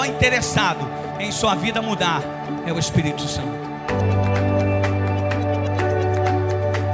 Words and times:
maior 0.00 0.14
interessado 0.14 0.88
em 1.18 1.30
sua 1.30 1.54
vida 1.54 1.82
mudar 1.82 2.22
é 2.66 2.72
o 2.72 2.78
Espírito 2.78 3.20
Santo. 3.28 3.52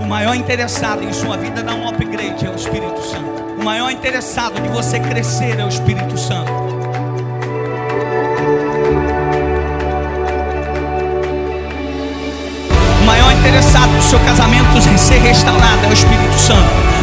O 0.01 0.05
maior 0.05 0.35
interessado 0.35 1.05
em 1.05 1.13
sua 1.13 1.37
vida 1.37 1.63
dar 1.63 1.75
um 1.75 1.89
upgrade 1.89 2.45
é 2.45 2.51
o 2.51 2.57
Espírito 2.57 3.01
Santo. 3.03 3.61
O 3.61 3.65
maior 3.65 3.91
interessado 3.91 4.61
de 4.61 4.69
você 4.71 4.99
crescer 4.99 5.57
é 5.57 5.65
o 5.65 5.69
Espírito 5.69 6.19
Santo. 6.19 6.51
O 13.01 13.05
maior 13.05 13.33
interessado 13.33 13.97
do 13.97 14.03
seu 14.03 14.19
casamento 14.19 14.99
ser 14.99 15.19
restaurado 15.19 15.85
é 15.85 15.89
o 15.89 15.93
Espírito 15.93 16.35
Santo. 16.35 16.96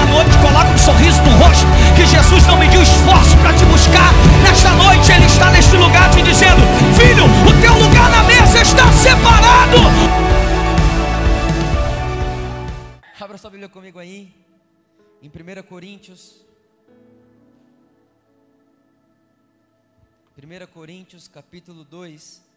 Nesta 0.00 0.06
noite, 0.06 0.38
coloca 0.38 0.70
um 0.70 0.78
sorriso 0.78 1.20
no 1.22 1.30
rosto, 1.36 1.66
que 1.96 2.06
Jesus 2.06 2.46
não 2.46 2.58
mediu 2.58 2.82
esforço 2.82 3.36
para 3.38 3.52
te 3.54 3.64
buscar. 3.66 4.12
Nesta 4.42 4.70
noite, 4.72 5.12
Ele 5.12 5.26
está 5.26 5.50
neste 5.50 5.76
lugar 5.76 6.10
te 6.10 6.22
dizendo: 6.22 6.62
Filho, 6.96 7.24
o 7.24 7.60
teu 7.60 7.74
lugar 7.74 8.10
na 8.10 8.22
mesa 8.24 8.62
está 8.62 8.90
separado. 8.92 9.76
Abra 13.20 13.36
sua 13.36 13.50
Bíblia 13.50 13.68
comigo 13.68 13.98
aí, 13.98 14.32
em 15.22 15.28
1 15.28 15.62
Coríntios. 15.64 16.44
1 20.36 20.66
Coríntios 20.72 21.28
capítulo 21.28 21.84
2. 21.84 22.48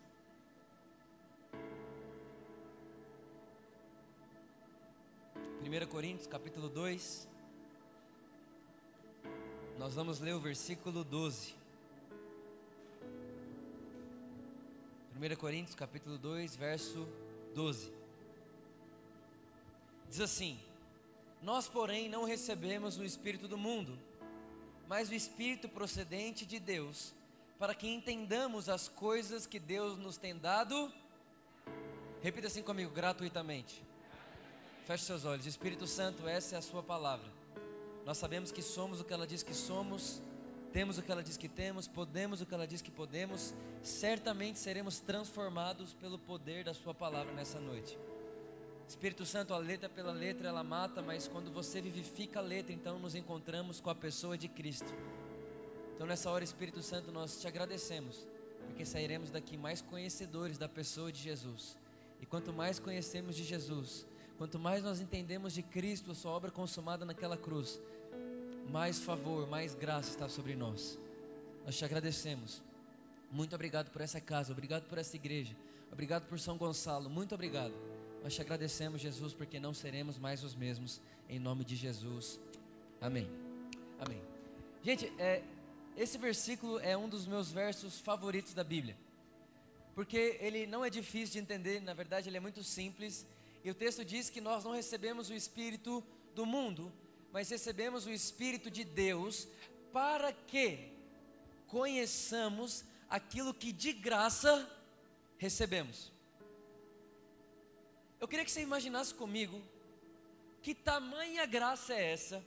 1 5.63 5.87
Coríntios 5.87 6.27
capítulo 6.27 6.69
2, 6.69 7.27
nós 9.77 9.95
vamos 9.95 10.19
ler 10.19 10.33
o 10.33 10.39
versículo 10.39 11.03
12. 11.03 11.55
1 15.15 15.35
Coríntios 15.35 15.75
capítulo 15.75 16.17
2, 16.17 16.55
verso 16.55 17.07
12. 17.55 17.91
Diz 20.09 20.19
assim: 20.19 20.59
Nós, 21.41 21.67
porém, 21.67 22.07
não 22.07 22.23
recebemos 22.23 22.97
o 22.97 23.03
Espírito 23.03 23.47
do 23.47 23.57
mundo, 23.57 23.97
mas 24.87 25.09
o 25.09 25.13
Espírito 25.13 25.67
procedente 25.67 26.45
de 26.45 26.59
Deus, 26.59 27.13
para 27.57 27.73
que 27.73 27.87
entendamos 27.87 28.69
as 28.69 28.87
coisas 28.87 29.47
que 29.47 29.59
Deus 29.59 29.97
nos 29.97 30.17
tem 30.17 30.37
dado. 30.37 30.91
Repita 32.21 32.47
assim 32.47 32.61
comigo, 32.61 32.91
gratuitamente. 32.91 33.83
Feche 34.85 35.05
seus 35.05 35.25
olhos. 35.25 35.45
Espírito 35.45 35.87
Santo, 35.87 36.27
essa 36.27 36.55
é 36.55 36.57
a 36.59 36.61
sua 36.61 36.83
palavra. 36.83 37.32
Nós 38.05 38.17
sabemos 38.17 38.51
que 38.51 38.61
somos 38.61 38.99
o 38.99 39.03
que 39.03 39.13
ela 39.13 39.25
diz 39.25 39.43
que 39.43 39.53
somos, 39.53 40.21
temos 40.73 40.97
o 40.97 41.01
que 41.01 41.11
ela 41.11 41.23
diz 41.23 41.37
que 41.37 41.47
temos, 41.47 41.87
podemos 41.87 42.41
o 42.41 42.45
que 42.45 42.53
ela 42.53 42.67
diz 42.67 42.81
que 42.81 42.91
podemos. 42.91 43.53
Certamente 43.81 44.59
seremos 44.59 44.99
transformados 44.99 45.93
pelo 45.93 46.19
poder 46.19 46.65
da 46.65 46.73
sua 46.73 46.93
palavra 46.93 47.31
nessa 47.33 47.59
noite. 47.59 47.97
Espírito 48.87 49.25
Santo, 49.25 49.53
a 49.53 49.57
letra 49.57 49.87
pela 49.87 50.11
letra 50.11 50.49
ela 50.49 50.63
mata, 50.63 51.01
mas 51.01 51.27
quando 51.27 51.51
você 51.51 51.81
vivifica 51.81 52.39
a 52.39 52.41
letra, 52.41 52.73
então 52.73 52.99
nos 52.99 53.15
encontramos 53.15 53.79
com 53.79 53.89
a 53.89 53.95
pessoa 53.95 54.37
de 54.37 54.49
Cristo. 54.49 54.93
Então 55.95 56.05
nessa 56.05 56.29
hora, 56.29 56.43
Espírito 56.43 56.81
Santo, 56.81 57.11
nós 57.11 57.39
te 57.39 57.47
agradecemos, 57.47 58.27
porque 58.67 58.83
sairemos 58.83 59.31
daqui 59.31 59.55
mais 59.55 59.81
conhecedores 59.81 60.57
da 60.57 60.67
pessoa 60.67 61.11
de 61.11 61.21
Jesus. 61.21 61.77
E 62.19 62.25
quanto 62.25 62.51
mais 62.51 62.79
conhecemos 62.79 63.35
de 63.35 63.43
Jesus, 63.43 64.05
Quanto 64.37 64.59
mais 64.59 64.83
nós 64.83 64.99
entendemos 64.99 65.53
de 65.53 65.61
Cristo, 65.61 66.11
a 66.11 66.15
sua 66.15 66.31
obra 66.31 66.51
consumada 66.51 67.05
naquela 67.05 67.37
cruz, 67.37 67.79
mais 68.69 68.99
favor, 68.99 69.47
mais 69.47 69.75
graça 69.75 70.09
está 70.09 70.27
sobre 70.27 70.55
nós. 70.55 70.97
Nós 71.65 71.77
te 71.77 71.85
agradecemos. 71.85 72.61
Muito 73.31 73.55
obrigado 73.55 73.89
por 73.89 74.01
essa 74.01 74.21
casa, 74.21 74.51
obrigado 74.51 74.87
por 74.87 74.97
essa 74.97 75.15
igreja, 75.15 75.55
obrigado 75.91 76.27
por 76.27 76.39
São 76.39 76.57
Gonçalo, 76.57 77.09
muito 77.09 77.33
obrigado. 77.33 77.73
Nós 78.23 78.35
te 78.35 78.41
agradecemos, 78.41 79.01
Jesus, 79.01 79.33
porque 79.33 79.59
não 79.59 79.73
seremos 79.73 80.17
mais 80.17 80.43
os 80.43 80.55
mesmos, 80.55 81.01
em 81.27 81.39
nome 81.39 81.65
de 81.65 81.75
Jesus. 81.75 82.39
Amém. 83.01 83.29
Amém. 83.99 84.21
Gente, 84.83 85.11
é, 85.17 85.41
esse 85.97 86.17
versículo 86.17 86.79
é 86.79 86.95
um 86.95 87.09
dos 87.09 87.25
meus 87.25 87.51
versos 87.51 87.99
favoritos 87.99 88.53
da 88.53 88.63
Bíblia, 88.63 88.95
porque 89.95 90.37
ele 90.39 90.67
não 90.67 90.85
é 90.85 90.89
difícil 90.89 91.33
de 91.33 91.39
entender, 91.39 91.81
na 91.81 91.93
verdade, 91.93 92.29
ele 92.29 92.37
é 92.37 92.39
muito 92.39 92.63
simples 92.63 93.25
e 93.63 93.69
o 93.71 93.73
texto 93.73 94.03
diz 94.03 94.29
que 94.29 94.41
nós 94.41 94.63
não 94.63 94.73
recebemos 94.73 95.29
o 95.29 95.33
Espírito 95.33 96.03
do 96.35 96.45
mundo, 96.45 96.91
mas 97.33 97.49
recebemos 97.49 98.05
o 98.05 98.11
Espírito 98.11 98.69
de 98.69 98.83
Deus 98.83 99.47
para 99.91 100.31
que 100.31 100.93
conheçamos 101.65 102.85
aquilo 103.09 103.55
que 103.55 103.71
de 103.71 103.91
graça 103.91 104.69
recebemos. 105.39 106.11
Eu 108.21 108.27
queria 108.27 108.45
que 108.45 108.51
você 108.51 108.61
imaginasse 108.61 109.15
comigo 109.15 109.59
que 110.61 110.75
tamanha 110.75 111.43
graça 111.47 111.95
é 111.95 112.11
essa, 112.11 112.45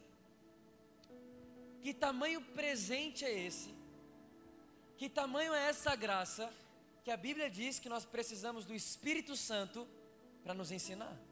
que 1.82 1.92
tamanho 1.92 2.40
presente 2.40 3.24
é 3.24 3.46
esse, 3.46 3.74
que 4.96 5.08
tamanho 5.08 5.52
é 5.52 5.68
essa 5.68 5.96
graça, 5.96 6.48
que 7.02 7.10
a 7.10 7.16
Bíblia 7.16 7.50
diz 7.50 7.80
que 7.80 7.88
nós 7.88 8.04
precisamos 8.04 8.64
do 8.64 8.74
Espírito 8.74 9.36
Santo 9.36 9.86
para 10.44 10.54
nos 10.54 10.70
ensinar. 10.70 11.25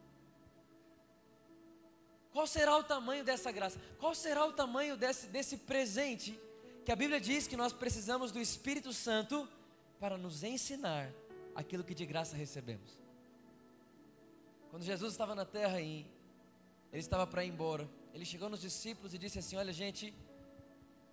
Qual 2.35 2.45
será 2.45 2.75
o 2.75 2.83
tamanho 2.83 3.23
dessa 3.23 3.49
graça? 3.49 3.79
Qual 3.97 4.13
será 4.13 4.45
o 4.45 4.51
tamanho 4.51 4.97
desse, 4.97 5.27
desse 5.27 5.55
presente 5.55 6.37
que 6.83 6.91
a 6.91 6.95
Bíblia 6.95 7.17
diz 7.17 7.47
que 7.47 7.55
nós 7.55 7.71
precisamos 7.71 8.29
do 8.29 8.41
Espírito 8.41 8.91
Santo 8.91 9.47
para 10.01 10.17
nos 10.17 10.43
ensinar 10.43 11.09
aquilo 11.55 11.81
que 11.81 11.95
de 11.95 12.05
graça 12.05 12.35
recebemos? 12.35 12.99
Quando 14.69 14.83
Jesus 14.83 15.13
estava 15.13 15.33
na 15.33 15.45
terra 15.45 15.79
e 15.79 16.05
ele 16.91 16.99
estava 16.99 17.25
para 17.25 17.45
ir 17.45 17.47
embora, 17.47 17.89
ele 18.13 18.25
chegou 18.25 18.49
nos 18.49 18.59
discípulos 18.59 19.13
e 19.13 19.17
disse 19.17 19.39
assim: 19.39 19.55
Olha, 19.55 19.71
gente, 19.71 20.13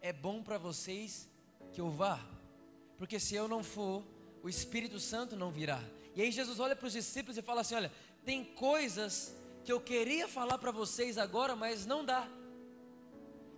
é 0.00 0.12
bom 0.12 0.42
para 0.42 0.58
vocês 0.58 1.28
que 1.72 1.80
eu 1.80 1.88
vá, 1.88 2.18
porque 2.98 3.20
se 3.20 3.36
eu 3.36 3.46
não 3.46 3.62
for, 3.62 4.04
o 4.42 4.48
Espírito 4.48 4.98
Santo 4.98 5.36
não 5.36 5.52
virá. 5.52 5.80
E 6.16 6.22
aí 6.22 6.32
Jesus 6.32 6.58
olha 6.58 6.74
para 6.74 6.88
os 6.88 6.94
discípulos 6.94 7.38
e 7.38 7.42
fala 7.42 7.60
assim: 7.60 7.76
Olha, 7.76 7.92
tem 8.24 8.44
coisas 8.44 9.36
que 9.64 9.72
eu 9.72 9.80
queria 9.80 10.26
falar 10.28 10.58
para 10.58 10.70
vocês 10.70 11.16
agora, 11.18 11.54
mas 11.54 11.86
não 11.86 12.04
dá. 12.04 12.28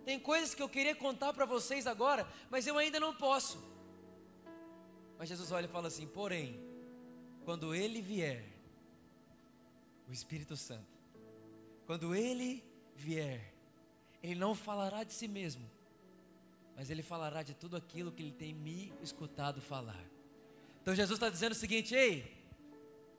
Tem 0.03 0.19
coisas 0.19 0.53
que 0.53 0.61
eu 0.61 0.69
queria 0.69 0.95
contar 0.95 1.33
para 1.33 1.45
vocês 1.45 1.87
agora, 1.87 2.27
mas 2.49 2.67
eu 2.67 2.77
ainda 2.77 2.99
não 2.99 3.13
posso. 3.15 3.57
Mas 5.17 5.29
Jesus 5.29 5.51
olha 5.51 5.65
e 5.65 5.69
fala 5.69 5.87
assim: 5.87 6.07
Porém, 6.07 6.59
quando 7.43 7.73
Ele 7.73 8.01
vier, 8.01 8.45
o 10.07 10.13
Espírito 10.13 10.55
Santo, 10.55 10.93
quando 11.87 12.13
Ele 12.13 12.63
vier, 12.95 13.51
Ele 14.21 14.35
não 14.35 14.53
falará 14.53 15.03
de 15.03 15.13
si 15.13 15.27
mesmo, 15.27 15.69
mas 16.75 16.91
Ele 16.91 17.01
falará 17.01 17.41
de 17.41 17.55
tudo 17.55 17.75
aquilo 17.75 18.11
que 18.11 18.21
Ele 18.21 18.31
tem 18.31 18.53
me 18.53 18.93
escutado 19.01 19.59
falar. 19.59 20.05
Então 20.81 20.93
Jesus 20.93 21.17
está 21.17 21.29
dizendo 21.29 21.53
o 21.53 21.55
seguinte: 21.55 21.95
Ei, 21.95 22.31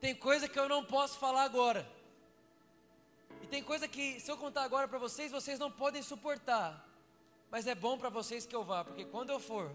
tem 0.00 0.14
coisa 0.14 0.48
que 0.48 0.58
eu 0.58 0.68
não 0.68 0.84
posso 0.84 1.18
falar 1.18 1.42
agora. 1.42 1.95
E 3.46 3.48
tem 3.48 3.62
coisa 3.62 3.86
que, 3.86 4.18
se 4.18 4.28
eu 4.28 4.36
contar 4.36 4.64
agora 4.64 4.88
para 4.88 4.98
vocês, 4.98 5.30
vocês 5.30 5.56
não 5.56 5.70
podem 5.70 6.02
suportar. 6.02 6.84
Mas 7.48 7.68
é 7.68 7.76
bom 7.76 7.96
para 7.96 8.08
vocês 8.08 8.44
que 8.44 8.56
eu 8.56 8.64
vá, 8.64 8.84
porque 8.84 9.04
quando 9.04 9.30
eu 9.30 9.38
for, 9.38 9.72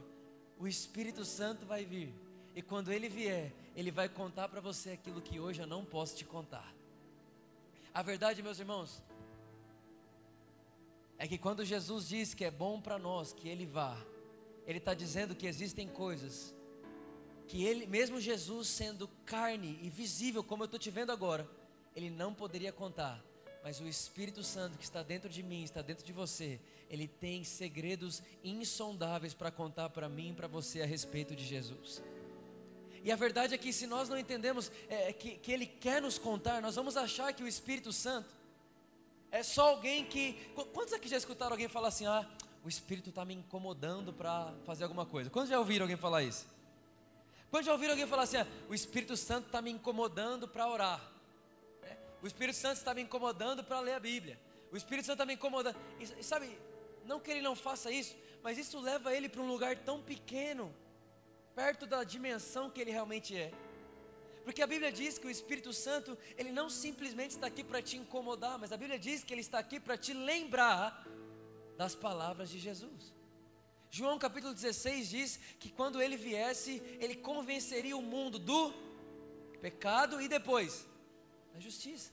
o 0.59 0.67
Espírito 0.67 1.23
Santo 1.23 1.65
vai 1.65 1.85
vir. 1.85 2.13
E 2.53 2.61
quando 2.61 2.91
ele 2.91 3.07
vier, 3.07 3.53
ele 3.73 3.89
vai 3.89 4.09
contar 4.09 4.49
para 4.49 4.59
você 4.59 4.91
aquilo 4.91 5.21
que 5.21 5.39
hoje 5.39 5.61
eu 5.61 5.67
não 5.67 5.85
posso 5.85 6.17
te 6.17 6.25
contar. 6.25 6.69
A 7.93 8.01
verdade, 8.01 8.43
meus 8.43 8.59
irmãos, 8.59 9.01
é 11.17 11.25
que 11.25 11.37
quando 11.37 11.63
Jesus 11.63 12.09
diz 12.09 12.33
que 12.33 12.43
é 12.43 12.51
bom 12.51 12.81
para 12.81 12.99
nós 12.99 13.31
que 13.31 13.47
ele 13.47 13.65
vá, 13.65 13.97
ele 14.67 14.79
está 14.79 14.93
dizendo 14.93 15.33
que 15.33 15.47
existem 15.47 15.87
coisas 15.87 16.53
que 17.47 17.63
ele, 17.63 17.87
mesmo 17.87 18.19
Jesus 18.19 18.67
sendo 18.67 19.07
carne 19.25 19.79
e 19.81 19.89
visível, 19.89 20.43
como 20.43 20.63
eu 20.63 20.65
estou 20.65 20.79
te 20.79 20.91
vendo 20.91 21.13
agora, 21.13 21.49
ele 21.95 22.09
não 22.09 22.33
poderia 22.33 22.73
contar. 22.73 23.30
Mas 23.63 23.79
o 23.79 23.87
Espírito 23.87 24.43
Santo 24.43 24.77
que 24.77 24.83
está 24.83 25.03
dentro 25.03 25.29
de 25.29 25.43
mim, 25.43 25.63
está 25.63 25.81
dentro 25.81 26.03
de 26.03 26.11
você, 26.11 26.59
ele 26.89 27.07
tem 27.07 27.43
segredos 27.43 28.21
insondáveis 28.43 29.33
para 29.33 29.51
contar 29.51 29.89
para 29.89 30.09
mim 30.09 30.31
e 30.31 30.33
para 30.33 30.47
você 30.47 30.81
a 30.81 30.85
respeito 30.85 31.35
de 31.35 31.45
Jesus. 31.45 32.01
E 33.03 33.11
a 33.11 33.15
verdade 33.15 33.53
é 33.53 33.57
que 33.57 33.71
se 33.71 33.87
nós 33.87 34.09
não 34.09 34.17
entendemos 34.17 34.71
é, 34.87 35.09
é, 35.09 35.13
que, 35.13 35.37
que 35.37 35.51
Ele 35.51 35.65
quer 35.65 36.01
nos 36.01 36.17
contar, 36.17 36.61
nós 36.61 36.75
vamos 36.75 36.95
achar 36.97 37.33
que 37.33 37.43
o 37.43 37.47
Espírito 37.47 37.91
Santo 37.91 38.29
é 39.31 39.41
só 39.41 39.69
alguém 39.69 40.05
que. 40.05 40.33
Quantos 40.73 40.93
aqui 40.93 41.07
já 41.07 41.17
escutaram 41.17 41.53
alguém 41.53 41.67
falar 41.67 41.87
assim: 41.87 42.05
ah, 42.05 42.27
o 42.63 42.69
Espírito 42.69 43.09
está 43.09 43.25
me 43.25 43.33
incomodando 43.33 44.13
para 44.13 44.53
fazer 44.65 44.83
alguma 44.83 45.05
coisa? 45.05 45.29
Quantos 45.29 45.49
já 45.49 45.57
ouviram 45.57 45.85
alguém 45.85 45.97
falar 45.97 46.21
isso? 46.23 46.45
Quando 47.49 47.65
já 47.65 47.73
ouviram 47.73 47.93
alguém 47.93 48.07
falar 48.07 48.23
assim, 48.23 48.37
ah, 48.37 48.47
o 48.69 48.73
Espírito 48.73 49.17
Santo 49.17 49.47
está 49.47 49.61
me 49.61 49.69
incomodando 49.69 50.47
para 50.47 50.67
orar? 50.67 51.10
O 52.21 52.27
Espírito 52.27 52.57
Santo 52.57 52.77
está 52.77 52.93
me 52.93 53.01
incomodando 53.01 53.63
para 53.63 53.79
ler 53.79 53.93
a 53.93 53.99
Bíblia. 53.99 54.39
O 54.71 54.77
Espírito 54.77 55.05
Santo 55.05 55.15
está 55.15 55.25
me 55.25 55.33
incomodando. 55.33 55.75
E, 55.99 56.23
sabe, 56.23 56.57
não 57.05 57.19
que 57.19 57.31
ele 57.31 57.41
não 57.41 57.55
faça 57.55 57.91
isso, 57.91 58.15
mas 58.43 58.57
isso 58.57 58.79
leva 58.79 59.13
ele 59.15 59.27
para 59.27 59.41
um 59.41 59.47
lugar 59.47 59.77
tão 59.79 60.01
pequeno, 60.01 60.73
perto 61.55 61.85
da 61.85 62.03
dimensão 62.03 62.69
que 62.69 62.79
ele 62.79 62.91
realmente 62.91 63.35
é. 63.35 63.51
Porque 64.43 64.61
a 64.61 64.67
Bíblia 64.67 64.91
diz 64.91 65.17
que 65.17 65.27
o 65.27 65.29
Espírito 65.29 65.71
Santo, 65.71 66.17
ele 66.37 66.51
não 66.51 66.69
simplesmente 66.69 67.31
está 67.31 67.47
aqui 67.47 67.63
para 67.63 67.81
te 67.81 67.97
incomodar, 67.97 68.57
mas 68.57 68.71
a 68.71 68.77
Bíblia 68.77 68.97
diz 68.97 69.23
que 69.23 69.33
ele 69.33 69.41
está 69.41 69.59
aqui 69.59 69.79
para 69.79 69.97
te 69.97 70.13
lembrar 70.13 71.05
das 71.77 71.95
palavras 71.95 72.49
de 72.49 72.59
Jesus. 72.59 73.13
João 73.89 74.17
capítulo 74.17 74.53
16 74.53 75.09
diz 75.09 75.39
que 75.59 75.69
quando 75.69 76.01
ele 76.01 76.15
viesse, 76.15 76.81
ele 76.99 77.15
convenceria 77.15 77.97
o 77.97 78.01
mundo 78.01 78.39
do 78.39 78.73
pecado 79.59 80.21
e 80.21 80.27
depois 80.27 80.87
da 81.53 81.59
justiça. 81.59 82.11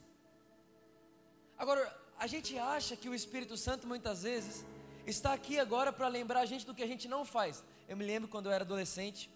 Agora, 1.56 1.82
a 2.18 2.26
gente 2.26 2.58
acha 2.58 2.96
que 2.96 3.08
o 3.08 3.14
Espírito 3.14 3.56
Santo 3.56 3.86
muitas 3.86 4.22
vezes 4.22 4.64
está 5.06 5.32
aqui 5.32 5.58
agora 5.58 5.92
para 5.92 6.08
lembrar 6.08 6.40
a 6.40 6.46
gente 6.46 6.66
do 6.66 6.74
que 6.74 6.82
a 6.82 6.86
gente 6.86 7.08
não 7.08 7.24
faz. 7.24 7.64
Eu 7.88 7.96
me 7.96 8.04
lembro 8.04 8.28
quando 8.28 8.46
eu 8.46 8.52
era 8.52 8.64
adolescente 8.64 9.30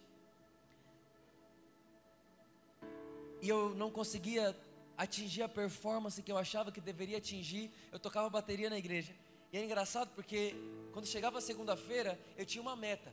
e 3.40 3.48
eu 3.48 3.74
não 3.74 3.90
conseguia 3.90 4.56
atingir 4.96 5.42
a 5.42 5.48
performance 5.48 6.22
que 6.22 6.30
eu 6.30 6.38
achava 6.38 6.70
que 6.70 6.80
deveria 6.80 7.18
atingir. 7.18 7.72
Eu 7.90 7.98
tocava 7.98 8.28
bateria 8.30 8.70
na 8.70 8.78
igreja. 8.78 9.14
E 9.52 9.58
é 9.58 9.64
engraçado 9.64 10.10
porque 10.14 10.54
quando 10.92 11.06
chegava 11.06 11.40
segunda-feira, 11.40 12.18
eu 12.36 12.46
tinha 12.46 12.62
uma 12.62 12.76
meta. 12.76 13.12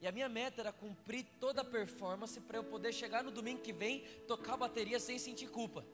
E 0.00 0.06
a 0.06 0.12
minha 0.12 0.28
meta 0.28 0.60
era 0.60 0.72
cumprir 0.72 1.24
toda 1.38 1.62
a 1.62 1.64
performance 1.64 2.40
para 2.40 2.58
eu 2.58 2.64
poder 2.64 2.92
chegar 2.92 3.22
no 3.22 3.30
domingo 3.30 3.62
que 3.62 3.72
vem, 3.72 4.00
tocar 4.26 4.56
bateria 4.56 4.98
sem 4.98 5.18
sentir 5.18 5.48
culpa. 5.48 5.84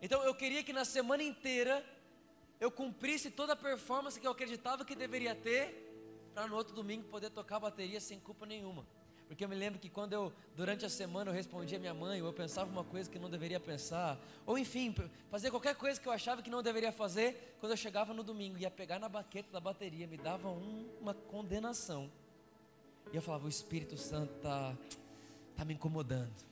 Então 0.00 0.22
eu 0.22 0.34
queria 0.34 0.62
que 0.62 0.72
na 0.72 0.84
semana 0.84 1.22
inteira 1.22 1.84
eu 2.60 2.70
cumprisse 2.70 3.30
toda 3.30 3.52
a 3.52 3.56
performance 3.56 4.18
que 4.18 4.26
eu 4.26 4.30
acreditava 4.30 4.84
que 4.84 4.94
deveria 4.94 5.34
ter, 5.34 5.86
para 6.34 6.46
no 6.46 6.56
outro 6.56 6.74
domingo 6.74 7.04
poder 7.04 7.30
tocar 7.30 7.58
bateria 7.58 8.00
sem 8.00 8.18
culpa 8.18 8.46
nenhuma. 8.46 8.86
Porque 9.28 9.44
eu 9.44 9.48
me 9.48 9.54
lembro 9.54 9.78
que 9.78 9.90
quando 9.90 10.14
eu, 10.14 10.32
durante 10.56 10.86
a 10.86 10.88
semana, 10.88 11.30
eu 11.30 11.34
respondia 11.34 11.78
minha 11.78 11.92
mãe, 11.92 12.22
ou 12.22 12.28
eu 12.28 12.32
pensava 12.32 12.70
uma 12.70 12.82
coisa 12.82 13.10
que 13.10 13.18
não 13.18 13.28
deveria 13.28 13.60
pensar, 13.60 14.18
ou 14.46 14.56
enfim, 14.56 14.94
fazer 15.30 15.50
qualquer 15.50 15.74
coisa 15.74 16.00
que 16.00 16.08
eu 16.08 16.12
achava 16.12 16.42
que 16.42 16.48
não 16.48 16.62
deveria 16.62 16.90
fazer, 16.90 17.56
quando 17.60 17.72
eu 17.72 17.76
chegava 17.76 18.14
no 18.14 18.22
domingo, 18.22 18.56
ia 18.56 18.70
pegar 18.70 18.98
na 18.98 19.08
baqueta 19.08 19.52
da 19.52 19.60
bateria, 19.60 20.06
me 20.06 20.16
dava 20.16 20.48
um, 20.48 20.88
uma 20.98 21.12
condenação. 21.12 22.10
E 23.12 23.16
eu 23.16 23.22
falava, 23.22 23.44
o 23.44 23.48
Espírito 23.50 23.98
Santo 23.98 24.34
está 24.36 24.74
tá 25.54 25.64
me 25.64 25.74
incomodando. 25.74 26.47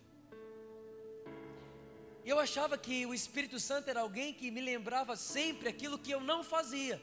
Eu 2.30 2.40
achava 2.40 2.76
que 2.76 3.06
o 3.06 3.14
Espírito 3.14 3.58
Santo 3.60 3.88
era 3.88 4.00
alguém 4.00 4.34
que 4.34 4.50
me 4.50 4.60
lembrava 4.60 5.14
sempre 5.14 5.68
aquilo 5.68 5.96
que 5.96 6.10
eu 6.10 6.20
não 6.20 6.42
fazia. 6.42 7.00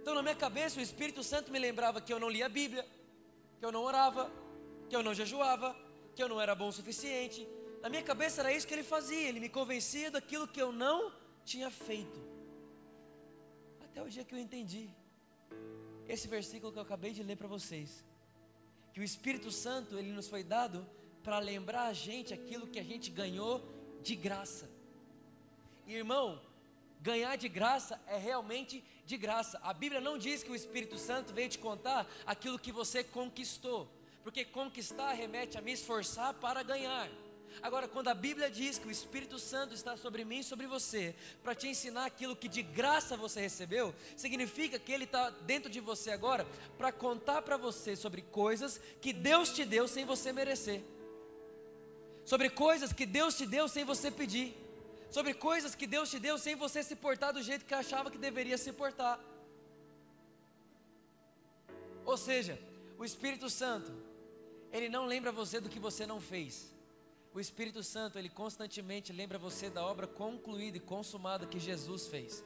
Então, 0.00 0.14
na 0.14 0.22
minha 0.22 0.34
cabeça, 0.34 0.78
o 0.78 0.82
Espírito 0.82 1.22
Santo 1.24 1.50
me 1.50 1.58
lembrava 1.58 2.02
que 2.02 2.12
eu 2.12 2.20
não 2.20 2.28
lia 2.28 2.44
a 2.44 2.50
Bíblia, 2.50 2.86
que 3.58 3.64
eu 3.64 3.72
não 3.72 3.82
orava, 3.82 4.30
que 4.90 4.94
eu 4.94 5.02
não 5.02 5.14
jejuava, 5.14 5.74
que 6.14 6.22
eu 6.22 6.28
não 6.28 6.38
era 6.38 6.54
bom 6.54 6.68
o 6.68 6.72
suficiente. 6.72 7.48
Na 7.80 7.88
minha 7.88 8.02
cabeça 8.02 8.42
era 8.42 8.52
isso 8.52 8.66
que 8.68 8.74
ele 8.74 8.82
fazia, 8.82 9.26
ele 9.30 9.40
me 9.40 9.48
convencia 9.48 10.10
daquilo 10.10 10.46
que 10.46 10.60
eu 10.60 10.70
não 10.70 11.10
tinha 11.42 11.70
feito. 11.70 12.20
Até 13.86 14.02
o 14.02 14.08
dia 14.10 14.22
que 14.22 14.34
eu 14.34 14.38
entendi 14.38 14.90
esse 16.06 16.28
versículo 16.28 16.72
que 16.72 16.78
eu 16.78 16.82
acabei 16.82 17.12
de 17.12 17.22
ler 17.22 17.36
para 17.36 17.48
vocês, 17.48 18.04
que 18.92 19.00
o 19.00 19.02
Espírito 19.02 19.50
Santo 19.50 19.96
ele 19.96 20.12
nos 20.12 20.28
foi 20.28 20.44
dado 20.44 20.86
para 21.22 21.38
lembrar 21.38 21.84
a 21.84 21.92
gente 21.92 22.32
aquilo 22.32 22.66
que 22.66 22.78
a 22.78 22.82
gente 22.82 23.10
ganhou 23.10 23.62
de 24.02 24.14
graça. 24.14 24.70
Irmão, 25.86 26.40
ganhar 27.00 27.36
de 27.36 27.48
graça 27.48 28.00
é 28.06 28.16
realmente 28.16 28.82
de 29.04 29.16
graça. 29.16 29.58
A 29.62 29.72
Bíblia 29.72 30.00
não 30.00 30.16
diz 30.16 30.42
que 30.42 30.52
o 30.52 30.54
Espírito 30.54 30.96
Santo 30.98 31.32
veio 31.32 31.48
te 31.48 31.58
contar 31.58 32.06
aquilo 32.26 32.58
que 32.58 32.72
você 32.72 33.02
conquistou, 33.02 33.88
porque 34.22 34.44
conquistar 34.44 35.12
remete 35.12 35.58
a 35.58 35.60
me 35.60 35.72
esforçar 35.72 36.34
para 36.34 36.62
ganhar. 36.62 37.10
Agora, 37.62 37.88
quando 37.88 38.08
a 38.08 38.14
Bíblia 38.14 38.48
diz 38.48 38.78
que 38.78 38.86
o 38.86 38.90
Espírito 38.90 39.38
Santo 39.38 39.74
está 39.74 39.96
sobre 39.96 40.24
mim 40.24 40.38
e 40.38 40.44
sobre 40.44 40.66
você, 40.66 41.14
para 41.42 41.54
te 41.54 41.68
ensinar 41.68 42.06
aquilo 42.06 42.36
que 42.36 42.48
de 42.48 42.62
graça 42.62 43.16
você 43.16 43.40
recebeu, 43.40 43.94
significa 44.16 44.78
que 44.78 44.92
Ele 44.92 45.04
está 45.04 45.30
dentro 45.30 45.68
de 45.68 45.80
você 45.80 46.10
agora 46.10 46.46
para 46.78 46.92
contar 46.92 47.42
para 47.42 47.56
você 47.56 47.96
sobre 47.96 48.22
coisas 48.22 48.80
que 49.00 49.12
Deus 49.12 49.50
te 49.50 49.64
deu 49.64 49.86
sem 49.88 50.04
você 50.04 50.32
merecer, 50.32 50.82
sobre 52.30 52.48
coisas 52.66 52.92
que 52.98 53.06
Deus 53.18 53.32
te 53.38 53.46
deu 53.56 53.66
sem 53.76 53.84
você 53.92 54.10
pedir 54.22 54.48
sobre 55.10 55.34
coisas 55.34 55.74
que 55.74 55.86
Deus 55.86 56.10
te 56.10 56.18
deu 56.18 56.38
sem 56.38 56.54
você 56.54 56.82
se 56.82 56.94
portar 56.94 57.32
do 57.32 57.42
jeito 57.42 57.64
que 57.64 57.74
achava 57.74 58.10
que 58.10 58.18
deveria 58.18 58.56
se 58.56 58.72
portar. 58.72 59.18
Ou 62.04 62.16
seja, 62.16 62.58
o 62.98 63.04
Espírito 63.04 63.50
Santo, 63.50 63.92
ele 64.72 64.88
não 64.88 65.06
lembra 65.06 65.32
você 65.32 65.60
do 65.60 65.68
que 65.68 65.80
você 65.80 66.06
não 66.06 66.20
fez. 66.20 66.72
O 67.34 67.40
Espírito 67.40 67.82
Santo, 67.82 68.18
ele 68.18 68.28
constantemente 68.28 69.12
lembra 69.12 69.38
você 69.38 69.68
da 69.68 69.84
obra 69.84 70.06
concluída 70.06 70.76
e 70.76 70.80
consumada 70.80 71.46
que 71.46 71.58
Jesus 71.58 72.06
fez. 72.06 72.44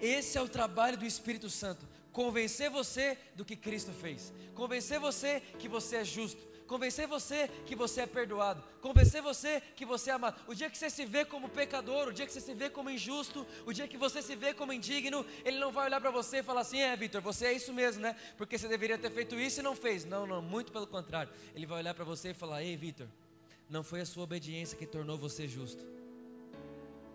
Esse 0.00 0.38
é 0.38 0.42
o 0.42 0.48
trabalho 0.48 0.96
do 0.96 1.04
Espírito 1.04 1.50
Santo, 1.50 1.86
convencer 2.10 2.70
você 2.70 3.18
do 3.34 3.44
que 3.44 3.54
Cristo 3.54 3.92
fez, 3.92 4.32
convencer 4.54 4.98
você 4.98 5.40
que 5.58 5.68
você 5.68 5.96
é 5.96 6.04
justo, 6.04 6.42
convencer 6.70 7.08
você 7.08 7.50
que 7.66 7.74
você 7.74 8.02
é 8.02 8.06
perdoado, 8.06 8.62
convencer 8.80 9.20
você 9.20 9.60
que 9.74 9.84
você 9.84 10.10
é 10.10 10.12
amado. 10.12 10.40
O 10.46 10.54
dia 10.54 10.70
que 10.70 10.78
você 10.78 10.88
se 10.88 11.04
vê 11.04 11.24
como 11.24 11.48
pecador, 11.48 12.06
o 12.06 12.12
dia 12.12 12.24
que 12.24 12.32
você 12.32 12.40
se 12.40 12.54
vê 12.54 12.70
como 12.70 12.88
injusto, 12.88 13.44
o 13.66 13.72
dia 13.72 13.88
que 13.88 13.96
você 13.96 14.22
se 14.22 14.36
vê 14.36 14.54
como 14.54 14.72
indigno, 14.72 15.26
ele 15.44 15.58
não 15.58 15.72
vai 15.72 15.86
olhar 15.86 16.00
para 16.00 16.12
você 16.12 16.38
e 16.38 16.42
falar 16.44 16.60
assim: 16.60 16.80
é, 16.80 16.96
Vitor, 16.96 17.20
você 17.20 17.46
é 17.46 17.52
isso 17.52 17.72
mesmo, 17.72 18.02
né? 18.02 18.14
Porque 18.38 18.56
você 18.56 18.68
deveria 18.68 18.96
ter 18.96 19.10
feito 19.10 19.34
isso 19.34 19.58
e 19.58 19.64
não 19.64 19.74
fez. 19.74 20.04
Não, 20.04 20.28
não, 20.28 20.40
muito 20.40 20.70
pelo 20.70 20.86
contrário. 20.86 21.32
Ele 21.56 21.66
vai 21.66 21.78
olhar 21.78 21.92
para 21.92 22.04
você 22.04 22.30
e 22.30 22.34
falar: 22.34 22.62
ei, 22.62 22.76
Vitor, 22.76 23.08
não 23.68 23.82
foi 23.82 24.00
a 24.00 24.06
sua 24.06 24.22
obediência 24.22 24.78
que 24.78 24.86
tornou 24.86 25.18
você 25.18 25.48
justo. 25.48 25.84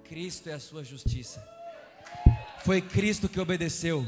Cristo 0.04 0.50
é 0.50 0.54
a 0.54 0.60
sua 0.60 0.84
justiça. 0.84 1.42
Foi 2.66 2.82
Cristo 2.82 3.30
que 3.30 3.40
obedeceu. 3.40 4.06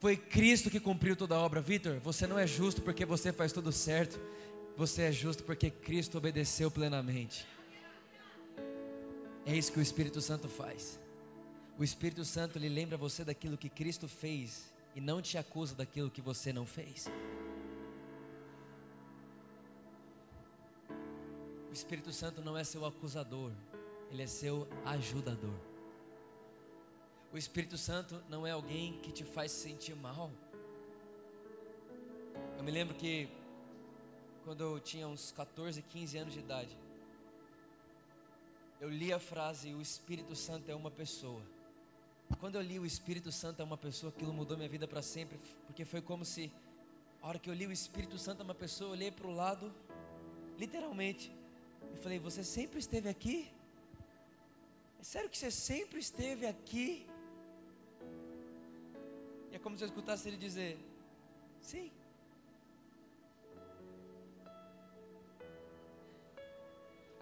Foi 0.00 0.16
Cristo 0.16 0.70
que 0.70 0.80
cumpriu 0.80 1.16
toda 1.16 1.34
a 1.34 1.38
obra. 1.38 1.62
Vitor, 1.62 1.98
você 2.00 2.26
não 2.26 2.38
é 2.38 2.46
justo 2.46 2.82
porque 2.82 3.06
você 3.06 3.32
faz 3.32 3.52
tudo 3.52 3.72
certo. 3.72 4.20
Você 4.80 5.02
é 5.02 5.12
justo 5.12 5.44
porque 5.44 5.70
Cristo 5.70 6.16
obedeceu 6.16 6.70
plenamente. 6.70 7.46
É 9.44 9.54
isso 9.54 9.70
que 9.70 9.78
o 9.78 9.82
Espírito 9.82 10.22
Santo 10.22 10.48
faz. 10.48 10.98
O 11.78 11.84
Espírito 11.84 12.24
Santo 12.24 12.58
lhe 12.58 12.70
lembra 12.70 12.96
você 12.96 13.22
daquilo 13.22 13.58
que 13.58 13.68
Cristo 13.68 14.08
fez 14.08 14.72
e 14.96 15.00
não 15.02 15.20
te 15.20 15.36
acusa 15.36 15.74
daquilo 15.74 16.10
que 16.10 16.22
você 16.22 16.50
não 16.50 16.64
fez. 16.64 17.10
O 21.68 21.74
Espírito 21.74 22.10
Santo 22.10 22.40
não 22.40 22.56
é 22.56 22.64
seu 22.64 22.86
acusador, 22.86 23.52
ele 24.10 24.22
é 24.22 24.26
seu 24.26 24.66
ajudador. 24.86 25.60
O 27.30 27.36
Espírito 27.36 27.76
Santo 27.76 28.24
não 28.30 28.46
é 28.46 28.52
alguém 28.52 28.98
que 29.00 29.12
te 29.12 29.24
faz 29.24 29.52
sentir 29.52 29.94
mal. 29.94 30.32
Eu 32.56 32.64
me 32.64 32.70
lembro 32.70 32.94
que 32.94 33.39
quando 34.50 34.64
eu 34.64 34.80
tinha 34.80 35.06
uns 35.06 35.30
14, 35.30 35.80
15 35.80 36.18
anos 36.18 36.34
de 36.34 36.40
idade. 36.40 36.76
Eu 38.80 38.90
li 38.90 39.12
a 39.12 39.20
frase: 39.20 39.72
O 39.72 39.80
Espírito 39.80 40.34
Santo 40.34 40.68
é 40.68 40.74
uma 40.74 40.90
pessoa. 40.90 41.40
Quando 42.40 42.56
eu 42.56 42.60
li 42.60 42.76
o 42.76 42.84
Espírito 42.84 43.30
Santo 43.30 43.62
é 43.62 43.64
uma 43.64 43.76
pessoa, 43.76 44.10
aquilo 44.10 44.32
mudou 44.32 44.56
minha 44.56 44.68
vida 44.68 44.88
para 44.88 45.02
sempre, 45.02 45.38
porque 45.66 45.84
foi 45.84 46.02
como 46.02 46.24
se, 46.24 46.50
a 47.22 47.28
hora 47.28 47.38
que 47.38 47.48
eu 47.48 47.54
li 47.54 47.64
o 47.64 47.70
Espírito 47.70 48.18
Santo 48.18 48.40
é 48.40 48.44
uma 48.44 48.54
pessoa, 48.64 48.88
eu 48.88 48.92
olhei 48.94 49.12
para 49.12 49.28
o 49.28 49.32
lado, 49.32 49.72
literalmente, 50.58 51.30
e 51.94 51.96
falei: 51.98 52.18
Você 52.18 52.42
sempre 52.42 52.80
esteve 52.80 53.08
aqui? 53.08 53.48
É 54.98 55.04
sério 55.04 55.30
que 55.30 55.38
você 55.38 55.52
sempre 55.52 56.00
esteve 56.00 56.44
aqui? 56.48 57.06
E 59.52 59.54
é 59.54 59.60
como 59.60 59.78
se 59.78 59.84
eu 59.84 59.86
escutasse 59.86 60.26
ele 60.26 60.36
dizer: 60.36 60.76
Sim. 61.60 61.99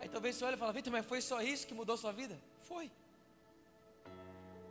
Aí 0.09 0.13
talvez 0.13 0.37
você 0.37 0.45
olhe 0.47 0.55
e 0.55 0.59
fala, 0.59 0.73
Vitor, 0.73 0.91
mas 0.91 1.05
foi 1.05 1.21
só 1.21 1.43
isso 1.43 1.67
que 1.67 1.75
mudou 1.75 1.95
sua 1.99 2.13
vida? 2.13 2.35
Foi. 2.63 2.91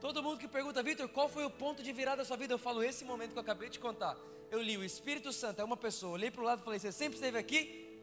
Todo 0.02 0.24
mundo 0.24 0.40
que 0.40 0.48
pergunta, 0.48 0.82
Vitor, 0.82 1.08
qual 1.08 1.30
foi 1.30 1.46
o 1.46 1.50
ponto 1.50 1.84
de 1.84 1.92
virada 1.94 2.18
da 2.18 2.26
sua 2.26 2.36
vida? 2.36 2.56
Eu 2.56 2.58
falo, 2.58 2.84
esse 2.84 3.06
momento 3.06 3.34
que 3.34 3.38
eu 3.38 3.42
acabei 3.42 3.70
de 3.70 3.80
contar. 3.80 4.18
Eu 4.50 4.60
li 4.60 4.76
o 4.78 4.84
Espírito 4.84 5.32
Santo, 5.32 5.62
é 5.62 5.64
uma 5.64 5.78
pessoa, 5.78 6.14
olhei 6.14 6.32
para 6.32 6.42
o 6.42 6.44
lado 6.44 6.62
e 6.62 6.64
falei, 6.64 6.80
você 6.80 6.92
sempre 6.92 7.18
esteve 7.18 7.38
aqui? 7.38 8.02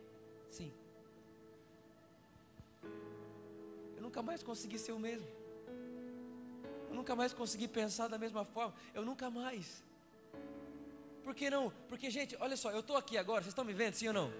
Sim. 0.48 0.72
Eu 3.96 4.02
nunca 4.02 4.22
mais 4.22 4.40
consegui 4.44 4.78
ser 4.78 4.92
o 4.92 4.98
mesmo. 4.98 5.26
Eu 6.88 6.94
nunca 6.94 7.16
mais 7.16 7.32
consegui 7.32 7.66
pensar 7.66 8.06
da 8.06 8.16
mesma 8.16 8.44
forma. 8.44 8.72
Eu 8.94 9.04
nunca 9.04 9.28
mais. 9.28 9.82
Por 11.24 11.34
que 11.34 11.50
não? 11.50 11.72
Porque, 11.88 12.10
gente, 12.10 12.36
olha 12.38 12.56
só, 12.56 12.70
eu 12.70 12.78
estou 12.78 12.96
aqui 12.96 13.18
agora, 13.18 13.42
vocês 13.42 13.50
estão 13.50 13.64
me 13.64 13.72
vendo, 13.72 13.94
sim 13.94 14.06
ou 14.06 14.14
não? 14.14 14.32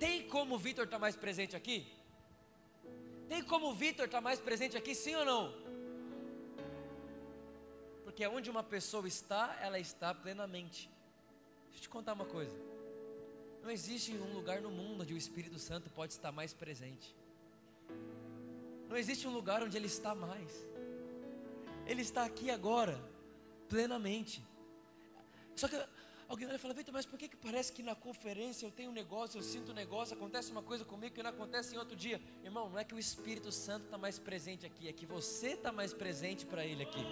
Tem 0.00 0.26
como 0.26 0.54
o 0.54 0.58
Vitor 0.58 0.84
estar 0.84 0.96
tá 0.96 1.00
mais 1.00 1.16
presente 1.16 1.54
aqui? 1.54 1.86
Tem 3.28 3.42
como 3.42 3.68
o 3.68 3.74
Vitor 3.74 4.06
estar 4.06 4.18
tá 4.18 4.22
mais 4.22 4.38
presente 4.38 4.76
aqui, 4.76 4.94
sim 4.94 5.14
ou 5.14 5.24
não? 5.24 5.54
Porque 8.04 8.26
onde 8.26 8.50
uma 8.50 8.62
pessoa 8.62 9.06
está, 9.08 9.58
ela 9.60 9.78
está 9.78 10.14
plenamente. 10.14 10.90
Deixa 11.64 11.78
eu 11.78 11.82
te 11.82 11.88
contar 11.88 12.12
uma 12.12 12.26
coisa. 12.26 12.56
Não 13.62 13.70
existe 13.70 14.12
um 14.12 14.32
lugar 14.34 14.60
no 14.60 14.70
mundo 14.70 15.02
onde 15.02 15.14
o 15.14 15.16
Espírito 15.16 15.58
Santo 15.58 15.88
pode 15.90 16.12
estar 16.12 16.30
mais 16.30 16.52
presente. 16.52 17.16
Não 18.88 18.96
existe 18.96 19.26
um 19.26 19.32
lugar 19.32 19.62
onde 19.62 19.76
ele 19.76 19.86
está 19.86 20.14
mais. 20.14 20.50
Ele 21.86 22.02
está 22.02 22.24
aqui 22.24 22.50
agora, 22.50 23.02
plenamente. 23.68 24.44
Só 25.56 25.66
que 25.66 25.76
alguém 26.28 26.46
olha 26.46 26.56
e 26.56 26.58
fala, 26.58 26.74
Vitor, 26.74 26.92
mas 26.92 27.06
por 27.06 27.18
que, 27.18 27.28
que 27.28 27.36
parece 27.36 27.72
que 27.72 27.82
na 27.82 27.94
conferência 27.94 28.66
eu 28.66 28.70
tenho 28.70 28.90
um 28.90 28.92
negócio, 28.92 29.38
eu 29.38 29.42
sinto 29.42 29.72
um 29.72 29.74
negócio, 29.74 30.14
acontece 30.14 30.50
uma 30.50 30.62
coisa 30.62 30.84
comigo 30.84 31.14
que 31.14 31.22
não 31.22 31.30
acontece 31.30 31.74
em 31.74 31.78
outro 31.78 31.96
dia? 31.96 32.20
Irmão, 32.42 32.68
não 32.70 32.78
é 32.78 32.84
que 32.84 32.94
o 32.94 32.98
Espírito 32.98 33.52
Santo 33.52 33.84
está 33.84 33.98
mais 33.98 34.18
presente 34.18 34.64
aqui, 34.66 34.88
é 34.88 34.92
que 34.92 35.06
você 35.06 35.48
está 35.48 35.70
mais 35.70 35.92
presente 35.92 36.46
para 36.46 36.64
ele 36.64 36.82
aqui. 36.82 37.04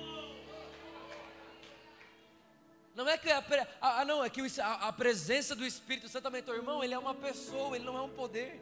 Não 2.94 3.08
é 3.08 3.16
que 3.16 3.30
a, 3.30 3.42
ah, 3.80 4.04
não, 4.04 4.22
é 4.22 4.28
que 4.28 4.40
a, 4.60 4.88
a 4.88 4.92
presença 4.92 5.54
do 5.54 5.64
Espírito 5.64 6.08
Santo 6.08 6.26
aumentou, 6.26 6.54
irmão, 6.54 6.84
ele 6.84 6.92
é 6.92 6.98
uma 6.98 7.14
pessoa, 7.14 7.74
ele 7.74 7.84
não 7.84 7.96
é 7.96 8.02
um 8.02 8.10
poder, 8.10 8.60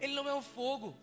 ele 0.00 0.14
não 0.14 0.28
é 0.28 0.34
um 0.34 0.42
fogo, 0.42 0.94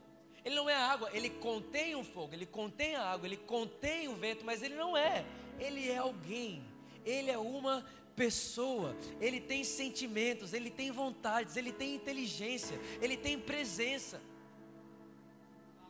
ele 0.45 0.55
não 0.55 0.69
é 0.69 0.75
água, 0.75 1.09
ele 1.13 1.29
contém 1.29 1.95
o 1.95 2.03
fogo, 2.03 2.33
ele 2.33 2.45
contém 2.45 2.95
a 2.95 3.03
água, 3.03 3.27
ele 3.27 3.38
contém 3.38 4.07
o 4.07 4.15
vento, 4.15 4.45
mas 4.45 4.61
ele 4.61 4.75
não 4.75 4.95
é, 4.95 5.25
ele 5.59 5.89
é 5.89 5.97
alguém, 5.97 6.63
ele 7.03 7.31
é 7.31 7.38
uma 7.38 7.83
pessoa, 8.15 8.96
ele 9.20 9.39
tem 9.39 9.63
sentimentos, 9.63 10.53
ele 10.53 10.70
tem 10.70 10.91
vontades, 10.91 11.56
ele 11.56 11.72
tem 11.72 11.96
inteligência, 11.96 12.80
ele 13.01 13.18
tem 13.18 13.39
presença, 13.39 14.22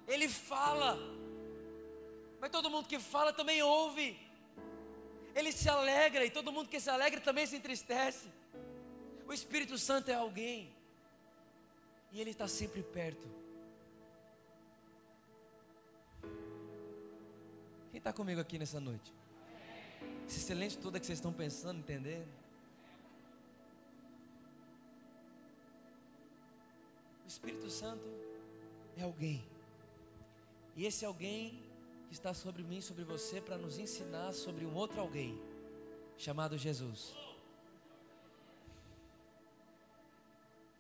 ele 0.08 0.28
fala, 0.28 0.98
mas 2.40 2.50
todo 2.50 2.70
mundo 2.70 2.88
que 2.88 3.00
fala 3.00 3.32
também 3.32 3.62
ouve. 3.62 4.18
Ele 5.34 5.52
se 5.52 5.70
alegra 5.70 6.26
e 6.26 6.30
todo 6.30 6.52
mundo 6.52 6.68
que 6.68 6.80
se 6.80 6.90
alegra 6.90 7.22
também 7.22 7.46
se 7.46 7.56
entristece. 7.56 8.28
O 9.26 9.32
Espírito 9.32 9.78
Santo 9.78 10.12
é 10.12 10.14
alguém 10.14 10.76
e 12.12 12.20
ele 12.20 12.32
está 12.32 12.48
sempre 12.48 12.84
perto. 12.84 13.30
Quem 17.92 17.98
está 17.98 18.12
comigo 18.12 18.42
aqui 18.42 18.60
nessa 18.60 18.80
noite? 18.80 19.21
Esse 20.28 20.40
silêncio 20.40 20.80
todo 20.80 21.00
que 21.00 21.06
vocês 21.06 21.18
estão 21.18 21.34
pensando, 21.34 21.80
entendendo? 21.80 22.28
O 27.26 27.28
Espírito 27.28 27.70
Santo 27.70 28.04
é 28.98 29.04
alguém. 29.04 29.44
E 30.76 30.86
esse 30.86 31.06
alguém 31.06 31.62
que 32.08 32.14
está 32.14 32.34
sobre 32.34 32.64
mim, 32.64 32.82
sobre 32.82 33.04
você, 33.04 33.40
para 33.40 33.58
nos 33.58 33.78
ensinar 33.78 34.34
sobre 34.34 34.66
um 34.66 34.74
outro 34.74 35.00
alguém, 35.00 35.40
chamado 36.18 36.58
Jesus. 36.58 37.16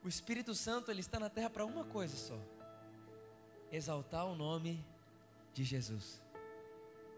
O 0.04 0.08
Espírito 0.08 0.56
Santo 0.56 0.90
ele 0.90 1.00
está 1.00 1.20
na 1.20 1.30
terra 1.30 1.50
para 1.50 1.66
uma 1.66 1.86
coisa 1.86 2.18
só: 2.18 2.38
exaltar 3.72 4.26
o 4.26 4.36
nome 4.36 4.84
de 5.54 5.64
Jesus. 5.64 6.20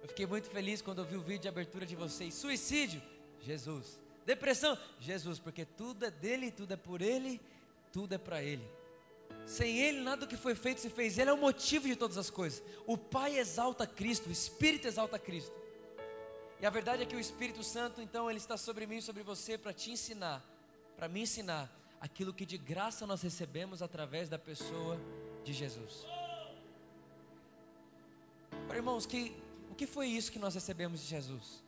Eu 0.04 0.10
fiquei 0.10 0.28
muito 0.28 0.50
feliz 0.50 0.82
quando 0.82 1.00
eu 1.00 1.06
vi 1.06 1.16
o 1.16 1.22
vídeo 1.22 1.44
de 1.44 1.48
abertura 1.48 1.86
de 1.86 1.96
vocês. 1.96 2.36
Suicídio, 2.36 3.02
Jesus. 3.42 4.00
Depressão, 4.26 4.78
Jesus, 5.00 5.40
porque 5.40 5.66
tudo 5.66 6.06
é 6.06 6.12
dele, 6.12 6.52
tudo 6.52 6.74
é 6.74 6.78
por 6.78 7.02
ele, 7.02 7.42
tudo 7.92 8.14
é 8.14 8.18
para 8.18 8.44
ele. 8.44 8.70
Sem 9.46 9.80
Ele, 9.80 10.02
nada 10.02 10.22
do 10.22 10.28
que 10.28 10.38
foi 10.38 10.56
feito 10.56 10.80
se 10.80 10.90
fez. 10.90 11.18
Ele 11.18 11.30
é 11.30 11.34
o 11.34 11.38
motivo 11.38 11.88
de 11.88 11.96
todas 11.96 12.18
as 12.18 12.30
coisas. 12.30 12.64
O 12.86 12.98
Pai 12.98 13.38
exalta 13.38 13.86
Cristo, 13.86 14.30
o 14.30 14.32
Espírito 14.32 14.88
exalta 14.88 15.20
Cristo. 15.20 15.54
E 16.62 16.66
a 16.66 16.70
verdade 16.70 17.04
é 17.04 17.06
que 17.06 17.16
o 17.16 17.20
Espírito 17.20 17.62
Santo, 17.64 18.02
então, 18.02 18.30
ele 18.30 18.40
está 18.40 18.56
sobre 18.56 18.86
mim 18.88 18.98
e 18.98 19.02
sobre 19.02 19.22
você 19.22 19.58
para 19.58 19.74
te 19.74 19.92
ensinar, 19.92 20.42
para 20.96 21.10
me 21.10 21.22
ensinar 21.22 21.70
aquilo 22.00 22.34
que 22.34 22.46
de 22.46 22.58
graça 22.58 23.06
nós 23.06 23.22
recebemos 23.22 23.82
através 23.82 24.30
da 24.30 24.40
pessoa 24.40 24.98
de 25.44 25.52
Jesus. 25.52 26.06
Para 28.66 28.78
irmãos, 28.78 29.06
que, 29.06 29.36
o 29.74 29.76
que 29.76 29.88
foi 29.88 30.08
isso 30.08 30.32
que 30.32 30.38
nós 30.38 30.54
recebemos 30.54 31.02
de 31.02 31.08
Jesus? 31.08 31.64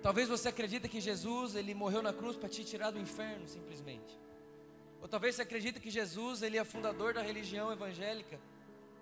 Talvez 0.00 0.28
você 0.28 0.48
acredite 0.48 0.88
que 0.88 1.00
Jesus 1.00 1.56
ele 1.56 1.74
morreu 1.74 2.00
na 2.00 2.12
cruz 2.12 2.36
para 2.36 2.48
te 2.48 2.64
tirar 2.64 2.92
do 2.92 3.00
inferno, 3.00 3.48
simplesmente. 3.48 4.16
Ou 5.00 5.08
talvez 5.08 5.34
você 5.34 5.42
acredite 5.42 5.80
que 5.80 5.90
Jesus 5.90 6.42
ele 6.42 6.56
é 6.56 6.62
fundador 6.62 7.12
da 7.12 7.22
religião 7.22 7.72
evangélica. 7.72 8.38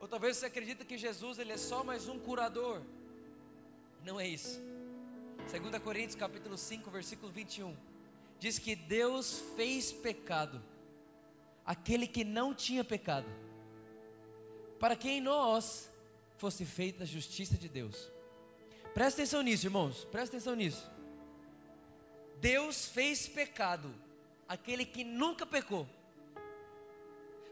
Ou 0.01 0.09
talvez 0.09 0.39
você 0.39 0.47
acredite 0.47 0.83
que 0.87 0.97
Jesus 0.97 1.39
ele 1.39 1.53
é 1.53 1.59
só 1.59 1.85
mais 1.85 2.09
um 2.09 2.19
curador. 2.19 2.81
Não 4.03 4.19
é 4.19 4.27
isso. 4.27 4.59
2 5.51 5.83
Coríntios 5.83 6.15
capítulo 6.15 6.57
5, 6.57 6.91
versículo 6.91 7.31
21. 7.31 7.77
Diz 8.39 8.59
que 8.59 8.75
Deus 8.75 9.43
fez 9.57 9.93
pecado 9.93 10.63
aquele 11.67 12.07
que 12.07 12.25
não 12.25 12.55
tinha 12.55 12.83
pecado, 12.83 13.29
para 14.79 14.97
que 14.97 15.11
em 15.11 15.21
nós 15.21 15.91
fosse 16.41 16.65
feita 16.65 17.05
a 17.05 17.07
justiça 17.07 17.57
de 17.59 17.69
Deus. 17.69 18.11
Presta 18.95 19.21
atenção 19.21 19.43
nisso, 19.43 19.67
irmãos. 19.67 20.07
Presta 20.07 20.37
atenção 20.37 20.55
nisso. 20.55 20.91
Deus 22.41 22.87
fez 22.89 23.29
pecado 23.29 23.95
aquele 24.49 24.87
que 24.87 25.05
nunca 25.05 25.45
pecou, 25.45 25.87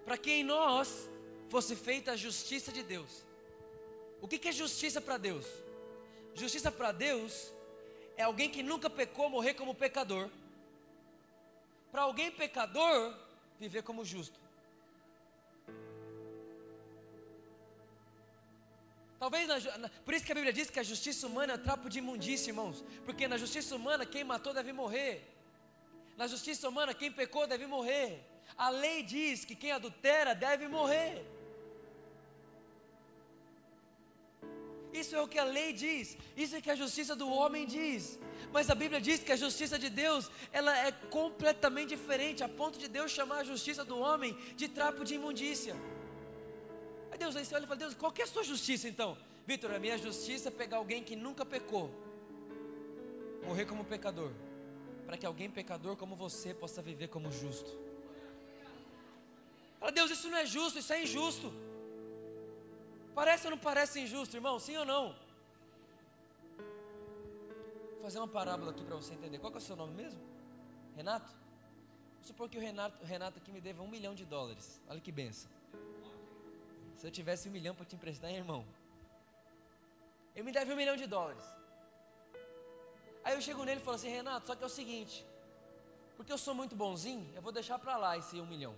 para 0.06 0.16
que 0.16 0.30
em 0.32 0.42
nós 0.42 1.06
fosse 1.50 1.76
feita 1.76 2.12
a 2.12 2.16
justiça 2.16 2.72
de 2.72 2.82
Deus. 2.82 3.26
O 4.22 4.26
que 4.26 4.48
é 4.48 4.52
justiça 4.52 5.02
para 5.02 5.18
Deus? 5.18 5.44
Justiça 6.34 6.72
para 6.72 6.90
Deus 6.90 7.52
é 8.16 8.22
alguém 8.22 8.48
que 8.48 8.62
nunca 8.62 8.88
pecou 8.88 9.28
morrer 9.28 9.52
como 9.52 9.74
pecador, 9.74 10.30
para 11.92 12.02
alguém 12.02 12.30
pecador 12.30 13.14
viver 13.60 13.82
como 13.82 14.02
justo. 14.02 14.40
Talvez, 19.18 19.48
na, 19.48 19.78
na, 19.78 19.88
por 20.04 20.14
isso 20.14 20.24
que 20.24 20.32
a 20.32 20.34
Bíblia 20.34 20.52
diz 20.52 20.70
que 20.70 20.78
a 20.78 20.82
justiça 20.82 21.26
humana 21.26 21.54
é 21.54 21.58
trapo 21.58 21.88
de 21.88 21.98
imundícia, 21.98 22.50
irmãos. 22.50 22.84
Porque 23.04 23.26
na 23.26 23.36
justiça 23.36 23.74
humana, 23.74 24.06
quem 24.06 24.22
matou 24.22 24.54
deve 24.54 24.72
morrer. 24.72 25.12
Na 26.16 26.26
justiça 26.26 26.68
humana, 26.68 26.94
quem 26.94 27.10
pecou 27.10 27.46
deve 27.46 27.66
morrer. 27.66 28.24
A 28.56 28.68
lei 28.70 29.02
diz 29.02 29.44
que 29.44 29.54
quem 29.54 29.72
adultera 29.72 30.34
deve 30.34 30.68
morrer. 30.68 31.24
Isso 34.92 35.14
é 35.14 35.20
o 35.20 35.28
que 35.28 35.38
a 35.38 35.44
lei 35.44 35.72
diz, 35.72 36.16
isso 36.36 36.54
é 36.56 36.58
o 36.58 36.62
que 36.62 36.70
a 36.70 36.74
justiça 36.74 37.14
do 37.14 37.28
homem 37.28 37.66
diz. 37.66 38.18
Mas 38.52 38.70
a 38.70 38.74
Bíblia 38.74 39.00
diz 39.00 39.20
que 39.22 39.32
a 39.32 39.36
justiça 39.36 39.78
de 39.78 39.90
Deus, 39.90 40.30
ela 40.50 40.76
é 40.86 40.90
completamente 41.18 41.90
diferente, 41.90 42.42
a 42.42 42.48
ponto 42.48 42.78
de 42.78 42.88
Deus 42.88 43.12
chamar 43.12 43.38
a 43.40 43.44
justiça 43.44 43.84
do 43.84 43.98
homem 43.98 44.36
de 44.56 44.66
trapo 44.68 45.04
de 45.04 45.14
imundícia. 45.14 45.76
Aí 47.18 47.24
Deus 47.24 47.34
você 47.34 47.52
olha 47.52 47.64
e 47.64 47.66
fala, 47.66 47.80
Deus, 47.80 47.94
qual 47.94 48.12
que 48.12 48.22
é 48.22 48.24
a 48.24 48.28
sua 48.28 48.44
justiça 48.44 48.86
então? 48.86 49.18
Vitor, 49.44 49.74
a 49.74 49.78
minha 49.80 49.98
justiça 49.98 50.50
é 50.50 50.52
pegar 50.52 50.76
alguém 50.76 51.02
que 51.02 51.16
nunca 51.16 51.44
pecou, 51.44 51.90
morrer 53.42 53.66
como 53.66 53.84
pecador 53.84 54.30
para 55.04 55.16
que 55.16 55.26
alguém 55.26 55.50
pecador 55.50 55.96
como 55.96 56.14
você 56.14 56.54
possa 56.54 56.80
viver 56.80 57.08
como 57.08 57.32
justo. 57.32 57.76
Fala, 59.80 59.90
Deus, 59.90 60.12
isso 60.12 60.28
não 60.28 60.38
é 60.38 60.46
justo, 60.46 60.78
isso 60.78 60.92
é 60.92 61.02
injusto. 61.02 61.52
Parece 63.16 63.46
ou 63.46 63.50
não 63.50 63.58
parece 63.58 63.98
injusto, 63.98 64.36
irmão? 64.36 64.60
Sim 64.60 64.76
ou 64.76 64.84
não? 64.84 65.16
Vou 67.94 68.02
fazer 68.02 68.18
uma 68.18 68.28
parábola 68.28 68.70
aqui 68.70 68.84
para 68.84 68.94
você 68.94 69.14
entender. 69.14 69.40
Qual 69.40 69.52
é 69.52 69.56
o 69.56 69.60
seu 69.60 69.74
nome 69.74 69.94
mesmo? 69.94 70.20
Renato? 70.94 71.34
Vamos 72.12 72.28
supor 72.28 72.48
que 72.48 72.58
o 72.58 72.60
Renato, 72.60 73.02
o 73.02 73.06
Renato 73.06 73.38
aqui 73.38 73.50
me 73.50 73.60
deva 73.60 73.82
um 73.82 73.88
milhão 73.88 74.14
de 74.14 74.24
dólares. 74.24 74.80
Olha 74.88 75.00
que 75.00 75.10
benção. 75.10 75.57
Se 76.98 77.06
eu 77.06 77.12
tivesse 77.12 77.48
um 77.48 77.52
milhão 77.52 77.74
para 77.76 77.86
te 77.86 77.94
emprestar, 77.94 78.28
hein, 78.28 78.38
irmão? 78.38 78.64
Ele 80.34 80.44
me 80.44 80.52
deve 80.52 80.72
um 80.72 80.76
milhão 80.76 80.96
de 80.96 81.06
dólares. 81.06 81.44
Aí 83.22 83.34
eu 83.34 83.40
chego 83.40 83.62
nele 83.62 83.80
e 83.80 83.84
falo 83.84 83.94
assim, 83.94 84.08
Renato, 84.08 84.48
só 84.48 84.56
que 84.56 84.64
é 84.64 84.66
o 84.66 84.70
seguinte, 84.70 85.24
porque 86.16 86.32
eu 86.32 86.38
sou 86.38 86.54
muito 86.54 86.74
bonzinho, 86.74 87.24
eu 87.36 87.42
vou 87.42 87.52
deixar 87.52 87.78
para 87.78 87.96
lá 87.96 88.18
esse 88.18 88.40
um 88.40 88.46
milhão. 88.46 88.74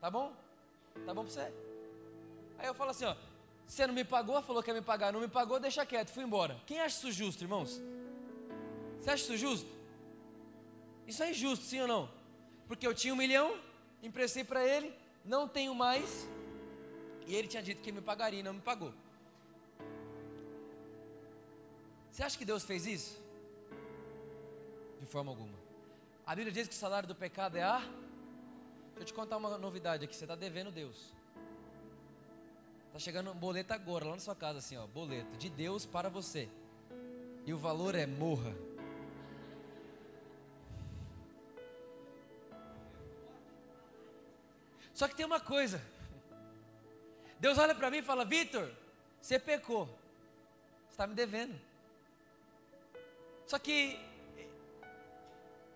Tá 0.00 0.10
bom? 0.10 0.32
Tá 1.04 1.14
bom 1.14 1.22
para 1.22 1.32
você? 1.32 1.52
Aí 2.58 2.66
eu 2.66 2.74
falo 2.74 2.90
assim, 2.90 3.04
ó, 3.04 3.14
você 3.64 3.86
não 3.86 3.94
me 3.94 4.04
pagou, 4.04 4.42
falou 4.42 4.60
que 4.60 4.70
ia 4.70 4.74
me 4.74 4.82
pagar, 4.82 5.12
não 5.12 5.20
me 5.20 5.28
pagou, 5.28 5.60
deixa 5.60 5.86
quieto, 5.86 6.10
fui 6.10 6.24
embora. 6.24 6.60
Quem 6.66 6.80
acha 6.80 6.96
isso 6.96 7.12
justo, 7.12 7.44
irmãos? 7.44 7.80
Você 9.00 9.10
acha 9.10 9.22
isso 9.22 9.36
justo? 9.36 9.70
Isso 11.06 11.22
é 11.22 11.30
injusto, 11.30 11.64
sim 11.64 11.80
ou 11.82 11.86
não? 11.86 12.10
Porque 12.66 12.84
eu 12.84 12.92
tinha 12.92 13.14
um 13.14 13.16
milhão, 13.16 13.56
emprestei 14.02 14.42
para 14.42 14.66
ele, 14.66 14.92
não 15.24 15.46
tenho 15.46 15.72
mais, 15.72 16.28
e 17.26 17.34
ele 17.34 17.48
tinha 17.48 17.62
dito 17.62 17.82
que 17.82 17.90
me 17.90 18.00
pagaria 18.00 18.40
e 18.40 18.42
não 18.42 18.54
me 18.54 18.60
pagou. 18.60 18.94
Você 22.10 22.22
acha 22.22 22.38
que 22.38 22.44
Deus 22.44 22.64
fez 22.64 22.86
isso? 22.86 23.20
De 25.00 25.06
forma 25.06 25.30
alguma. 25.32 25.58
A 26.24 26.34
Bíblia 26.34 26.52
diz 26.52 26.68
que 26.68 26.74
o 26.74 26.78
salário 26.78 27.06
do 27.06 27.14
pecado 27.14 27.56
é 27.56 27.62
a. 27.62 27.78
Deixa 27.78 29.00
eu 29.00 29.04
te 29.04 29.12
contar 29.12 29.36
uma 29.36 29.58
novidade 29.58 30.04
aqui. 30.04 30.16
Você 30.16 30.24
está 30.24 30.34
devendo 30.34 30.70
Deus. 30.70 31.12
Está 32.86 32.98
chegando 32.98 33.30
um 33.30 33.34
boleto 33.34 33.74
agora, 33.74 34.06
lá 34.06 34.12
na 34.12 34.20
sua 34.20 34.34
casa, 34.34 34.60
assim, 34.60 34.76
ó. 34.76 34.86
Boleto 34.86 35.36
de 35.36 35.50
Deus 35.50 35.84
para 35.84 36.08
você. 36.08 36.48
E 37.44 37.52
o 37.52 37.58
valor 37.58 37.94
é 37.94 38.06
morra. 38.06 38.56
Só 44.94 45.06
que 45.06 45.14
tem 45.14 45.26
uma 45.26 45.38
coisa. 45.38 45.82
Deus 47.38 47.58
olha 47.58 47.74
para 47.74 47.90
mim 47.90 47.98
e 47.98 48.02
fala: 48.02 48.24
Vitor, 48.24 48.70
você 49.20 49.38
pecou. 49.38 49.86
Você 49.86 50.92
está 50.92 51.06
me 51.06 51.14
devendo. 51.14 51.58
Só 53.46 53.58
que 53.58 54.00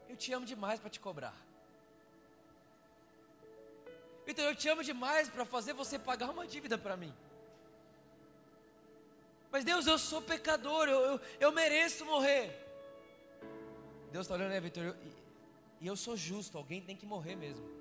eu 0.09 0.17
te 0.17 0.33
amo 0.33 0.47
demais 0.47 0.81
para 0.81 0.91
te 0.91 0.99
cobrar. 0.99 1.35
Vitor, 4.27 4.45
eu 4.45 4.57
te 4.57 4.69
amo 4.69 4.83
demais 4.83 5.29
para 5.29 5.45
fazer 5.45 5.73
você 5.73 5.99
pagar 5.99 6.31
uma 6.31 6.47
dívida 6.47 6.77
para 6.79 6.97
mim. 6.97 7.13
Mas 9.51 9.65
Deus, 9.65 9.87
eu 9.87 9.99
sou 9.99 10.23
pecador, 10.23 10.89
eu, 10.89 11.01
eu, 11.01 11.21
eu 11.41 11.53
mereço 11.53 12.05
morrer. 12.05 12.57
Deus 14.13 14.27
está 14.27 14.35
olhando, 14.35 14.51
né, 14.51 14.61
Vitor? 14.61 14.85
E 15.81 15.87
eu, 15.87 15.93
eu 15.93 15.97
sou 15.97 16.17
justo, 16.17 16.57
alguém 16.57 16.81
tem 16.81 16.97
que 16.97 17.07
morrer 17.07 17.35
mesmo. 17.35 17.80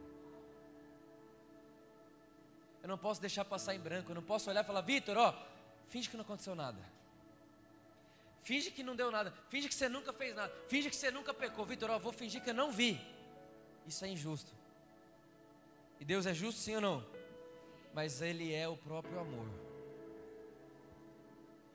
Eu 2.82 2.88
não 2.88 2.98
posso 2.98 3.20
deixar 3.20 3.44
passar 3.46 3.76
em 3.76 3.80
branco, 3.80 4.12
eu 4.12 4.16
não 4.16 4.24
posso 4.24 4.50
olhar 4.50 4.64
e 4.64 4.68
falar, 4.68 4.82
Vitor, 4.82 5.18
ó, 5.18 5.34
finge 5.88 6.10
que 6.10 6.16
não 6.16 6.24
aconteceu 6.24 6.56
nada. 6.56 6.80
Finge 8.42 8.72
que 8.72 8.84
não 8.84 8.96
deu 8.96 9.12
nada, 9.12 9.34
finge 9.50 9.68
que 9.68 9.76
você 9.76 9.90
nunca 9.90 10.14
fez 10.14 10.36
nada, 10.36 10.54
finge 10.68 10.90
que 10.90 10.96
você 10.96 11.12
nunca 11.12 11.34
pecou. 11.34 11.66
Vitor, 11.66 11.90
ó, 11.90 12.00
vou 12.00 12.14
fingir 12.14 12.42
que 12.42 12.50
eu 12.50 12.54
não 12.54 12.72
vi. 12.72 13.00
Isso 13.86 14.06
é 14.06 14.08
injusto. 14.08 14.52
E 16.00 16.06
Deus 16.06 16.26
é 16.26 16.34
justo 16.34 16.62
sim 16.62 16.76
ou 16.76 16.82
não? 16.82 17.06
Mas 17.94 18.22
Ele 18.22 18.54
é 18.54 18.68
o 18.68 18.78
próprio 18.78 19.20
amor. 19.20 19.48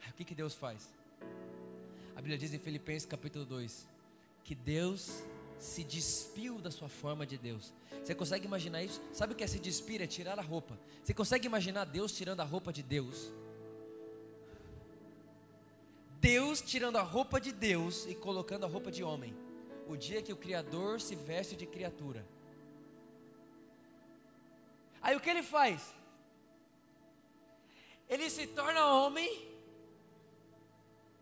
O 0.08 0.12
que, 0.14 0.24
que 0.24 0.34
Deus 0.34 0.54
faz? 0.54 0.92
A 2.14 2.20
Bíblia 2.20 2.38
diz 2.38 2.54
em 2.54 2.58
Filipenses 2.58 3.04
capítulo 3.04 3.44
2 3.44 3.88
que 4.44 4.54
Deus 4.54 5.24
se 5.64 5.82
despiu 5.82 6.58
da 6.58 6.70
sua 6.70 6.90
forma 6.90 7.24
de 7.26 7.38
Deus. 7.38 7.72
Você 8.02 8.14
consegue 8.14 8.44
imaginar 8.44 8.82
isso? 8.82 9.00
Sabe 9.12 9.32
o 9.32 9.36
que 9.36 9.42
é 9.42 9.46
se 9.46 9.58
despir? 9.58 10.02
É 10.02 10.06
tirar 10.06 10.38
a 10.38 10.42
roupa. 10.42 10.78
Você 11.02 11.14
consegue 11.14 11.46
imaginar 11.46 11.86
Deus 11.86 12.12
tirando 12.12 12.40
a 12.40 12.44
roupa 12.44 12.70
de 12.70 12.82
Deus? 12.82 13.32
Deus 16.20 16.60
tirando 16.60 16.96
a 16.96 17.02
roupa 17.02 17.40
de 17.40 17.50
Deus 17.50 18.06
e 18.06 18.14
colocando 18.14 18.64
a 18.64 18.68
roupa 18.68 18.90
de 18.90 19.02
homem. 19.02 19.34
O 19.88 19.96
dia 19.96 20.22
que 20.22 20.34
o 20.34 20.36
Criador 20.36 21.00
se 21.00 21.14
veste 21.14 21.56
de 21.56 21.66
criatura. 21.66 22.26
Aí 25.00 25.16
o 25.16 25.20
que 25.20 25.30
ele 25.30 25.42
faz? 25.42 25.94
Ele 28.06 28.28
se 28.28 28.46
torna 28.46 28.86
homem 28.86 29.48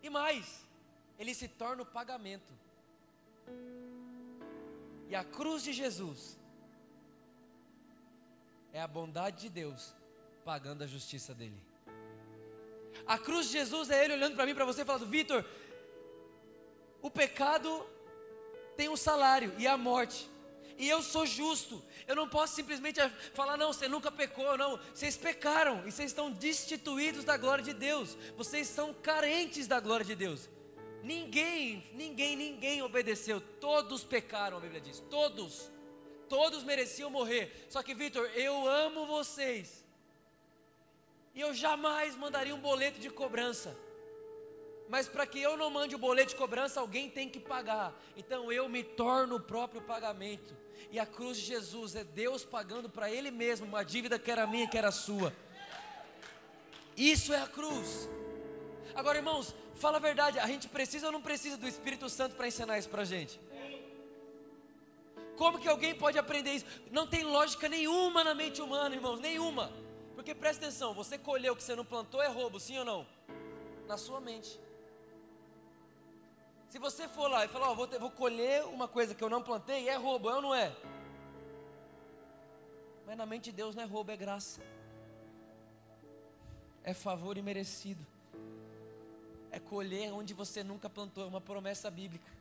e 0.02 0.10
mais, 0.10 0.64
ele 1.16 1.32
se 1.32 1.46
torna 1.46 1.82
o 1.84 1.86
pagamento. 1.86 2.52
E 5.12 5.14
a 5.14 5.22
cruz 5.22 5.62
de 5.62 5.74
Jesus 5.74 6.38
é 8.72 8.80
a 8.80 8.86
bondade 8.86 9.42
de 9.42 9.50
Deus 9.50 9.94
pagando 10.42 10.84
a 10.84 10.86
justiça 10.86 11.34
dele. 11.34 11.62
A 13.06 13.18
cruz 13.18 13.48
de 13.48 13.52
Jesus 13.52 13.90
é 13.90 14.02
ele 14.02 14.14
olhando 14.14 14.34
para 14.34 14.46
mim, 14.46 14.54
para 14.54 14.64
você, 14.64 14.86
falando: 14.86 15.04
Vitor, 15.04 15.44
o 17.02 17.10
pecado 17.10 17.86
tem 18.74 18.88
um 18.88 18.96
salário 18.96 19.52
e 19.58 19.66
a 19.66 19.76
morte. 19.76 20.30
E 20.78 20.88
eu 20.88 21.02
sou 21.02 21.26
justo. 21.26 21.84
Eu 22.08 22.16
não 22.16 22.26
posso 22.26 22.54
simplesmente 22.54 22.98
falar, 23.34 23.58
não, 23.58 23.70
você 23.70 23.86
nunca 23.88 24.10
pecou, 24.10 24.56
não. 24.56 24.80
Vocês 24.94 25.14
pecaram 25.14 25.86
e 25.86 25.92
vocês 25.92 26.10
estão 26.10 26.32
destituídos 26.32 27.22
da 27.22 27.36
glória 27.36 27.62
de 27.62 27.74
Deus. 27.74 28.16
Vocês 28.34 28.66
são 28.66 28.94
carentes 28.94 29.66
da 29.66 29.78
glória 29.78 30.06
de 30.06 30.14
Deus. 30.14 30.48
Ninguém, 31.02 31.84
ninguém, 31.94 32.36
ninguém 32.36 32.82
obedeceu. 32.82 33.40
Todos 33.60 34.04
pecaram, 34.04 34.56
a 34.56 34.60
Bíblia 34.60 34.80
diz. 34.80 35.00
Todos. 35.10 35.70
Todos 36.28 36.62
mereciam 36.62 37.10
morrer. 37.10 37.66
Só 37.68 37.82
que, 37.82 37.94
Vitor, 37.94 38.24
eu 38.34 38.66
amo 38.68 39.06
vocês. 39.06 39.84
E 41.34 41.40
eu 41.40 41.52
jamais 41.52 42.16
mandaria 42.16 42.54
um 42.54 42.60
boleto 42.60 43.00
de 43.00 43.10
cobrança. 43.10 43.76
Mas 44.88 45.08
para 45.08 45.26
que 45.26 45.40
eu 45.40 45.56
não 45.56 45.70
mande 45.70 45.94
o 45.94 45.98
boleto 45.98 46.30
de 46.30 46.36
cobrança, 46.36 46.78
alguém 46.78 47.08
tem 47.08 47.28
que 47.28 47.40
pagar. 47.40 47.94
Então 48.16 48.52
eu 48.52 48.68
me 48.68 48.84
torno 48.84 49.36
o 49.36 49.40
próprio 49.40 49.82
pagamento. 49.82 50.54
E 50.90 50.98
a 50.98 51.06
cruz 51.06 51.38
de 51.38 51.44
Jesus 51.44 51.96
é 51.96 52.04
Deus 52.04 52.44
pagando 52.44 52.88
para 52.88 53.10
Ele 53.10 53.30
mesmo 53.30 53.66
uma 53.66 53.82
dívida 53.82 54.18
que 54.18 54.30
era 54.30 54.46
minha, 54.46 54.68
que 54.68 54.76
era 54.76 54.92
sua. 54.92 55.34
Isso 56.96 57.32
é 57.32 57.40
a 57.40 57.46
cruz. 57.46 58.08
Agora, 58.94 59.18
irmãos, 59.18 59.54
fala 59.82 59.96
a 59.96 60.00
verdade, 60.00 60.38
a 60.38 60.46
gente 60.46 60.68
precisa 60.68 61.06
ou 61.06 61.12
não 61.12 61.20
precisa 61.20 61.56
do 61.56 61.66
Espírito 61.66 62.08
Santo 62.08 62.36
para 62.36 62.46
ensinar 62.46 62.78
isso 62.78 62.88
para 62.88 63.02
a 63.02 63.04
gente? 63.04 63.40
Como 65.36 65.58
que 65.58 65.68
alguém 65.68 65.92
pode 65.92 66.16
aprender 66.24 66.52
isso? 66.52 66.66
Não 66.98 67.04
tem 67.04 67.24
lógica 67.24 67.68
nenhuma 67.68 68.22
na 68.22 68.32
mente 68.32 68.62
humana, 68.62 68.94
irmãos, 68.94 69.18
nenhuma. 69.18 69.72
Porque 70.14 70.34
presta 70.36 70.66
atenção, 70.66 70.94
você 70.94 71.18
colheu 71.18 71.52
o 71.52 71.56
que 71.56 71.64
você 71.64 71.74
não 71.74 71.84
plantou 71.84 72.22
é 72.22 72.28
roubo, 72.28 72.60
sim 72.60 72.78
ou 72.78 72.84
não? 72.84 73.06
Na 73.88 73.96
sua 73.98 74.20
mente. 74.20 74.60
Se 76.68 76.78
você 76.78 77.08
for 77.08 77.28
lá 77.28 77.44
e 77.44 77.48
falar, 77.48 77.70
ó, 77.70 77.74
vou, 77.74 77.88
vou 78.04 78.10
colher 78.10 78.64
uma 78.66 78.86
coisa 78.86 79.16
que 79.16 79.24
eu 79.24 79.28
não 79.28 79.42
plantei, 79.42 79.88
é 79.88 79.96
roubo, 79.96 80.30
é 80.30 80.36
ou 80.36 80.42
não 80.42 80.54
é? 80.54 80.72
Mas 83.04 83.16
na 83.16 83.26
mente 83.26 83.46
de 83.46 83.52
Deus 83.52 83.74
não 83.74 83.82
é 83.82 83.86
roubo, 83.86 84.12
é 84.12 84.16
graça. 84.16 84.62
É 86.84 86.94
favor 86.94 87.36
imerecido. 87.36 88.11
É 89.52 89.60
colher 89.60 90.10
onde 90.12 90.32
você 90.32 90.64
nunca 90.64 90.88
plantou, 90.88 91.22
é 91.22 91.26
uma 91.26 91.40
promessa 91.40 91.90
bíblica. 91.90 92.32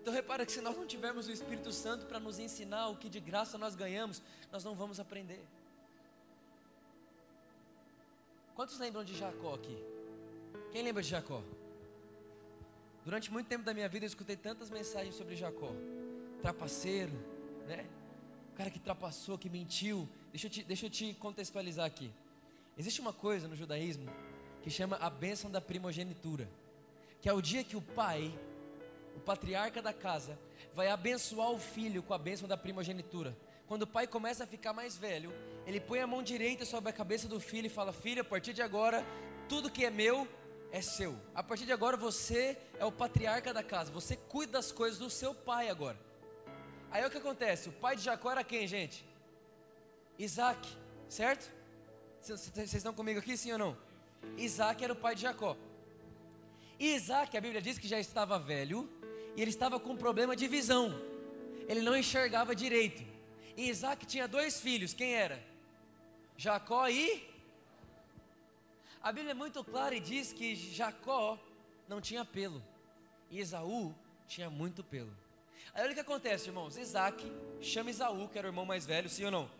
Então 0.00 0.12
repara 0.12 0.44
que 0.44 0.50
se 0.50 0.60
nós 0.60 0.76
não 0.76 0.86
tivermos 0.86 1.28
o 1.28 1.30
Espírito 1.30 1.70
Santo 1.70 2.06
para 2.06 2.18
nos 2.18 2.38
ensinar 2.38 2.88
o 2.88 2.96
que 2.96 3.08
de 3.08 3.20
graça 3.20 3.56
nós 3.56 3.76
ganhamos, 3.76 4.20
nós 4.50 4.64
não 4.64 4.74
vamos 4.74 4.98
aprender. 4.98 5.44
Quantos 8.56 8.78
lembram 8.78 9.04
de 9.04 9.16
Jacó 9.16 9.54
aqui? 9.54 9.76
Quem 10.72 10.82
lembra 10.82 11.02
de 11.02 11.08
Jacó? 11.10 11.42
Durante 13.04 13.30
muito 13.30 13.46
tempo 13.46 13.64
da 13.64 13.74
minha 13.74 13.88
vida 13.88 14.06
eu 14.06 14.08
escutei 14.08 14.36
tantas 14.36 14.70
mensagens 14.70 15.14
sobre 15.14 15.36
Jacó. 15.36 15.70
Trapaceiro, 16.40 17.12
né? 17.68 17.86
O 18.52 18.56
cara 18.56 18.70
que 18.70 18.80
trapassou, 18.80 19.38
que 19.38 19.48
mentiu. 19.48 20.08
Deixa 20.32 20.46
eu, 20.46 20.50
te, 20.50 20.64
deixa 20.64 20.86
eu 20.86 20.90
te 20.90 21.14
contextualizar 21.14 21.86
aqui. 21.86 22.10
Existe 22.76 23.00
uma 23.00 23.12
coisa 23.12 23.46
no 23.46 23.54
judaísmo 23.54 24.10
que 24.62 24.70
chama 24.70 24.96
a 24.96 25.10
bênção 25.10 25.50
da 25.50 25.60
primogenitura. 25.60 26.48
Que 27.20 27.28
é 27.28 27.32
o 27.32 27.42
dia 27.42 27.64
que 27.64 27.76
o 27.76 27.82
pai, 27.82 28.32
o 29.16 29.20
patriarca 29.20 29.82
da 29.82 29.92
casa, 29.92 30.38
vai 30.74 30.88
abençoar 30.88 31.50
o 31.50 31.58
filho 31.58 32.02
com 32.02 32.14
a 32.14 32.18
bênção 32.18 32.48
da 32.48 32.56
primogenitura. 32.56 33.36
Quando 33.66 33.82
o 33.82 33.86
pai 33.86 34.06
começa 34.06 34.44
a 34.44 34.46
ficar 34.46 34.72
mais 34.72 34.96
velho, 34.96 35.32
ele 35.66 35.80
põe 35.80 36.00
a 36.00 36.06
mão 36.06 36.22
direita 36.22 36.64
sobre 36.64 36.90
a 36.90 36.92
cabeça 36.92 37.28
do 37.28 37.40
filho 37.40 37.66
e 37.66 37.70
fala: 37.70 37.92
Filho, 37.92 38.22
a 38.22 38.24
partir 38.24 38.52
de 38.52 38.62
agora, 38.62 39.04
tudo 39.48 39.70
que 39.70 39.84
é 39.84 39.90
meu 39.90 40.28
é 40.70 40.80
seu. 40.80 41.16
A 41.34 41.42
partir 41.42 41.66
de 41.66 41.72
agora 41.72 41.96
você 41.96 42.58
é 42.78 42.84
o 42.84 42.92
patriarca 42.92 43.52
da 43.52 43.62
casa, 43.62 43.90
você 43.90 44.16
cuida 44.16 44.52
das 44.52 44.72
coisas 44.72 44.98
do 44.98 45.10
seu 45.10 45.34
pai 45.34 45.68
agora. 45.68 45.98
Aí 46.90 47.04
o 47.04 47.10
que 47.10 47.18
acontece? 47.18 47.68
O 47.68 47.72
pai 47.72 47.96
de 47.96 48.02
Jacó 48.02 48.30
era 48.30 48.44
quem, 48.44 48.66
gente? 48.66 49.04
Isaac, 50.18 50.68
certo? 51.08 51.50
Vocês 52.20 52.74
estão 52.74 52.94
comigo 52.94 53.18
aqui, 53.18 53.36
sim 53.36 53.52
ou 53.52 53.58
não? 53.58 53.76
Isaac 54.36 54.82
era 54.82 54.92
o 54.92 54.96
pai 54.96 55.14
de 55.14 55.22
Jacó. 55.22 55.56
E 56.78 56.94
Isaac, 56.94 57.36
a 57.36 57.40
Bíblia 57.40 57.62
diz 57.62 57.78
que 57.78 57.88
já 57.88 57.98
estava 57.98 58.38
velho 58.38 58.88
e 59.36 59.42
ele 59.42 59.50
estava 59.50 59.78
com 59.78 59.90
um 59.90 59.96
problema 59.96 60.34
de 60.34 60.48
visão. 60.48 60.92
Ele 61.68 61.80
não 61.80 61.96
enxergava 61.96 62.54
direito. 62.54 63.02
E 63.56 63.68
Isaac 63.68 64.04
tinha 64.06 64.26
dois 64.26 64.60
filhos, 64.60 64.92
quem 64.92 65.14
era? 65.14 65.42
Jacó 66.36 66.88
e 66.88 67.28
a 69.02 69.12
Bíblia 69.12 69.32
é 69.32 69.34
muito 69.34 69.62
clara 69.64 69.94
e 69.94 70.00
diz 70.00 70.32
que 70.32 70.54
Jacó 70.54 71.38
não 71.88 72.00
tinha 72.00 72.24
pelo 72.24 72.62
e 73.32 73.40
Esaú 73.40 73.94
tinha 74.28 74.50
muito 74.50 74.84
pelo. 74.84 75.10
Aí 75.74 75.82
olha 75.82 75.92
o 75.92 75.94
que 75.94 76.00
acontece, 76.00 76.48
irmãos. 76.48 76.76
Isaac 76.76 77.24
chama 77.62 77.90
Esaú, 77.90 78.28
que 78.28 78.38
era 78.38 78.46
o 78.46 78.50
irmão 78.50 78.66
mais 78.66 78.84
velho, 78.84 79.08
sim 79.08 79.24
ou 79.24 79.30
não? 79.30 79.50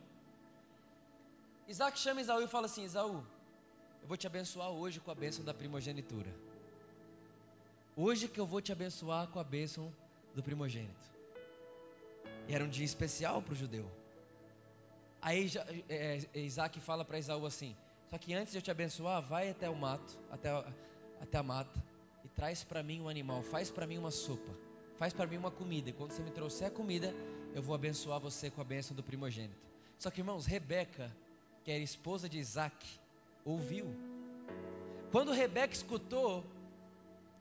Isaac 1.66 1.98
chama 1.98 2.20
Esaú 2.20 2.42
e 2.42 2.46
fala 2.46 2.66
assim: 2.66 2.84
Esaú, 2.84 3.26
eu 4.02 4.08
vou 4.08 4.16
te 4.16 4.26
abençoar 4.26 4.70
hoje 4.70 4.98
com 5.00 5.10
a 5.10 5.14
bênção 5.14 5.44
da 5.44 5.54
primogenitura. 5.54 6.28
Hoje 7.96 8.26
que 8.26 8.40
eu 8.40 8.46
vou 8.46 8.60
te 8.60 8.72
abençoar 8.72 9.28
com 9.28 9.38
a 9.38 9.44
bênção 9.44 9.92
do 10.34 10.42
primogênito. 10.42 11.12
E 12.48 12.54
era 12.54 12.64
um 12.64 12.68
dia 12.68 12.84
especial 12.84 13.40
para 13.40 13.52
o 13.52 13.56
judeu. 13.56 13.88
Aí 15.20 15.50
é, 15.88 16.20
é, 16.34 16.40
Isaac 16.40 16.80
fala 16.80 17.04
para 17.04 17.16
Esaú 17.16 17.46
assim: 17.46 17.76
só 18.10 18.18
que 18.18 18.34
antes 18.34 18.52
de 18.52 18.58
eu 18.58 18.62
te 18.62 18.70
abençoar, 18.70 19.22
vai 19.22 19.48
até 19.50 19.70
o 19.70 19.76
mato, 19.76 20.18
até 20.30 20.50
até 21.20 21.38
a 21.38 21.42
mata, 21.42 21.80
e 22.24 22.28
traz 22.28 22.64
para 22.64 22.82
mim 22.82 23.00
um 23.00 23.08
animal, 23.08 23.42
faz 23.44 23.70
para 23.70 23.86
mim 23.86 23.98
uma 23.98 24.10
sopa, 24.10 24.52
faz 24.98 25.12
para 25.12 25.26
mim 25.28 25.36
uma 25.36 25.52
comida. 25.52 25.90
E 25.90 25.92
quando 25.92 26.10
você 26.10 26.22
me 26.22 26.32
trouxer 26.32 26.66
a 26.66 26.70
comida, 26.70 27.14
eu 27.54 27.62
vou 27.62 27.74
abençoar 27.74 28.18
você 28.18 28.50
com 28.50 28.60
a 28.60 28.64
bênção 28.64 28.96
do 28.96 29.02
primogênito. 29.04 29.70
Só 29.96 30.10
que, 30.10 30.20
irmãos, 30.20 30.46
Rebeca, 30.46 31.14
que 31.62 31.70
era 31.70 31.80
esposa 31.80 32.28
de 32.28 32.38
Isaac, 32.38 33.01
ouviu. 33.44 33.94
Quando 35.10 35.32
Rebeca 35.32 35.74
escutou 35.74 36.44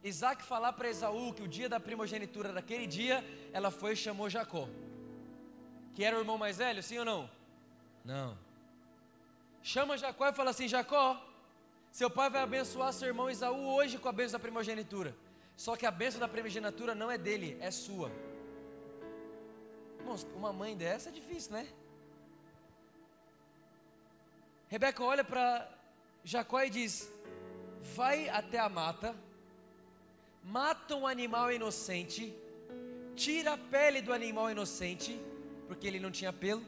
Isaac 0.03 0.43
falar 0.43 0.73
para 0.73 0.89
Esaú 0.89 1.33
que 1.33 1.43
o 1.43 1.47
dia 1.47 1.69
da 1.69 1.79
primogenitura 1.79 2.49
era 2.49 2.59
aquele 2.59 2.87
dia, 2.87 3.23
ela 3.53 3.69
foi 3.69 3.93
e 3.93 3.95
chamou 3.95 4.29
Jacó. 4.29 4.67
Que 5.93 6.03
era 6.03 6.15
o 6.17 6.19
irmão 6.19 6.37
mais 6.37 6.57
velho, 6.57 6.81
sim 6.81 6.97
ou 6.97 7.05
não? 7.05 7.29
Não. 8.03 8.37
Chama 9.61 9.97
Jacó 9.97 10.27
e 10.27 10.33
fala 10.33 10.49
assim: 10.49 10.67
Jacó, 10.67 11.21
seu 11.91 12.09
pai 12.09 12.29
vai 12.29 12.41
abençoar 12.41 12.91
seu 12.93 13.07
irmão 13.07 13.29
Esaú 13.29 13.75
hoje 13.75 13.99
com 13.99 14.09
a 14.09 14.11
bênção 14.11 14.39
da 14.39 14.39
primogenitura. 14.39 15.15
Só 15.55 15.75
que 15.75 15.85
a 15.85 15.91
bênção 15.91 16.19
da 16.19 16.27
primogenitura 16.27 16.95
não 16.95 17.11
é 17.11 17.17
dele, 17.17 17.57
é 17.59 17.69
sua. 17.69 18.11
Irmãos, 19.99 20.25
uma 20.35 20.51
mãe 20.51 20.75
dessa 20.75 21.09
é 21.09 21.11
difícil, 21.11 21.51
né? 21.51 21.67
Rebeca 24.67 25.03
olha 25.03 25.23
para 25.23 25.69
Jacó 26.23 26.61
e 26.61 26.69
diz: 26.69 27.11
Vai 27.95 28.29
até 28.29 28.59
a 28.59 28.69
mata, 28.69 29.15
mata 30.43 30.95
um 30.95 31.07
animal 31.07 31.51
inocente, 31.51 32.33
tira 33.15 33.53
a 33.53 33.57
pele 33.57 34.01
do 34.01 34.13
animal 34.13 34.49
inocente, 34.51 35.19
porque 35.67 35.87
ele 35.87 35.99
não 35.99 36.11
tinha 36.11 36.31
pelo, 36.31 36.63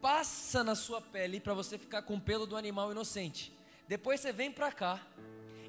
passa 0.00 0.64
na 0.64 0.74
sua 0.74 1.00
pele 1.00 1.40
para 1.40 1.54
você 1.54 1.76
ficar 1.76 2.02
com 2.02 2.16
o 2.16 2.20
pelo 2.20 2.46
do 2.46 2.56
animal 2.56 2.90
inocente. 2.90 3.56
Depois 3.86 4.20
você 4.20 4.32
vem 4.32 4.50
para 4.50 4.70
cá. 4.72 5.00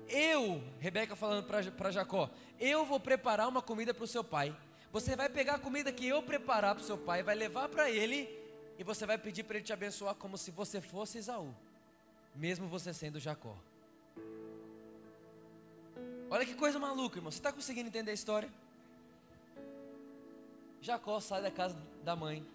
Eu, 0.07 0.63
Rebeca 0.79 1.15
falando 1.15 1.45
para 1.45 1.91
Jacó, 1.91 2.29
eu 2.59 2.83
vou 2.83 2.99
preparar 2.99 3.47
uma 3.47 3.61
comida 3.61 3.93
para 3.93 4.03
o 4.03 4.07
seu 4.07 4.23
pai. 4.23 4.55
Você 4.91 5.15
vai 5.15 5.29
pegar 5.29 5.55
a 5.55 5.59
comida 5.59 5.91
que 5.91 6.07
eu 6.07 6.23
preparar 6.23 6.73
para 6.73 6.81
o 6.81 6.85
seu 6.85 6.97
pai, 6.97 7.21
vai 7.21 7.35
levar 7.35 7.69
para 7.69 7.91
ele 7.91 8.27
e 8.77 8.83
você 8.83 9.05
vai 9.05 9.17
pedir 9.17 9.43
para 9.43 9.57
ele 9.57 9.65
te 9.65 9.73
abençoar 9.73 10.15
como 10.15 10.35
se 10.35 10.49
você 10.49 10.81
fosse 10.81 11.19
Esaú, 11.19 11.53
mesmo 12.35 12.67
você 12.67 12.93
sendo 12.93 13.19
Jacó. 13.19 13.55
Olha 16.29 16.45
que 16.45 16.53
coisa 16.53 16.77
maluca, 16.77 17.17
irmão. 17.17 17.31
Você 17.31 17.39
está 17.39 17.51
conseguindo 17.51 17.89
entender 17.89 18.11
a 18.11 18.13
história? 18.13 18.49
Jacó 20.81 21.19
sai 21.19 21.41
da 21.41 21.51
casa 21.51 21.75
da 22.03 22.15
mãe, 22.15 22.45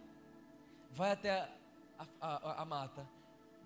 vai 0.91 1.11
até 1.11 1.31
a, 1.31 1.49
a, 2.21 2.37
a, 2.37 2.63
a 2.63 2.65
mata, 2.65 3.07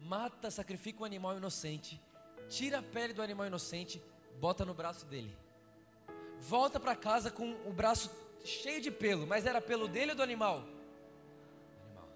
mata, 0.00 0.50
sacrifica 0.50 1.02
um 1.02 1.04
animal 1.04 1.36
inocente, 1.36 2.00
tira 2.48 2.80
a 2.80 2.82
pele 2.82 3.12
do 3.12 3.22
animal 3.22 3.46
inocente, 3.46 4.02
bota 4.40 4.64
no 4.64 4.74
braço 4.74 5.06
dele. 5.06 5.36
Volta 6.40 6.80
para 6.80 6.96
casa 6.96 7.30
com 7.30 7.52
o 7.66 7.72
braço 7.72 8.10
cheio 8.44 8.80
de 8.80 8.90
pelo, 8.90 9.26
mas 9.26 9.46
era 9.46 9.60
pelo 9.60 9.86
dele 9.86 10.12
ou 10.12 10.16
do 10.16 10.22
animal? 10.22 10.64
Animal. 11.84 12.08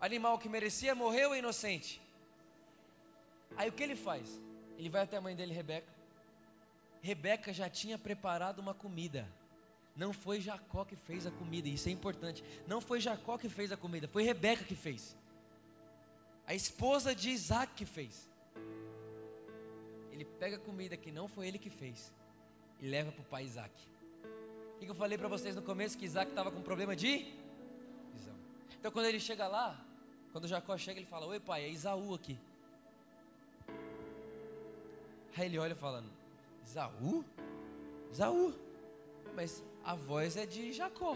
Animal 0.00 0.38
que 0.38 0.48
merecia 0.48 0.94
morreu 0.94 1.34
inocente. 1.34 2.00
Aí 3.56 3.68
o 3.68 3.72
que 3.72 3.82
ele 3.82 3.96
faz? 3.96 4.40
Ele 4.78 4.88
vai 4.88 5.02
até 5.02 5.16
a 5.16 5.20
mãe 5.20 5.36
dele, 5.36 5.52
Rebeca. 5.52 5.92
Rebeca 7.00 7.52
já 7.52 7.68
tinha 7.68 7.98
preparado 7.98 8.58
uma 8.58 8.74
comida. 8.74 9.28
Não 9.94 10.12
foi 10.12 10.40
Jacó 10.40 10.84
que 10.84 10.96
fez 10.96 11.26
a 11.26 11.30
comida, 11.30 11.68
isso 11.68 11.88
é 11.88 11.92
importante. 11.92 12.44
Não 12.66 12.80
foi 12.80 13.00
Jacó 13.00 13.38
que 13.38 13.48
fez 13.48 13.72
a 13.72 13.76
comida, 13.76 14.08
foi 14.08 14.22
Rebeca 14.22 14.64
que 14.64 14.74
fez. 14.74 15.16
A 16.46 16.54
esposa 16.54 17.14
de 17.14 17.30
Isaac 17.30 17.72
que 17.74 17.86
fez. 17.86 18.28
Ele 20.12 20.24
pega 20.24 20.56
a 20.56 20.58
comida 20.58 20.96
que 20.96 21.10
não 21.10 21.28
foi 21.28 21.48
ele 21.48 21.58
que 21.58 21.70
fez 21.70 22.12
e 22.80 22.86
leva 22.86 23.10
para 23.10 23.22
o 23.22 23.24
pai 23.24 23.44
Isaac. 23.44 23.72
O 24.76 24.78
que 24.78 24.88
eu 24.88 24.94
falei 24.94 25.16
para 25.16 25.28
vocês 25.28 25.56
no 25.56 25.62
começo? 25.62 25.96
Que 25.96 26.04
Isaac 26.04 26.30
estava 26.30 26.50
com 26.50 26.60
problema 26.60 26.94
de 26.94 27.34
visão. 28.12 28.34
Então 28.78 28.90
quando 28.90 29.06
ele 29.06 29.18
chega 29.18 29.48
lá, 29.48 29.82
quando 30.32 30.46
Jacó 30.46 30.76
chega, 30.76 31.00
ele 31.00 31.06
fala: 31.06 31.26
Oi 31.26 31.40
pai, 31.40 31.64
é 31.64 31.68
Isaú 31.70 32.14
aqui. 32.14 32.38
Aí 35.36 35.46
ele 35.46 35.58
olha 35.58 35.76
falando: 35.76 36.10
Isaú? 36.64 37.24
Isaú? 38.10 38.54
Mas 39.34 39.62
a 39.84 39.94
voz 39.94 40.36
é 40.36 40.46
de 40.46 40.72
Jacó. 40.72 41.14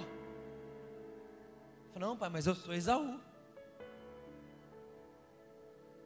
Fala, 1.93 2.07
não, 2.07 2.17
pai, 2.17 2.29
mas 2.29 2.47
eu 2.47 2.55
sou 2.55 2.75
Esaú. 2.75 3.19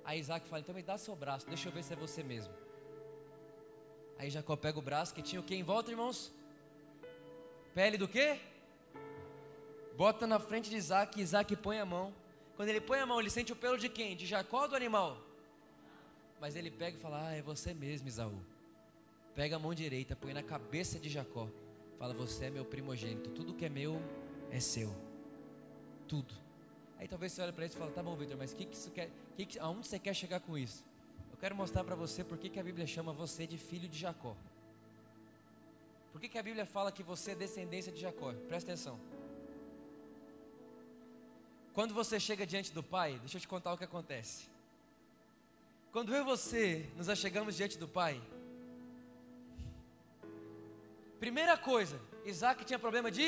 Aí 0.04 0.20
Isaac 0.20 0.48
fala, 0.48 0.60
então 0.60 0.74
me 0.74 0.82
dá 0.82 0.96
seu 0.96 1.16
braço, 1.16 1.46
deixa 1.46 1.68
eu 1.68 1.72
ver 1.72 1.82
se 1.82 1.92
é 1.92 1.96
você 1.96 2.22
mesmo. 2.22 2.52
Aí 4.18 4.30
Jacó 4.30 4.54
pega 4.54 4.78
o 4.78 4.82
braço 4.82 5.14
que 5.14 5.22
tinha 5.22 5.40
o 5.40 5.44
que 5.44 5.54
em 5.54 5.62
volta, 5.62 5.90
irmãos? 5.90 6.32
Pele 7.74 7.98
do 7.98 8.06
quê? 8.06 8.38
Bota 9.96 10.26
na 10.26 10.38
frente 10.38 10.70
de 10.70 10.76
Isaac, 10.76 11.20
Isaac 11.20 11.56
põe 11.56 11.80
a 11.80 11.86
mão. 11.86 12.14
Quando 12.54 12.68
ele 12.68 12.80
põe 12.80 13.00
a 13.00 13.06
mão, 13.06 13.18
ele 13.18 13.30
sente 13.30 13.52
o 13.52 13.56
pelo 13.56 13.76
de 13.76 13.88
quem? 13.88 14.16
De 14.16 14.26
Jacó 14.26 14.62
ou 14.62 14.68
do 14.68 14.76
animal? 14.76 15.18
Mas 16.40 16.56
ele 16.56 16.70
pega 16.70 16.96
e 16.96 17.00
fala: 17.00 17.28
Ah, 17.28 17.34
é 17.34 17.42
você 17.42 17.72
mesmo, 17.72 18.08
Isaú. 18.08 18.40
Pega 19.34 19.56
a 19.56 19.58
mão 19.58 19.74
direita, 19.74 20.14
põe 20.14 20.32
na 20.32 20.42
cabeça 20.42 20.98
de 20.98 21.08
Jacó. 21.08 21.48
Fala, 21.98 22.14
você 22.14 22.46
é 22.46 22.50
meu 22.50 22.64
primogênito, 22.64 23.30
tudo 23.30 23.54
que 23.54 23.64
é 23.64 23.68
meu 23.68 24.00
é 24.50 24.60
seu. 24.60 24.94
Tudo. 26.06 26.34
Aí 26.98 27.08
talvez 27.08 27.32
você 27.32 27.42
olhe 27.42 27.52
para 27.52 27.66
isso 27.66 27.76
e 27.76 27.78
fale, 27.78 27.92
tá 27.92 28.02
bom, 28.02 28.14
Vitor, 28.14 28.36
mas 28.36 28.52
que 28.52 28.64
que 28.64 28.76
isso 28.76 28.90
quer, 28.90 29.10
que 29.36 29.46
que, 29.46 29.58
aonde 29.58 29.86
você 29.86 29.98
quer 29.98 30.14
chegar 30.14 30.40
com 30.40 30.56
isso? 30.56 30.84
Eu 31.32 31.38
quero 31.38 31.54
mostrar 31.54 31.82
para 31.82 31.96
você 31.96 32.22
por 32.22 32.38
que, 32.38 32.48
que 32.48 32.60
a 32.60 32.62
Bíblia 32.62 32.86
chama 32.86 33.12
você 33.12 33.46
de 33.46 33.58
filho 33.58 33.88
de 33.88 33.98
Jacó. 33.98 34.36
Por 36.12 36.20
que, 36.20 36.28
que 36.28 36.38
a 36.38 36.42
Bíblia 36.42 36.64
fala 36.64 36.92
que 36.92 37.02
você 37.02 37.32
é 37.32 37.34
descendência 37.34 37.90
de 37.90 38.00
Jacó? 38.00 38.32
Presta 38.48 38.70
atenção. 38.70 39.00
Quando 41.72 41.92
você 41.92 42.20
chega 42.20 42.46
diante 42.46 42.72
do 42.72 42.84
Pai, 42.84 43.18
deixa 43.18 43.36
eu 43.36 43.40
te 43.40 43.48
contar 43.48 43.72
o 43.72 43.76
que 43.76 43.82
acontece. 43.82 44.48
Quando 45.94 46.12
eu 46.12 46.22
e 46.22 46.24
você 46.24 46.90
nos 46.96 47.08
achegamos 47.08 47.54
diante 47.54 47.78
do 47.78 47.86
Pai, 47.86 48.20
Primeira 51.20 51.56
coisa, 51.56 51.98
Isaac 52.24 52.64
tinha 52.64 52.78
problema 52.78 53.10
de. 53.10 53.26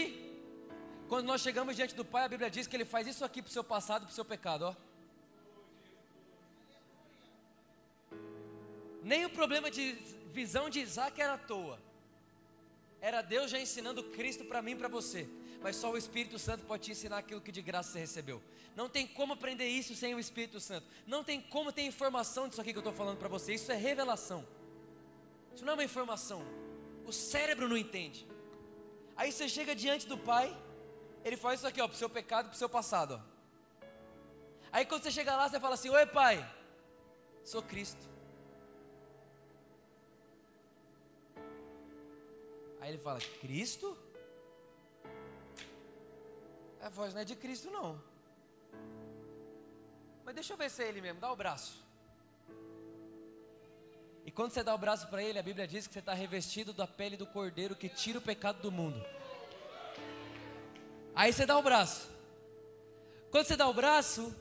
Quando 1.08 1.26
nós 1.26 1.40
chegamos 1.40 1.76
diante 1.76 1.94
do 1.94 2.04
Pai, 2.04 2.24
a 2.24 2.28
Bíblia 2.28 2.50
diz 2.50 2.66
que 2.66 2.74
ele 2.76 2.84
faz 2.84 3.06
isso 3.06 3.24
aqui 3.24 3.40
para 3.40 3.48
o 3.48 3.52
seu 3.52 3.62
passado 3.62 4.02
para 4.02 4.10
o 4.10 4.14
seu 4.14 4.24
pecado, 4.24 4.62
ó. 4.70 4.74
Nem 9.02 9.24
o 9.24 9.30
problema 9.30 9.70
de 9.70 9.92
visão 10.32 10.68
de 10.68 10.80
Isaac 10.80 11.22
era 11.22 11.34
à 11.34 11.38
toa. 11.38 11.78
Era 13.00 13.22
Deus 13.22 13.48
já 13.48 13.60
ensinando 13.60 14.02
Cristo 14.16 14.44
para 14.44 14.60
mim 14.60 14.72
e 14.72 14.76
para 14.76 14.88
você. 14.88 15.28
Mas 15.66 15.74
só 15.74 15.90
o 15.90 15.98
Espírito 15.98 16.38
Santo 16.38 16.64
pode 16.64 16.84
te 16.84 16.92
ensinar 16.92 17.18
aquilo 17.18 17.40
que 17.40 17.50
de 17.50 17.60
graça 17.60 17.90
você 17.90 17.98
recebeu. 17.98 18.40
Não 18.76 18.88
tem 18.88 19.04
como 19.04 19.32
aprender 19.32 19.66
isso 19.66 19.96
sem 19.96 20.14
o 20.14 20.20
Espírito 20.20 20.60
Santo. 20.60 20.86
Não 21.08 21.24
tem 21.24 21.40
como 21.40 21.72
ter 21.72 21.82
informação 21.82 22.48
disso 22.48 22.60
aqui 22.60 22.70
que 22.70 22.78
eu 22.78 22.82
estou 22.82 22.92
falando 22.92 23.18
para 23.18 23.26
você. 23.26 23.52
Isso 23.52 23.72
é 23.72 23.74
revelação. 23.74 24.46
Isso 25.52 25.64
não 25.64 25.72
é 25.72 25.74
uma 25.74 25.82
informação. 25.82 26.40
O 27.04 27.12
cérebro 27.12 27.68
não 27.68 27.76
entende. 27.76 28.24
Aí 29.16 29.32
você 29.32 29.48
chega 29.48 29.74
diante 29.74 30.06
do 30.06 30.16
Pai, 30.16 30.56
ele 31.24 31.36
faz 31.36 31.58
isso 31.58 31.66
aqui, 31.66 31.80
ó, 31.80 31.88
pro 31.88 31.96
seu 31.96 32.08
pecado, 32.08 32.48
pro 32.48 32.56
seu 32.56 32.68
passado, 32.68 33.20
ó. 33.20 33.86
Aí 34.70 34.86
quando 34.86 35.02
você 35.02 35.10
chega 35.10 35.34
lá, 35.34 35.48
você 35.48 35.58
fala 35.58 35.74
assim: 35.74 35.88
Oi, 35.88 36.06
Pai, 36.06 36.48
sou 37.42 37.60
Cristo. 37.60 38.06
Aí 42.80 42.90
ele 42.90 42.98
fala: 42.98 43.18
Cristo? 43.40 44.05
A 46.86 46.88
voz 46.88 47.12
não 47.12 47.20
é 47.20 47.24
de 47.24 47.34
Cristo, 47.34 47.68
não. 47.68 48.00
Mas 50.24 50.36
deixa 50.36 50.52
eu 50.52 50.56
ver 50.56 50.70
se 50.70 50.84
é 50.84 50.88
ele 50.88 51.00
mesmo, 51.00 51.18
dá 51.20 51.32
o 51.32 51.34
braço. 51.34 51.84
E 54.24 54.30
quando 54.30 54.52
você 54.52 54.62
dá 54.62 54.72
o 54.72 54.78
braço 54.78 55.08
para 55.08 55.20
ele, 55.20 55.36
a 55.36 55.42
Bíblia 55.42 55.66
diz 55.66 55.88
que 55.88 55.92
você 55.92 55.98
está 55.98 56.14
revestido 56.14 56.72
da 56.72 56.86
pele 56.86 57.16
do 57.16 57.26
cordeiro 57.26 57.74
que 57.74 57.88
tira 57.88 58.20
o 58.20 58.22
pecado 58.22 58.62
do 58.62 58.70
mundo. 58.70 59.04
Aí 61.12 61.32
você 61.32 61.44
dá 61.44 61.58
o 61.58 61.62
braço. 61.62 62.08
Quando 63.32 63.46
você 63.46 63.56
dá 63.56 63.66
o 63.66 63.74
braço, 63.74 64.32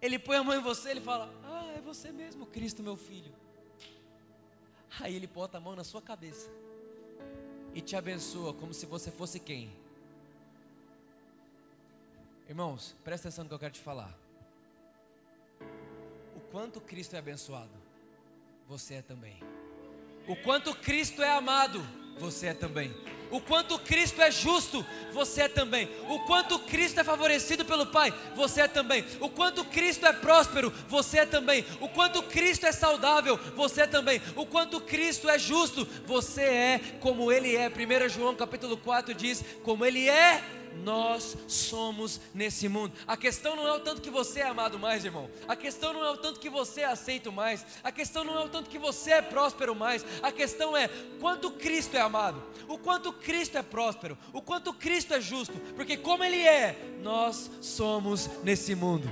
ele 0.00 0.16
põe 0.16 0.36
a 0.36 0.44
mão 0.44 0.54
em 0.54 0.62
você, 0.62 0.92
ele 0.92 1.00
fala: 1.00 1.28
Ah, 1.42 1.72
é 1.76 1.80
você 1.80 2.12
mesmo, 2.12 2.46
Cristo, 2.46 2.84
meu 2.84 2.96
filho. 2.96 3.34
Aí 5.00 5.16
ele 5.16 5.26
bota 5.26 5.58
a 5.58 5.60
mão 5.60 5.74
na 5.74 5.82
sua 5.82 6.00
cabeça 6.00 6.48
e 7.74 7.80
te 7.80 7.96
abençoa 7.96 8.54
como 8.54 8.72
se 8.72 8.86
você 8.86 9.10
fosse 9.10 9.40
quem? 9.40 9.79
Irmãos, 12.50 12.94
presta 13.02 13.28
atenção 13.28 13.44
no 13.44 13.48
que 13.48 13.54
eu 13.54 13.58
quero 13.58 13.72
te 13.72 13.80
falar 13.80 14.14
quanto 16.50 16.80
Cristo 16.80 17.14
é 17.14 17.18
abençoado, 17.18 17.70
você 18.66 18.94
é 18.94 19.02
também. 19.02 19.40
O 20.26 20.34
quanto 20.36 20.74
Cristo 20.74 21.22
é 21.22 21.30
amado, 21.30 21.80
você 22.18 22.48
é 22.48 22.54
também. 22.54 22.94
O 23.30 23.40
quanto 23.40 23.78
Cristo 23.78 24.20
é 24.20 24.30
justo, 24.32 24.84
você 25.12 25.42
é 25.42 25.48
também. 25.48 25.88
O 26.08 26.18
quanto 26.26 26.58
Cristo 26.58 26.98
é 26.98 27.04
favorecido 27.04 27.64
pelo 27.64 27.86
Pai, 27.86 28.12
você 28.34 28.62
é 28.62 28.68
também. 28.68 29.04
O 29.20 29.28
quanto 29.28 29.64
Cristo 29.64 30.04
é 30.04 30.12
próspero, 30.12 30.72
você 30.88 31.18
é 31.18 31.26
também. 31.26 31.64
O 31.80 31.88
quanto 31.88 32.20
Cristo 32.24 32.66
é 32.66 32.72
saudável, 32.72 33.36
você 33.54 33.82
é 33.82 33.86
também. 33.86 34.20
O 34.34 34.44
quanto 34.44 34.80
Cristo 34.80 35.28
é 35.28 35.38
justo, 35.38 35.86
você 36.04 36.42
é 36.42 36.80
como 36.98 37.30
Ele 37.30 37.54
é. 37.54 37.68
1 37.68 38.08
João 38.08 38.34
capítulo 38.34 38.76
4 38.76 39.14
diz: 39.14 39.44
como 39.62 39.86
Ele 39.86 40.08
é 40.08 40.42
nós 40.82 41.36
somos 41.46 42.20
nesse 42.34 42.68
mundo. 42.68 42.92
A 43.06 43.16
questão 43.16 43.56
não 43.56 43.66
é 43.66 43.72
o 43.72 43.80
tanto 43.80 44.00
que 44.00 44.10
você 44.10 44.40
é 44.40 44.46
amado 44.46 44.78
mais, 44.78 45.04
irmão. 45.04 45.30
A 45.46 45.56
questão 45.56 45.92
não 45.92 46.04
é 46.04 46.10
o 46.10 46.16
tanto 46.16 46.40
que 46.40 46.48
você 46.48 46.82
é 46.82 46.86
aceito 46.86 47.30
mais. 47.32 47.64
A 47.82 47.92
questão 47.92 48.24
não 48.24 48.38
é 48.38 48.44
o 48.44 48.48
tanto 48.48 48.70
que 48.70 48.78
você 48.78 49.12
é 49.12 49.22
próspero 49.22 49.74
mais. 49.74 50.04
A 50.22 50.32
questão 50.32 50.76
é 50.76 50.88
quanto 51.20 51.50
Cristo 51.50 51.96
é 51.96 52.00
amado, 52.00 52.42
o 52.68 52.78
quanto 52.78 53.12
Cristo 53.12 53.58
é 53.58 53.62
próspero, 53.62 54.16
o 54.32 54.40
quanto 54.40 54.72
Cristo 54.72 55.14
é 55.14 55.20
justo. 55.20 55.54
Porque 55.74 55.96
como 55.96 56.24
Ele 56.24 56.42
é, 56.42 56.76
nós 57.02 57.50
somos 57.60 58.28
nesse 58.42 58.74
mundo. 58.74 59.08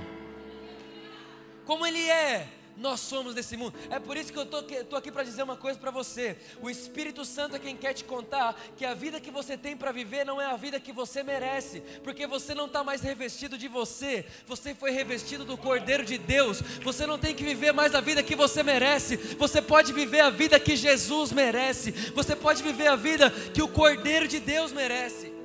Como 1.65 1.87
Ele 1.87 2.09
é, 2.09 2.49
nós 2.79 3.01
somos 3.01 3.35
desse 3.35 3.57
mundo. 3.57 3.75
É 3.91 3.99
por 3.99 4.17
isso 4.17 4.33
que 4.33 4.39
eu 4.39 4.45
estou 4.45 4.99
aqui 4.99 5.11
para 5.11 5.25
dizer 5.25 5.43
uma 5.43 5.57
coisa 5.57 5.79
para 5.79 5.91
você. 5.91 6.37
O 6.63 6.71
Espírito 6.71 7.25
Santo 7.25 7.57
é 7.57 7.59
quem 7.59 7.77
quer 7.77 7.93
te 7.93 8.05
contar 8.05 8.59
que 8.77 8.85
a 8.85 8.95
vida 8.95 9.21
que 9.21 9.31
você 9.31 9.57
tem 9.57 9.77
para 9.77 9.93
viver 9.93 10.25
não 10.25 10.41
é 10.41 10.47
a 10.47 10.57
vida 10.57 10.79
que 10.79 10.93
você 10.93 11.23
merece, 11.23 11.81
porque 12.03 12.27
você 12.27 12.55
não 12.55 12.67
está 12.67 12.85
mais 12.85 13.01
revestido 13.01 13.59
de 13.59 13.69
você, 13.69 14.25
você 14.47 14.75
foi 14.75 14.91
revestido 14.91 15.45
do 15.45 15.59
Cordeiro 15.59 16.05
de 16.05 16.19
Deus. 16.19 16.61
Você 16.83 17.07
não 17.07 17.19
tem 17.19 17.35
que 17.35 17.45
viver 17.45 17.73
mais 17.73 17.95
a 17.95 18.01
vida 18.01 18.23
que 18.23 18.37
você 18.37 18.63
merece, 18.63 19.17
você 19.17 19.61
pode 19.61 19.93
viver 19.93 20.21
a 20.21 20.31
vida 20.31 20.61
que 20.61 20.77
Jesus 20.77 21.33
merece, 21.33 21.91
você 21.91 22.37
pode 22.37 22.63
viver 22.63 22.87
a 22.87 22.97
vida 22.97 23.31
que 23.31 23.63
o 23.63 23.69
Cordeiro 23.69 24.29
de 24.29 24.39
Deus 24.39 24.73
merece. 24.73 25.37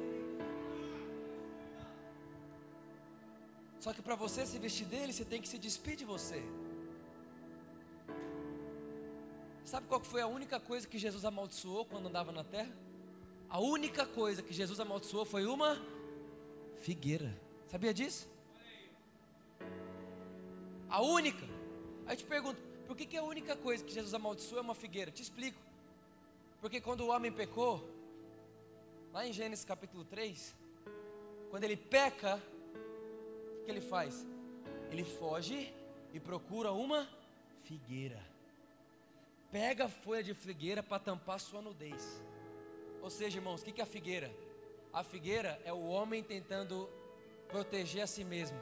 Só 3.79 3.91
que 3.91 4.01
para 4.01 4.15
você 4.15 4.45
se 4.45 4.57
vestir 4.59 4.85
dele, 4.85 5.11
você 5.11 5.25
tem 5.25 5.41
que 5.41 5.47
se 5.47 5.57
despedir 5.57 5.97
de 5.97 6.05
você. 6.05 6.41
Sabe 9.65 9.88
qual 9.88 10.02
foi 10.04 10.21
a 10.21 10.28
única 10.28 10.60
coisa 10.60 10.88
que 10.88 10.97
Jesus 10.97 11.23
amaldiçoou 11.23 11.86
quando 11.86 12.08
andava 12.08 12.32
na 12.32 12.43
terra? 12.43 12.71
A 13.49 13.60
única 13.60 14.06
coisa 14.06 14.43
que 14.43 14.54
Jesus 14.54 14.80
amaldiçoou 14.80 15.26
foi 15.26 15.45
uma 15.45 15.82
figueira. 16.82 17.34
Sabia 17.67 17.93
disso? 17.93 18.28
A 20.89 21.02
única. 21.02 21.45
Aí 22.06 22.17
te 22.17 22.26
pergunto, 22.26 22.62
por 22.86 22.95
que, 22.95 23.06
que 23.06 23.17
a 23.17 23.23
única 23.23 23.56
coisa 23.56 23.84
que 23.84 23.93
Jesus 23.93 24.13
amaldiçoou 24.13 24.60
é 24.60 24.62
uma 24.62 24.76
figueira? 24.76 25.12
Te 25.12 25.21
explico. 25.21 25.60
Porque 26.60 26.82
quando 26.82 27.02
o 27.02 27.08
homem 27.08 27.32
pecou, 27.32 27.89
lá 29.13 29.26
em 29.26 29.32
Gênesis 29.32 29.63
capítulo 29.63 30.04
3, 30.04 30.56
quando 31.49 31.63
ele 31.63 31.78
peca, 31.78 32.36
o 33.62 33.63
que 33.63 33.71
ele 33.71 33.82
faz? 33.82 34.26
Ele 34.91 35.06
foge 35.06 35.73
e 36.13 36.19
procura 36.19 36.73
uma 36.73 37.08
figueira 37.63 38.32
pega 39.53 39.85
a 39.85 39.87
folha 39.87 40.23
de 40.23 40.33
figueira 40.33 40.81
para 40.81 40.97
tampar 40.97 41.39
sua 41.39 41.61
nudez. 41.61 42.23
Ou 43.03 43.09
seja, 43.11 43.37
irmãos, 43.37 43.61
o 43.61 43.65
que 43.65 43.79
é 43.79 43.83
a 43.83 43.87
figueira? 43.87 44.33
A 44.91 45.03
figueira 45.03 45.61
é 45.63 45.71
o 45.71 45.83
homem 45.83 46.23
tentando 46.23 46.89
proteger 47.49 48.01
a 48.01 48.07
si 48.07 48.23
mesmo. 48.23 48.59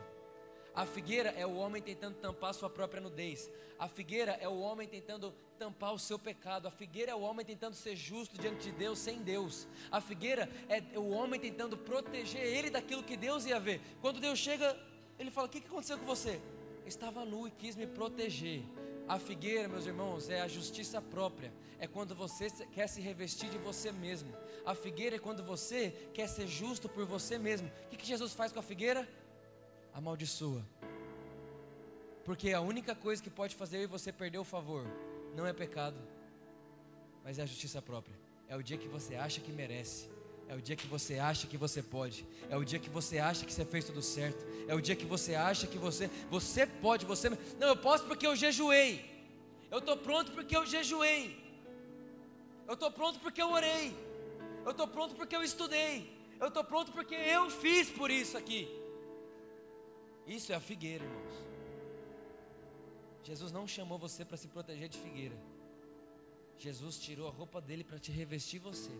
A 0.75 0.85
figueira 0.85 1.29
é 1.29 1.45
o 1.45 1.55
homem 1.55 1.81
tentando 1.81 2.15
tampar 2.15 2.53
sua 2.53 2.69
própria 2.69 3.01
nudez. 3.01 3.49
A 3.79 3.87
figueira 3.87 4.33
é 4.41 4.49
o 4.49 4.59
homem 4.59 4.85
tentando 4.85 5.33
tampar 5.57 5.93
o 5.93 5.99
seu 5.99 6.19
pecado. 6.19 6.67
A 6.67 6.71
figueira 6.71 7.11
é 7.13 7.15
o 7.15 7.21
homem 7.21 7.45
tentando 7.45 7.73
ser 7.73 7.95
justo 7.95 8.37
diante 8.37 8.63
de 8.63 8.71
Deus 8.73 8.99
sem 8.99 9.21
Deus. 9.21 9.69
A 9.89 10.01
figueira 10.01 10.49
é 10.67 10.99
o 10.99 11.09
homem 11.11 11.39
tentando 11.39 11.77
proteger 11.77 12.43
ele 12.43 12.69
daquilo 12.69 13.01
que 13.01 13.15
Deus 13.15 13.45
ia 13.45 13.61
ver. 13.61 13.79
Quando 14.01 14.19
Deus 14.19 14.37
chega, 14.37 14.77
ele 15.17 15.31
fala: 15.31 15.47
O 15.47 15.49
que 15.49 15.59
aconteceu 15.59 15.97
com 15.97 16.05
você? 16.05 16.41
Estava 16.85 17.23
nu 17.23 17.47
e 17.47 17.51
quis 17.51 17.77
me 17.77 17.87
proteger. 17.87 18.63
A 19.11 19.19
figueira, 19.19 19.67
meus 19.67 19.85
irmãos, 19.85 20.29
é 20.29 20.39
a 20.39 20.47
justiça 20.47 21.01
própria. 21.01 21.51
É 21.77 21.85
quando 21.85 22.15
você 22.15 22.49
quer 22.71 22.87
se 22.87 23.01
revestir 23.01 23.49
de 23.49 23.57
você 23.57 23.91
mesmo. 23.91 24.33
A 24.65 24.73
figueira 24.73 25.17
é 25.17 25.19
quando 25.19 25.43
você 25.43 25.93
quer 26.13 26.29
ser 26.29 26.47
justo 26.47 26.87
por 26.87 27.05
você 27.05 27.37
mesmo. 27.37 27.67
O 27.67 27.89
que, 27.89 27.97
que 27.97 28.07
Jesus 28.07 28.31
faz 28.31 28.53
com 28.53 28.59
a 28.59 28.63
figueira? 28.63 29.05
Amaldiçoa. 29.93 30.65
Porque 32.23 32.53
a 32.53 32.61
única 32.61 32.95
coisa 32.95 33.21
que 33.21 33.29
pode 33.29 33.53
fazer 33.53 33.85
você 33.85 34.13
perder 34.13 34.37
o 34.37 34.45
favor 34.45 34.85
não 35.35 35.45
é 35.45 35.51
pecado, 35.51 35.99
mas 37.21 37.37
é 37.37 37.43
a 37.43 37.45
justiça 37.45 37.81
própria. 37.81 38.17
É 38.47 38.55
o 38.55 38.63
dia 38.63 38.77
que 38.77 38.87
você 38.87 39.15
acha 39.15 39.41
que 39.41 39.51
merece. 39.51 40.09
É 40.51 40.55
o 40.55 40.61
dia 40.61 40.75
que 40.75 40.85
você 40.85 41.17
acha 41.17 41.47
que 41.47 41.55
você 41.55 41.81
pode. 41.81 42.25
É 42.49 42.57
o 42.57 42.65
dia 42.65 42.77
que 42.77 42.89
você 42.89 43.19
acha 43.19 43.45
que 43.45 43.53
você 43.53 43.63
fez 43.63 43.85
tudo 43.85 44.01
certo. 44.01 44.45
É 44.67 44.75
o 44.75 44.81
dia 44.81 44.97
que 44.97 45.05
você 45.05 45.33
acha 45.33 45.65
que 45.65 45.77
você 45.77 46.09
você 46.29 46.67
pode, 46.67 47.05
você 47.05 47.29
Não, 47.57 47.69
eu 47.69 47.77
posso 47.77 48.03
porque 48.03 48.27
eu 48.27 48.35
jejuei. 48.35 48.89
Eu 49.71 49.79
estou 49.79 49.95
pronto 49.95 50.33
porque 50.33 50.53
eu 50.53 50.65
jejuei. 50.65 51.41
Eu 52.67 52.73
estou 52.73 52.91
pronto 52.91 53.17
porque 53.21 53.41
eu 53.41 53.49
orei. 53.49 53.95
Eu 54.65 54.71
estou 54.71 54.89
pronto 54.89 55.15
porque 55.15 55.33
eu 55.33 55.41
estudei. 55.41 55.95
Eu 56.37 56.49
estou 56.49 56.65
pronto 56.65 56.91
porque 56.91 57.15
eu 57.15 57.49
fiz 57.49 57.89
por 57.89 58.11
isso 58.11 58.37
aqui. 58.37 58.67
Isso 60.27 60.51
é 60.51 60.55
a 60.55 60.59
figueira, 60.59 61.05
irmãos. 61.05 61.33
Jesus 63.23 63.53
não 63.53 63.65
chamou 63.65 63.97
você 63.97 64.25
para 64.25 64.35
se 64.35 64.49
proteger 64.49 64.89
de 64.89 64.97
figueira. 64.97 65.37
Jesus 66.57 66.99
tirou 66.99 67.29
a 67.29 67.31
roupa 67.31 67.61
dele 67.61 67.85
para 67.85 67.97
te 67.97 68.11
revestir 68.11 68.59
você 68.59 68.91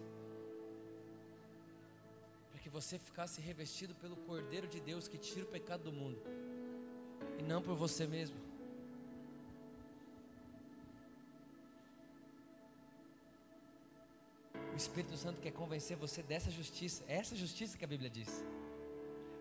que 2.61 2.69
você 2.69 2.97
ficasse 2.99 3.41
revestido 3.41 3.93
pelo 3.95 4.15
Cordeiro 4.15 4.67
de 4.67 4.79
Deus 4.79 5.07
que 5.07 5.17
tira 5.17 5.45
o 5.45 5.47
pecado 5.47 5.83
do 5.83 5.91
mundo, 5.91 6.21
e 7.39 7.43
não 7.43 7.61
por 7.61 7.75
você 7.75 8.05
mesmo. 8.05 8.37
O 14.73 14.75
Espírito 14.75 15.17
Santo 15.17 15.41
quer 15.41 15.51
convencer 15.51 15.97
você 15.97 16.21
dessa 16.23 16.49
justiça, 16.49 17.03
é 17.07 17.17
essa 17.17 17.35
justiça 17.35 17.77
que 17.77 17.83
a 17.83 17.87
Bíblia 17.87 18.09
diz. 18.09 18.43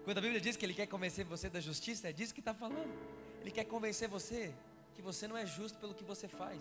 Quando 0.05 0.19
a 0.19 0.21
Bíblia 0.21 0.41
diz 0.41 0.57
que 0.57 0.65
Ele 0.65 0.75
quer 0.75 0.87
convencer 0.87 1.25
você 1.25 1.49
da 1.49 1.61
justiça, 1.61 2.09
é 2.09 2.13
disso 2.13 2.35
que 2.35 2.41
está 2.41 2.55
falando. 2.55 2.93
Ele 3.41 3.51
quer 3.51 3.65
convencer 3.65 4.09
você 4.09 4.53
que 4.95 5.03
você 5.03 5.29
não 5.29 5.37
é 5.37 5.47
justo 5.47 5.79
pelo 5.79 5.95
que 5.95 6.05
você 6.05 6.27
faz. 6.27 6.61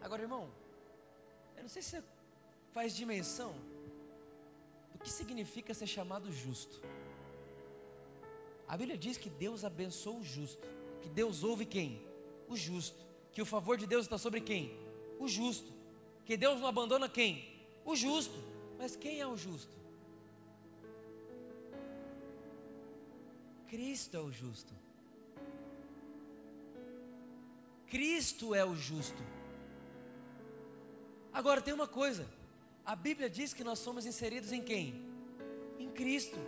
Agora, 0.00 0.22
irmão, 0.22 0.50
eu 1.56 1.62
não 1.62 1.68
sei 1.68 1.82
se 1.82 1.90
você 1.90 2.02
faz 2.72 2.94
dimensão 2.94 3.54
do 4.92 4.98
que 4.98 5.10
significa 5.10 5.74
ser 5.74 5.86
chamado 5.86 6.32
justo. 6.32 6.80
A 8.66 8.76
Bíblia 8.76 8.96
diz 8.96 9.16
que 9.16 9.28
Deus 9.28 9.64
abençoa 9.64 10.18
o 10.18 10.24
justo, 10.24 10.66
que 11.02 11.08
Deus 11.08 11.44
ouve 11.44 11.66
quem? 11.66 12.00
O 12.48 12.56
justo, 12.56 13.04
que 13.32 13.42
o 13.42 13.46
favor 13.46 13.76
de 13.76 13.86
Deus 13.86 14.06
está 14.06 14.16
sobre 14.16 14.40
quem? 14.40 14.76
O 15.18 15.28
justo, 15.28 15.72
que 16.24 16.36
Deus 16.36 16.60
não 16.60 16.66
abandona 16.66 17.08
quem? 17.08 17.52
O 17.84 17.94
justo. 17.94 18.34
Mas 18.78 18.96
quem 18.96 19.20
é 19.20 19.26
o 19.26 19.36
justo? 19.36 19.76
Cristo 23.68 24.16
é 24.16 24.20
o 24.20 24.32
justo. 24.32 24.74
Cristo 27.86 28.54
é 28.54 28.64
o 28.64 28.74
justo. 28.74 29.22
Agora 31.32 31.62
tem 31.62 31.72
uma 31.72 31.86
coisa, 31.86 32.28
a 32.84 32.96
Bíblia 32.96 33.30
diz 33.30 33.54
que 33.54 33.62
nós 33.62 33.78
somos 33.78 34.06
inseridos 34.06 34.52
em 34.52 34.62
quem? 34.62 35.04
Em 35.78 35.88
Cristo. 35.88 36.38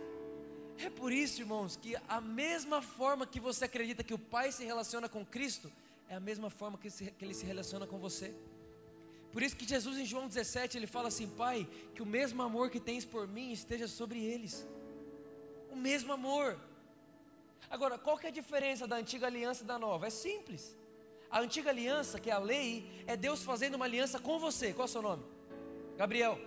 É 0.77 0.89
por 0.89 1.11
isso, 1.11 1.41
irmãos, 1.41 1.77
que 1.77 1.95
a 2.07 2.19
mesma 2.19 2.81
forma 2.81 3.25
que 3.25 3.39
você 3.39 3.65
acredita 3.65 4.03
que 4.03 4.13
o 4.13 4.19
Pai 4.19 4.51
se 4.51 4.65
relaciona 4.65 5.07
com 5.07 5.25
Cristo, 5.25 5.71
é 6.09 6.15
a 6.15 6.19
mesma 6.19 6.49
forma 6.49 6.77
que, 6.77 6.89
ele 7.21 7.33
se 7.33 7.45
relaciona 7.45 7.87
com 7.87 7.97
você. 7.97 8.33
Por 9.31 9.41
isso 9.41 9.55
que 9.55 9.67
Jesus 9.67 9.97
em 9.97 10.05
João 10.05 10.27
17 10.27 10.77
ele 10.77 10.87
fala 10.87 11.07
assim: 11.07 11.27
Pai, 11.27 11.67
que 11.93 12.01
o 12.01 12.05
mesmo 12.05 12.41
amor 12.41 12.69
que 12.69 12.79
tens 12.79 13.05
por 13.05 13.27
mim 13.27 13.51
esteja 13.51 13.87
sobre 13.87 14.23
eles. 14.23 14.65
O 15.71 15.75
mesmo 15.75 16.11
amor. 16.13 16.59
Agora, 17.69 17.97
qual 17.97 18.17
que 18.17 18.25
é 18.27 18.29
a 18.29 18.33
diferença 18.33 18.85
da 18.87 18.97
antiga 18.97 19.27
aliança 19.27 19.63
e 19.63 19.67
da 19.67 19.79
nova? 19.79 20.07
É 20.07 20.09
simples. 20.09 20.75
A 21.29 21.39
antiga 21.39 21.69
aliança, 21.69 22.19
que 22.19 22.29
é 22.29 22.33
a 22.33 22.37
lei, 22.37 22.89
é 23.07 23.17
Deus 23.17 23.43
fazendo 23.43 23.75
uma 23.75 23.85
aliança 23.85 24.19
com 24.19 24.37
você. 24.37 24.71
Qual 24.71 24.85
é 24.85 24.89
o 24.89 24.91
seu 24.91 25.01
nome? 25.01 25.34
Gabriel. 25.97 26.39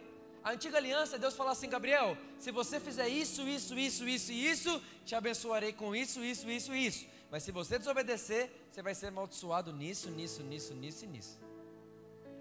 A 0.42 0.52
antiga 0.52 0.78
aliança, 0.78 1.18
Deus 1.18 1.34
fala 1.34 1.52
assim: 1.52 1.68
Gabriel, 1.68 2.16
se 2.38 2.50
você 2.50 2.78
fizer 2.78 3.08
isso, 3.08 3.42
isso, 3.42 3.78
isso, 3.78 4.08
isso 4.08 4.32
e 4.32 4.50
isso, 4.50 4.82
te 5.04 5.14
abençoarei 5.14 5.72
com 5.72 5.94
isso, 5.94 6.24
isso, 6.24 6.48
isso 6.50 6.74
e 6.74 6.86
isso. 6.86 7.06
Mas 7.30 7.42
se 7.42 7.52
você 7.52 7.78
desobedecer, 7.78 8.50
você 8.70 8.82
vai 8.82 8.94
ser 8.94 9.08
amaldiçoado 9.08 9.72
nisso, 9.72 10.10
nisso, 10.10 10.42
nisso, 10.42 10.74
nisso 10.74 11.04
e 11.04 11.08
nisso. 11.08 11.38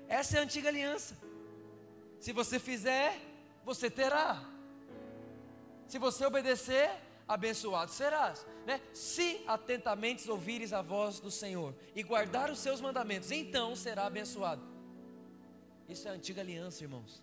Essa 0.08 0.38
é 0.38 0.40
a 0.40 0.44
antiga 0.44 0.70
aliança. 0.70 1.18
Se 2.20 2.32
você 2.32 2.58
fizer, 2.60 3.20
você 3.66 3.90
terá. 3.90 4.42
Se 5.88 6.00
você 6.00 6.26
obedecer, 6.26 6.90
abençoado 7.28 7.92
serás. 7.92 8.46
Né? 8.66 8.82
Se 8.94 9.44
atentamente 9.48 10.30
ouvires 10.30 10.72
a 10.72 10.82
voz 10.82 11.20
do 11.20 11.30
Senhor 11.30 11.76
e 11.94 12.02
guardar 12.04 12.50
os 12.50 12.60
seus 12.60 12.80
mandamentos, 12.80 13.32
então 13.32 13.76
será 13.76 14.06
abençoado. 14.06 14.77
Isso 15.88 16.08
é 16.08 16.12
a 16.12 16.14
antiga 16.14 16.42
aliança, 16.42 16.84
irmãos. 16.84 17.22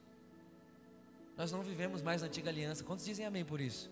Nós 1.37 1.53
não 1.53 1.63
vivemos 1.63 2.01
mais 2.01 2.23
na 2.23 2.29
antiga 2.29 2.51
aliança. 2.51 2.85
Quantos 2.85 3.05
dizem 3.05 3.27
amém 3.27 3.45
por 3.45 3.61
isso? 3.61 3.91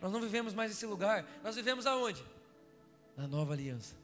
Nós 0.00 0.12
não 0.12 0.20
vivemos 0.20 0.54
mais 0.54 0.70
nesse 0.70 0.86
lugar. 0.86 1.26
Nós 1.42 1.56
vivemos 1.56 1.86
aonde? 1.86 2.24
Na 3.16 3.26
nova 3.26 3.52
aliança. 3.52 3.94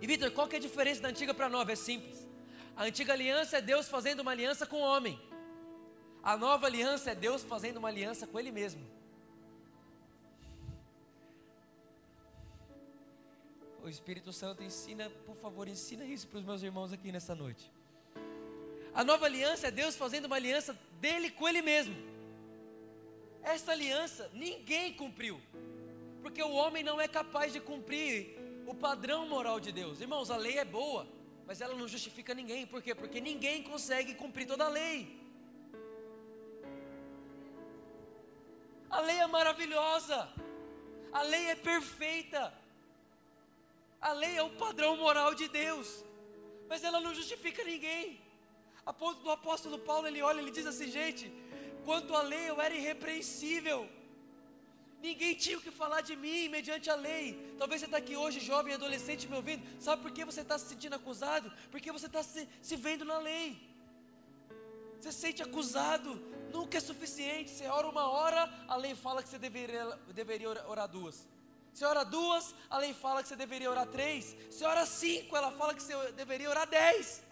E 0.00 0.06
Vitor, 0.06 0.30
qual 0.30 0.48
que 0.48 0.56
é 0.56 0.58
a 0.58 0.62
diferença 0.62 1.00
da 1.02 1.08
antiga 1.08 1.34
para 1.34 1.46
a 1.46 1.48
nova? 1.48 1.72
É 1.72 1.76
simples. 1.76 2.26
A 2.76 2.84
antiga 2.84 3.12
aliança 3.12 3.58
é 3.58 3.60
Deus 3.60 3.88
fazendo 3.88 4.20
uma 4.20 4.30
aliança 4.30 4.66
com 4.66 4.76
o 4.76 4.84
homem. 4.84 5.20
A 6.22 6.36
nova 6.36 6.66
aliança 6.66 7.10
é 7.10 7.14
Deus 7.14 7.42
fazendo 7.42 7.76
uma 7.76 7.88
aliança 7.88 8.26
com 8.26 8.38
Ele 8.38 8.50
mesmo. 8.50 8.84
O 13.82 13.88
Espírito 13.88 14.32
Santo 14.32 14.64
ensina, 14.64 15.08
por 15.24 15.36
favor, 15.36 15.68
ensina 15.68 16.04
isso 16.04 16.26
para 16.26 16.40
os 16.40 16.44
meus 16.44 16.62
irmãos 16.62 16.92
aqui 16.92 17.12
nessa 17.12 17.34
noite. 17.34 17.70
A 19.00 19.04
nova 19.04 19.26
aliança 19.26 19.68
é 19.68 19.70
Deus 19.70 19.94
fazendo 19.94 20.24
uma 20.24 20.36
aliança 20.36 20.72
dele 21.02 21.30
com 21.30 21.46
Ele 21.46 21.60
mesmo. 21.60 21.94
Essa 23.42 23.72
aliança 23.72 24.30
ninguém 24.32 24.94
cumpriu, 24.94 25.38
porque 26.22 26.42
o 26.42 26.54
homem 26.60 26.82
não 26.82 26.98
é 26.98 27.06
capaz 27.06 27.52
de 27.52 27.60
cumprir 27.60 28.38
o 28.66 28.74
padrão 28.74 29.28
moral 29.28 29.60
de 29.60 29.70
Deus. 29.70 30.00
Irmãos, 30.00 30.30
a 30.30 30.38
lei 30.38 30.56
é 30.56 30.64
boa, 30.64 31.06
mas 31.46 31.60
ela 31.60 31.74
não 31.74 31.86
justifica 31.86 32.32
ninguém. 32.32 32.66
Por 32.66 32.80
quê? 32.80 32.94
Porque 32.94 33.20
ninguém 33.20 33.62
consegue 33.62 34.14
cumprir 34.14 34.46
toda 34.46 34.64
a 34.64 34.68
lei. 34.68 35.20
A 38.88 39.00
lei 39.00 39.18
é 39.18 39.26
maravilhosa, 39.26 40.26
a 41.12 41.20
lei 41.20 41.48
é 41.48 41.54
perfeita, 41.54 42.50
a 44.00 44.12
lei 44.12 44.38
é 44.38 44.42
o 44.42 44.56
padrão 44.64 44.96
moral 44.96 45.34
de 45.34 45.48
Deus, 45.48 46.02
mas 46.66 46.82
ela 46.82 46.98
não 46.98 47.14
justifica 47.14 47.62
ninguém. 47.62 48.24
O 48.86 49.30
apóstolo 49.30 49.78
Paulo 49.80 50.06
ele 50.06 50.22
olha, 50.22 50.40
ele 50.40 50.52
diz 50.52 50.64
assim, 50.64 50.88
gente, 50.88 51.32
quanto 51.84 52.14
à 52.14 52.22
lei 52.22 52.48
eu 52.48 52.60
era 52.60 52.72
irrepreensível. 52.72 53.88
Ninguém 55.02 55.34
tinha 55.34 55.58
o 55.58 55.60
que 55.60 55.72
falar 55.72 56.00
de 56.02 56.14
mim 56.14 56.48
mediante 56.48 56.88
a 56.88 56.94
lei. 56.94 57.54
Talvez 57.58 57.80
você 57.80 57.86
está 57.86 57.98
aqui 57.98 58.14
hoje, 58.16 58.38
jovem, 58.38 58.74
adolescente, 58.74 59.28
me 59.28 59.36
ouvindo. 59.36 59.62
Sabe 59.80 60.02
por 60.02 60.12
que 60.12 60.24
você 60.24 60.40
está 60.40 60.56
se 60.56 60.68
sentindo 60.68 60.94
acusado? 60.94 61.52
Porque 61.70 61.90
você 61.90 62.06
está 62.06 62.22
se, 62.22 62.48
se 62.62 62.76
vendo 62.76 63.04
na 63.04 63.18
lei. 63.18 63.60
Você 65.00 65.10
se 65.10 65.18
sente 65.18 65.42
acusado. 65.42 66.14
Nunca 66.52 66.78
é 66.78 66.80
suficiente. 66.80 67.50
Você 67.50 67.66
ora 67.66 67.88
uma 67.88 68.08
hora, 68.08 68.48
a 68.68 68.76
lei 68.76 68.94
fala 68.94 69.22
que 69.22 69.28
você 69.28 69.38
deveria, 69.38 69.84
deveria 70.14 70.48
orar 70.68 70.88
duas. 70.88 71.28
Você 71.74 71.84
ora 71.84 72.04
duas, 72.04 72.54
a 72.70 72.78
lei 72.78 72.94
fala 72.94 73.22
que 73.22 73.28
você 73.28 73.36
deveria 73.36 73.70
orar 73.70 73.86
três. 73.86 74.34
Você 74.50 74.64
ora 74.64 74.86
cinco, 74.86 75.36
ela 75.36 75.50
fala 75.50 75.74
que 75.74 75.82
você 75.82 76.12
deveria 76.12 76.48
orar 76.48 76.68
dez 76.68 77.22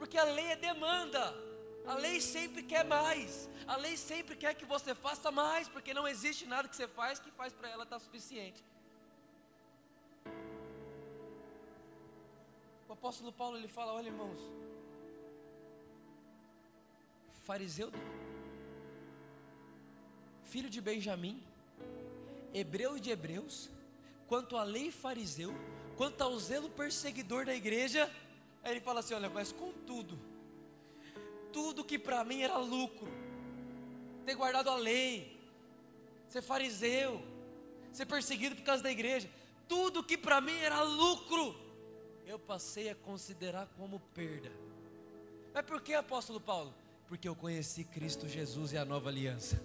porque 0.00 0.16
a 0.16 0.24
lei 0.24 0.46
é 0.52 0.56
demanda. 0.56 1.22
A 1.86 1.94
lei 2.04 2.16
sempre 2.34 2.62
quer 2.62 2.84
mais. 2.84 3.50
A 3.66 3.76
lei 3.76 3.96
sempre 3.98 4.34
quer 4.42 4.54
que 4.54 4.64
você 4.64 4.94
faça 4.94 5.30
mais, 5.30 5.68
porque 5.68 5.92
não 5.98 6.08
existe 6.08 6.46
nada 6.46 6.68
que 6.70 6.74
você 6.74 6.88
faz 6.88 7.18
que 7.18 7.30
faz 7.30 7.52
para 7.52 7.68
ela 7.68 7.84
estar 7.84 7.98
tá 7.98 8.04
suficiente. 8.06 8.64
O 12.88 12.92
apóstolo 12.94 13.30
Paulo 13.30 13.58
ele 13.58 13.68
fala: 13.68 13.92
olha, 13.92 14.06
irmãos, 14.06 14.40
fariseu, 17.42 17.92
filho 20.44 20.70
de 20.70 20.80
Benjamim, 20.80 21.42
hebreu 22.54 22.98
de 22.98 23.10
hebreus, 23.10 23.68
quanto 24.26 24.56
à 24.56 24.62
lei 24.62 24.90
fariseu, 24.90 25.52
quanto 25.98 26.22
ao 26.22 26.38
zelo 26.38 26.70
perseguidor 26.70 27.44
da 27.44 27.54
igreja, 27.54 28.10
Aí 28.62 28.72
ele 28.72 28.80
fala 28.80 29.00
assim: 29.00 29.14
olha, 29.14 29.28
mas 29.28 29.52
contudo, 29.52 30.18
tudo 31.52 31.84
que 31.84 31.98
para 31.98 32.24
mim 32.24 32.42
era 32.42 32.56
lucro, 32.58 33.08
ter 34.24 34.34
guardado 34.34 34.70
a 34.70 34.76
lei, 34.76 35.40
ser 36.28 36.42
fariseu, 36.42 37.20
ser 37.92 38.06
perseguido 38.06 38.56
por 38.56 38.64
causa 38.64 38.82
da 38.82 38.90
igreja, 38.90 39.28
tudo 39.68 40.04
que 40.04 40.16
para 40.16 40.40
mim 40.40 40.56
era 40.58 40.82
lucro, 40.82 41.54
eu 42.26 42.38
passei 42.38 42.90
a 42.90 42.94
considerar 42.94 43.66
como 43.76 44.00
perda. 44.14 44.50
Mas 45.52 45.64
por 45.64 45.80
que, 45.80 45.94
apóstolo 45.94 46.40
Paulo? 46.40 46.74
Porque 47.08 47.28
eu 47.28 47.34
conheci 47.34 47.84
Cristo 47.84 48.28
Jesus 48.28 48.72
e 48.72 48.78
a 48.78 48.84
nova 48.84 49.08
aliança. 49.08 49.60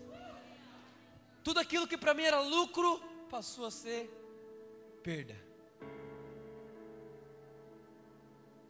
Tudo 1.43 1.59
aquilo 1.59 1.87
que 1.87 1.97
para 1.97 2.13
mim 2.15 2.23
era 2.23 2.41
lucro 2.41 2.99
passou 3.29 3.67
a 3.67 3.71
ser 3.71 4.09
perda. 5.03 5.35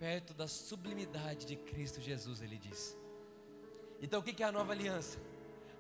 Perto 0.06 0.36
da 0.36 0.48
sublimidade 0.48 1.48
de 1.48 1.56
Cristo 1.56 2.00
Jesus, 2.00 2.40
ele 2.40 2.60
diz. 2.60 2.96
Então 4.00 4.20
o 4.20 4.24
que 4.24 4.44
é 4.44 4.46
a 4.46 4.52
nova 4.52 4.72
aliança? 4.72 5.18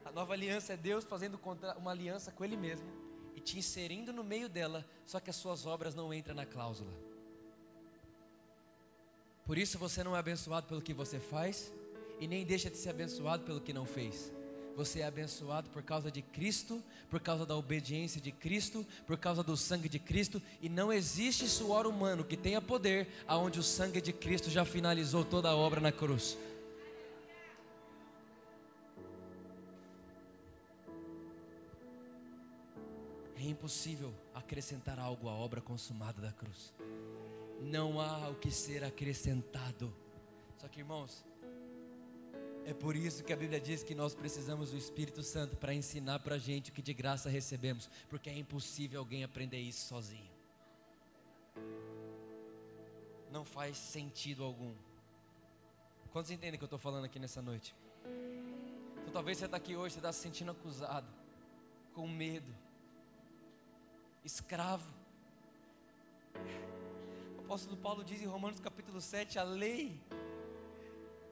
A 0.04 0.12
nova 0.12 0.34
aliança 0.34 0.74
é 0.74 0.78
Deus 0.78 1.06
fazendo 1.06 1.40
uma 1.78 1.92
aliança 1.92 2.32
com 2.32 2.44
Ele 2.44 2.58
mesmo 2.58 2.88
e 3.36 3.40
te 3.40 3.60
inserindo 3.60 4.12
no 4.12 4.24
meio 4.24 4.50
dela, 4.50 4.84
só 5.06 5.20
que 5.20 5.30
as 5.30 5.36
suas 5.36 5.68
obras 5.68 5.94
não 5.94 6.12
entram 6.12 6.34
na 6.34 6.44
cláusula. 6.44 6.92
Por 9.46 9.60
isso 9.60 9.78
você 9.78 10.04
não 10.04 10.16
é 10.16 10.20
abençoado 10.20 10.66
pelo 10.66 10.82
que 10.82 10.92
você 10.92 11.20
faz 11.20 11.72
e 12.20 12.28
nem 12.28 12.44
deixa 12.44 12.68
de 12.68 12.78
ser 12.78 12.90
abençoado 12.90 13.44
pelo 13.44 13.62
que 13.62 13.74
não 13.74 13.86
fez. 13.86 14.34
Você 14.76 15.00
é 15.00 15.06
abençoado 15.06 15.70
por 15.70 15.82
causa 15.82 16.12
de 16.12 16.22
Cristo, 16.22 16.84
por 17.10 17.22
causa 17.22 17.46
da 17.46 17.56
obediência 17.56 18.20
de 18.20 18.32
Cristo, 18.32 18.86
por 19.08 19.18
causa 19.18 19.42
do 19.42 19.56
sangue 19.56 19.88
de 19.88 20.00
Cristo, 20.00 20.42
e 20.62 20.68
não 20.68 20.92
existe 20.92 21.48
suor 21.48 21.88
humano 21.88 22.26
que 22.26 22.36
tenha 22.36 22.62
poder 22.62 23.08
aonde 23.26 23.58
o 23.58 23.64
sangue 23.64 24.02
de 24.02 24.12
Cristo 24.12 24.50
já 24.50 24.66
finalizou 24.66 25.24
toda 25.24 25.50
a 25.50 25.56
obra 25.56 25.80
na 25.80 25.94
cruz. 25.94 26.38
É 33.38 33.44
impossível 33.44 34.14
acrescentar 34.34 35.00
algo 35.00 35.30
à 35.30 35.34
obra 35.34 35.62
consumada 35.62 36.22
da 36.22 36.34
cruz. 36.34 36.74
Não 37.62 38.02
há 38.02 38.28
o 38.28 38.36
que 38.36 38.52
ser 38.52 38.84
acrescentado. 38.84 39.96
Só 40.58 40.68
que, 40.68 40.80
irmãos, 40.80 41.24
é 42.66 42.74
por 42.74 42.96
isso 42.96 43.24
que 43.24 43.32
a 43.32 43.36
Bíblia 43.36 43.62
diz 43.62 43.84
que 43.84 43.94
nós 43.94 44.16
precisamos 44.16 44.72
do 44.72 44.78
Espírito 44.78 45.22
Santo 45.22 45.56
para 45.56 45.72
ensinar 45.72 46.20
para 46.20 46.36
a 46.36 46.40
gente 46.40 46.72
o 46.72 46.74
que 46.74 46.82
de 46.82 46.96
graça 46.96 47.30
recebemos, 47.30 47.88
porque 48.10 48.28
é 48.28 48.36
impossível 48.36 49.00
alguém 49.00 49.24
aprender 49.24 49.60
isso 49.60 49.88
sozinho. 49.88 50.32
Não 53.32 53.46
faz 53.46 53.78
sentido 53.78 54.44
algum. 54.44 54.74
Quantos 56.12 56.32
entendem 56.32 56.56
o 56.56 56.58
que 56.58 56.64
eu 56.64 56.68
estou 56.68 56.80
falando 56.80 57.06
aqui 57.06 57.20
nessa 57.20 57.40
noite? 57.40 57.76
Então, 58.98 59.14
talvez 59.14 59.38
você 59.38 59.46
está 59.46 59.58
aqui 59.58 59.76
hoje, 59.76 59.94
você 59.94 60.00
está 60.00 60.12
se 60.12 60.22
sentindo 60.22 60.50
acusado, 60.50 61.08
com 61.94 62.08
medo, 62.08 62.52
escravo. 64.24 64.92
O 67.38 67.42
apóstolo 67.42 67.78
Paulo 67.78 68.04
diz 68.04 68.20
em 68.24 68.26
Romanos 68.26 68.60
capítulo 68.60 69.00
7: 69.00 69.38
a 69.38 69.44
lei 69.44 70.02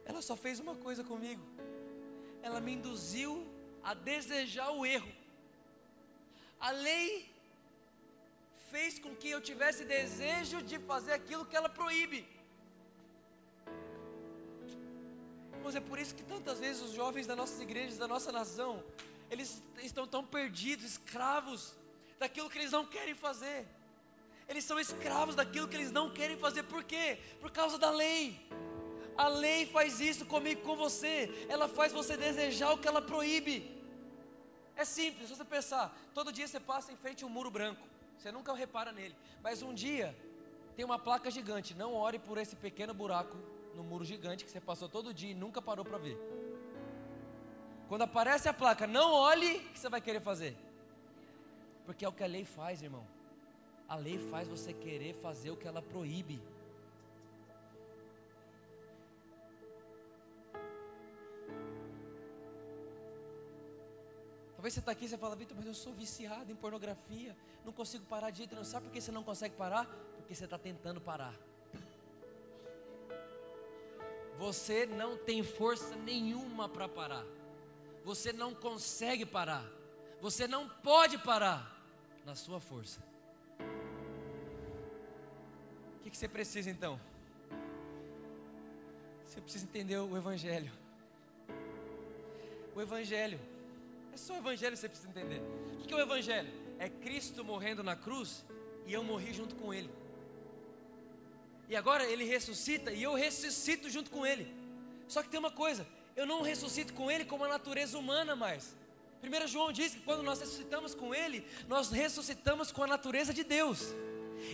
ela 0.06 0.22
só 0.22 0.36
fez 0.36 0.60
uma 0.60 0.76
coisa 0.76 1.04
comigo. 1.04 1.44
Ela 2.42 2.60
me 2.60 2.74
induziu 2.74 3.48
a 3.84 3.94
desejar 3.94 4.72
o 4.72 4.86
erro. 4.86 5.12
A 6.60 6.72
lei 6.72 7.34
fez 8.72 9.00
com 9.00 9.16
que 9.16 9.30
eu 9.30 9.40
tivesse 9.42 9.86
desejo 9.86 10.62
de 10.62 10.80
fazer 10.80 11.14
aquilo 11.14 11.46
que 11.46 11.56
ela 11.56 11.70
proíbe. 11.70 12.28
Mas 15.64 15.76
é 15.76 15.80
por 15.80 15.98
isso 15.98 16.14
que 16.16 16.24
tantas 16.24 16.60
vezes 16.60 16.82
os 16.82 16.92
jovens 16.92 17.26
das 17.26 17.38
nossas 17.38 17.60
igrejas, 17.62 17.98
da 17.98 18.08
nossa 18.08 18.32
nação, 18.32 18.84
eles 19.32 19.64
estão 19.82 20.06
tão 20.06 20.26
perdidos, 20.26 20.86
escravos 20.86 21.74
daquilo 22.20 22.50
que 22.50 22.58
eles 22.58 22.72
não 22.72 22.86
querem 22.86 23.16
fazer. 23.16 23.66
Eles 24.50 24.66
são 24.66 24.78
escravos 24.80 25.36
daquilo 25.36 25.68
que 25.68 25.76
eles 25.76 25.92
não 25.92 26.14
querem 26.14 26.38
fazer, 26.38 26.64
por 26.64 26.84
quê? 26.84 27.18
Por 27.40 27.50
causa 27.52 27.78
da 27.78 27.90
lei. 27.90 28.46
A 29.18 29.28
lei 29.28 29.66
faz 29.66 30.00
isso 30.00 30.26
comigo, 30.26 30.62
com 30.62 30.76
você. 30.76 31.46
Ela 31.50 31.68
faz 31.68 31.92
você 31.92 32.18
desejar 32.18 32.72
o 32.72 32.78
que 32.78 32.88
ela 32.88 33.02
proíbe. 33.02 33.72
É 34.76 34.84
simples, 34.84 35.30
se 35.30 35.36
você 35.36 35.46
pensar, 35.46 35.96
todo 36.14 36.32
dia 36.32 36.48
você 36.48 36.60
passa 36.60 36.92
em 36.92 36.96
frente 36.96 37.24
a 37.24 37.28
um 37.28 37.30
muro 37.30 37.52
branco. 37.52 37.86
Você 38.18 38.32
nunca 38.32 38.54
repara 38.54 38.92
nele. 38.92 39.16
Mas 39.42 39.62
um 39.62 39.74
dia 39.74 40.16
tem 40.76 40.84
uma 40.84 40.98
placa 40.98 41.30
gigante. 41.30 41.76
Não 41.76 41.94
ore 41.94 42.18
por 42.18 42.38
esse 42.38 42.56
pequeno 42.56 42.94
buraco 42.94 43.38
no 43.76 43.84
muro 43.84 44.04
gigante 44.04 44.44
que 44.46 44.52
você 44.52 44.62
passou 44.62 44.90
todo 44.90 45.14
dia 45.14 45.32
e 45.32 45.36
nunca 45.36 45.62
parou 45.62 45.86
para 45.86 45.98
ver. 45.98 46.18
Quando 47.88 48.04
aparece 48.04 48.50
a 48.50 48.54
placa, 48.54 48.88
não 48.88 49.12
olhe, 49.12 49.58
o 49.58 49.70
que 49.72 49.80
você 49.80 49.90
vai 49.90 50.02
querer 50.02 50.22
fazer? 50.22 50.56
Porque 51.86 52.06
é 52.06 52.08
o 52.08 52.14
que 52.14 52.24
a 52.24 52.28
lei 52.28 52.46
faz, 52.46 52.82
irmão. 52.82 53.06
A 53.88 53.96
lei 53.96 54.18
faz 54.18 54.48
você 54.48 54.74
querer 54.74 55.14
fazer 55.14 55.52
o 55.52 55.58
que 55.58 55.68
ela 55.68 55.82
proíbe. 55.82 56.42
Talvez 64.64 64.76
você 64.76 64.80
está 64.80 64.94
aqui 64.94 65.04
e 65.04 65.10
você 65.10 65.18
fala, 65.18 65.36
Vitor, 65.36 65.58
mas 65.58 65.66
eu 65.66 65.74
sou 65.74 65.92
viciado 65.92 66.50
em 66.50 66.56
pornografia, 66.56 67.36
não 67.66 67.74
consigo 67.74 68.06
parar 68.06 68.30
de 68.30 68.38
jeito 68.38 68.56
nenhum. 68.56 68.64
Sabe 68.64 68.86
por 68.86 68.94
que 68.94 69.02
você 69.02 69.12
não 69.12 69.22
consegue 69.22 69.58
parar? 69.58 69.86
Porque 70.16 70.34
você 70.34 70.46
está 70.46 70.58
tentando 70.58 71.02
parar. 71.02 71.36
Você 74.38 74.86
não 74.86 75.18
tem 75.18 75.44
força 75.44 75.98
nenhuma 75.98 76.70
para 76.70 76.88
parar. 76.88 77.26
Você 78.06 78.32
não 78.32 78.56
consegue 78.56 79.26
parar. 79.26 79.70
Você 80.22 80.48
não 80.48 80.70
pode 80.70 81.18
parar 81.18 81.86
na 82.24 82.34
sua 82.34 82.62
força. 82.62 83.02
O 86.00 86.04
que, 86.04 86.10
que 86.10 86.16
você 86.16 86.30
precisa 86.30 86.70
então? 86.70 86.98
Você 89.26 89.42
precisa 89.42 89.66
entender 89.66 89.98
o 89.98 90.16
Evangelho. 90.16 90.72
O 92.74 92.80
Evangelho. 92.80 93.52
É 94.14 94.18
só 94.18 94.36
o 94.36 94.38
Evangelho 94.38 94.74
que 94.74 94.80
você 94.80 94.88
precisa 94.88 95.10
entender. 95.10 95.42
O 95.82 95.88
que 95.88 95.94
é 95.94 95.98
o 95.98 96.00
Evangelho? 96.00 96.50
É 96.78 96.88
Cristo 96.88 97.44
morrendo 97.44 97.84
na 97.84 97.96
cruz 97.96 98.46
e 98.86 98.94
eu 98.94 99.04
morri 99.04 99.34
junto 99.34 99.56
com 99.56 99.74
Ele. 99.74 99.90
E 101.68 101.76
agora 101.76 102.06
Ele 102.06 102.24
ressuscita 102.24 102.92
e 102.92 103.02
eu 103.02 103.16
ressuscito 103.16 103.90
junto 103.90 104.12
com 104.12 104.24
Ele. 104.24 104.54
Só 105.08 105.24
que 105.24 105.30
tem 105.30 105.40
uma 105.40 105.50
coisa: 105.50 105.88
eu 106.16 106.28
não 106.28 106.44
ressuscito 106.44 106.94
com 106.94 107.10
Ele 107.10 107.26
como 107.26 107.44
a 107.44 107.48
natureza 107.48 107.98
humana 107.98 108.36
mais. 108.36 108.76
1 109.24 109.48
João 109.48 109.72
diz 109.72 109.96
que 109.96 110.02
quando 110.02 110.22
nós 110.22 110.40
ressuscitamos 110.40 110.94
com 110.94 111.16
Ele, 111.16 111.44
nós 111.68 111.90
ressuscitamos 111.90 112.72
com 112.72 112.84
a 112.84 112.88
natureza 112.88 113.34
de 113.34 113.44
Deus. 113.44 113.96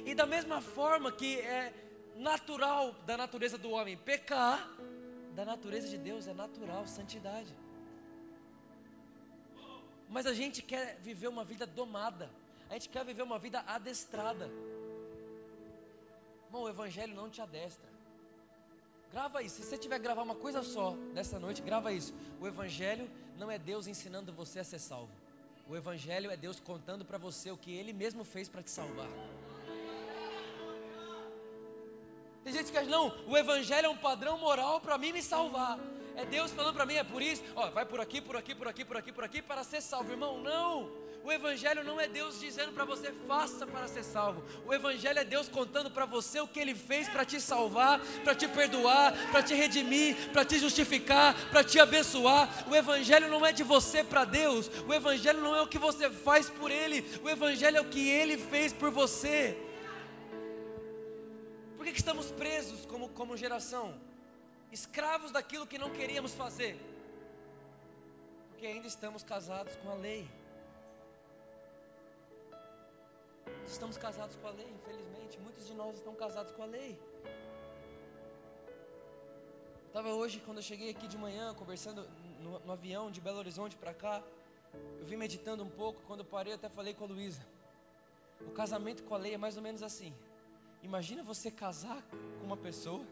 E 0.06 0.16
da 0.16 0.26
mesma 0.26 0.62
forma 0.62 1.12
que 1.12 1.38
é 1.40 1.74
natural 2.16 2.94
da 3.06 3.18
natureza 3.18 3.58
do 3.58 3.72
homem 3.72 3.98
pecar, 3.98 4.72
da 5.36 5.44
natureza 5.44 5.90
de 5.90 5.98
Deus 5.98 6.28
é 6.28 6.34
natural 6.34 6.88
santidade. 6.88 7.54
Mas 10.10 10.26
a 10.26 10.34
gente 10.34 10.62
quer 10.62 10.98
viver 11.02 11.28
uma 11.28 11.44
vida 11.44 11.66
domada, 11.68 12.30
a 12.70 12.74
gente 12.74 12.90
quer 12.90 13.06
viver 13.06 13.22
uma 13.22 13.38
vida 13.38 13.64
adestrada. 13.68 14.50
Irmão, 16.48 16.64
o 16.64 16.70
Evangelho 16.70 17.14
não 17.14 17.30
te 17.30 17.42
adestra. 17.42 17.88
Grava 19.12 19.42
isso. 19.44 19.58
Se 19.58 19.64
você 19.64 19.78
tiver 19.78 19.98
que 19.98 20.04
gravar 20.04 20.24
uma 20.24 20.36
coisa 20.36 20.64
só 20.64 20.96
dessa 21.14 21.40
noite, 21.40 21.62
grava 21.62 21.92
isso. 21.92 22.14
O 22.40 22.48
Evangelho 22.48 23.10
não 23.38 23.50
é 23.50 23.58
Deus 23.58 23.88
ensinando 23.88 24.34
você 24.34 24.60
a 24.60 24.64
ser 24.64 24.80
salvo. 24.80 25.12
O 25.68 25.76
Evangelho 25.76 26.32
é 26.32 26.38
Deus 26.38 26.60
contando 26.60 27.06
para 27.06 27.20
você 27.20 27.52
o 27.52 27.58
que 27.58 27.72
Ele 27.72 27.94
mesmo 27.94 28.24
fez 28.24 28.50
para 28.50 28.64
te 28.64 28.72
salvar. 28.72 29.10
Tem 32.44 32.54
gente 32.54 32.72
que 32.72 32.78
acha, 32.78 32.90
não, 32.90 33.16
o 33.28 33.38
Evangelho 33.38 33.86
é 33.86 33.90
um 33.90 33.98
padrão 33.98 34.40
moral 34.40 34.82
para 34.82 34.98
mim 34.98 35.12
me 35.12 35.22
salvar. 35.22 35.78
É 36.20 36.26
Deus 36.26 36.52
falando 36.52 36.74
para 36.74 36.86
mim, 36.86 36.96
é 36.96 37.04
por 37.04 37.22
isso, 37.22 37.42
ó, 37.56 37.70
vai 37.70 37.86
por 37.86 38.02
aqui, 38.02 38.20
por 38.20 38.36
aqui, 38.36 38.54
por 38.54 38.68
aqui, 38.68 38.84
por 38.84 38.98
aqui, 38.98 39.12
por 39.14 39.24
aqui, 39.24 39.42
para 39.42 39.64
ser 39.64 39.80
salvo. 39.82 40.12
Irmão, 40.12 40.38
não. 40.42 40.92
O 41.24 41.32
Evangelho 41.32 41.82
não 41.82 42.00
é 42.00 42.10
Deus 42.10 42.42
dizendo 42.42 42.74
para 42.74 42.84
você, 42.84 43.14
faça 43.26 43.66
para 43.66 43.88
ser 43.88 44.04
salvo. 44.04 44.44
O 44.66 44.74
Evangelho 44.74 45.18
é 45.18 45.24
Deus 45.24 45.48
contando 45.48 45.90
para 45.90 46.06
você 46.06 46.42
o 46.42 46.48
que 46.48 46.60
Ele 46.60 46.76
fez 46.76 47.08
para 47.08 47.24
te 47.24 47.40
salvar, 47.40 48.02
para 48.26 48.36
te 48.36 48.50
perdoar, 48.50 49.14
para 49.32 49.42
te 49.42 49.54
redimir, 49.54 50.30
para 50.34 50.44
te 50.44 50.60
justificar, 50.60 51.34
para 51.52 51.64
te 51.64 51.80
abençoar. 51.80 52.70
O 52.70 52.76
Evangelho 52.76 53.30
não 53.30 53.46
é 53.46 53.54
de 53.54 53.64
você 53.64 54.04
para 54.04 54.26
Deus. 54.26 54.70
O 54.86 54.94
Evangelho 54.94 55.40
não 55.40 55.56
é 55.56 55.62
o 55.62 55.68
que 55.68 55.80
você 55.80 56.10
faz 56.10 56.50
por 56.50 56.70
Ele. 56.70 57.06
O 57.24 57.30
Evangelho 57.30 57.78
é 57.78 57.82
o 57.82 57.90
que 57.90 58.10
Ele 58.10 58.38
fez 58.38 58.74
por 58.74 58.92
você. 58.92 59.58
Por 61.78 61.86
que, 61.86 61.94
que 61.94 62.00
estamos 62.00 62.30
presos 62.30 62.86
como, 62.86 63.08
como 63.08 63.38
geração? 63.38 64.09
Escravos 64.72 65.32
daquilo 65.32 65.66
que 65.66 65.78
não 65.78 65.90
queríamos 65.90 66.34
fazer. 66.34 66.80
Porque 68.50 68.68
ainda 68.68 68.88
estamos 68.88 69.24
casados 69.24 69.76
com 69.78 69.90
a 69.90 69.96
lei. 69.96 70.30
Estamos 73.66 73.98
casados 73.98 74.36
com 74.36 74.48
a 74.48 74.52
lei, 74.52 74.70
infelizmente. 74.70 75.40
Muitos 75.40 75.66
de 75.66 75.74
nós 75.74 75.96
estão 75.98 76.14
casados 76.16 76.52
com 76.52 76.64
a 76.64 76.66
lei. 76.66 77.00
Estava 79.88 80.10
hoje, 80.10 80.42
quando 80.46 80.58
eu 80.58 80.64
cheguei 80.64 80.92
aqui 80.92 81.08
de 81.08 81.18
manhã, 81.18 81.54
conversando 81.56 82.08
no, 82.40 82.60
no 82.60 82.72
avião 82.72 83.10
de 83.10 83.20
Belo 83.20 83.40
Horizonte 83.40 83.76
para 83.76 83.94
cá. 83.94 84.22
Eu 85.00 85.06
vim 85.06 85.16
meditando 85.16 85.64
um 85.64 85.70
pouco. 85.70 86.02
Quando 86.06 86.20
eu 86.20 86.26
parei, 86.26 86.54
até 86.54 86.70
falei 86.70 86.94
com 86.94 87.06
a 87.06 87.08
Luísa. 87.08 87.42
O 88.42 88.52
casamento 88.52 89.04
com 89.04 89.16
a 89.16 89.18
lei 89.18 89.34
é 89.34 89.38
mais 89.38 89.58
ou 89.58 89.64
menos 89.64 89.82
assim. 89.82 90.14
Imagina 90.84 91.24
você 91.24 91.50
casar 91.50 92.02
com 92.40 92.46
uma 92.46 92.56
pessoa 92.58 93.04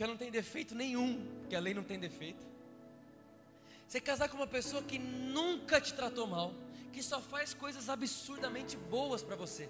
que 0.00 0.06
não 0.06 0.16
tem 0.16 0.30
defeito 0.30 0.74
nenhum, 0.74 1.22
que 1.46 1.54
a 1.54 1.60
lei 1.60 1.74
não 1.74 1.82
tem 1.82 2.00
defeito. 2.00 2.42
Você 3.86 4.00
casar 4.00 4.30
com 4.30 4.36
uma 4.38 4.46
pessoa 4.46 4.82
que 4.82 4.98
nunca 4.98 5.78
te 5.78 5.92
tratou 5.92 6.26
mal 6.26 6.54
que 6.90 7.02
só 7.02 7.20
faz 7.20 7.52
coisas 7.52 7.90
absurdamente 7.90 8.78
boas 8.78 9.22
para 9.22 9.36
você. 9.36 9.68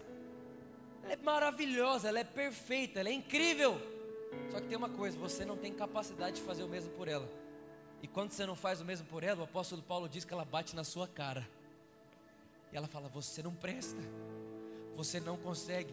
Ela 1.03 1.14
é 1.14 1.16
maravilhosa, 1.16 2.09
ela 2.09 2.20
é 2.20 2.22
perfeita, 2.22 3.01
ela 3.01 3.09
é 3.09 3.12
incrível. 3.12 3.76
Só 4.53 4.61
que 4.61 4.68
tem 4.68 4.78
uma 4.78 4.91
coisa, 4.91 5.18
você 5.18 5.45
não 5.45 5.57
tem 5.57 5.72
capacidade 5.72 6.37
de 6.37 6.43
fazer 6.43 6.62
o 6.62 6.68
mesmo 6.68 6.93
por 6.93 7.09
ela. 7.09 7.28
E 8.01 8.07
quando 8.07 8.31
você 8.31 8.47
não 8.47 8.55
faz 8.55 8.81
o 8.81 8.85
mesmo 8.85 9.09
por 9.09 9.24
ela, 9.24 9.41
o 9.41 9.45
apóstolo 9.45 9.83
Paulo 9.83 10.09
diz 10.09 10.24
que 10.24 10.33
ela 10.33 10.45
bate 10.45 10.76
na 10.76 10.85
sua 10.85 11.09
cara. 11.09 11.45
E 12.72 12.76
ela 12.76 12.87
fala: 12.87 13.09
Você 13.09 13.43
não 13.43 13.53
presta, 13.53 14.01
você 14.95 15.18
não 15.18 15.37
consegue, 15.37 15.93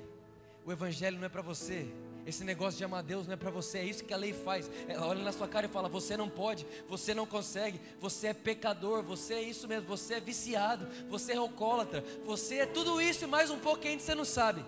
o 0.64 0.72
evangelho 0.72 1.18
não 1.18 1.26
é 1.26 1.30
para 1.30 1.42
você, 1.42 1.92
esse 2.28 2.44
negócio 2.44 2.78
de 2.78 2.84
amar 2.84 3.02
Deus 3.04 3.26
não 3.26 3.36
é 3.36 3.38
para 3.38 3.50
você, 3.50 3.78
é 3.78 3.86
isso 3.86 4.04
que 4.04 4.14
a 4.14 4.18
lei 4.18 4.34
faz. 4.34 4.70
Ela 4.86 5.08
olha 5.08 5.24
na 5.24 5.32
sua 5.32 5.48
cara 5.48 5.66
e 5.66 5.70
fala: 5.70 5.88
Você 5.88 6.18
não 6.18 6.30
pode, 6.30 6.68
você 6.90 7.14
não 7.14 7.26
consegue, 7.26 7.80
você 8.02 8.28
é 8.28 8.34
pecador, 8.34 9.02
você 9.02 9.36
é 9.36 9.42
isso 9.42 9.66
mesmo, 9.66 9.88
você 9.88 10.16
é 10.16 10.20
viciado, 10.20 10.86
você 11.08 11.32
é 11.32 11.38
alcoólatra, 11.38 12.04
você 12.26 12.56
é 12.56 12.66
tudo 12.66 13.00
isso 13.00 13.24
e 13.24 13.28
mais 13.28 13.50
um 13.50 13.58
pouco 13.58 13.80
que 13.80 13.88
ainda 13.88 14.04
você 14.04 14.14
não 14.14 14.26
sabe. 14.26 14.66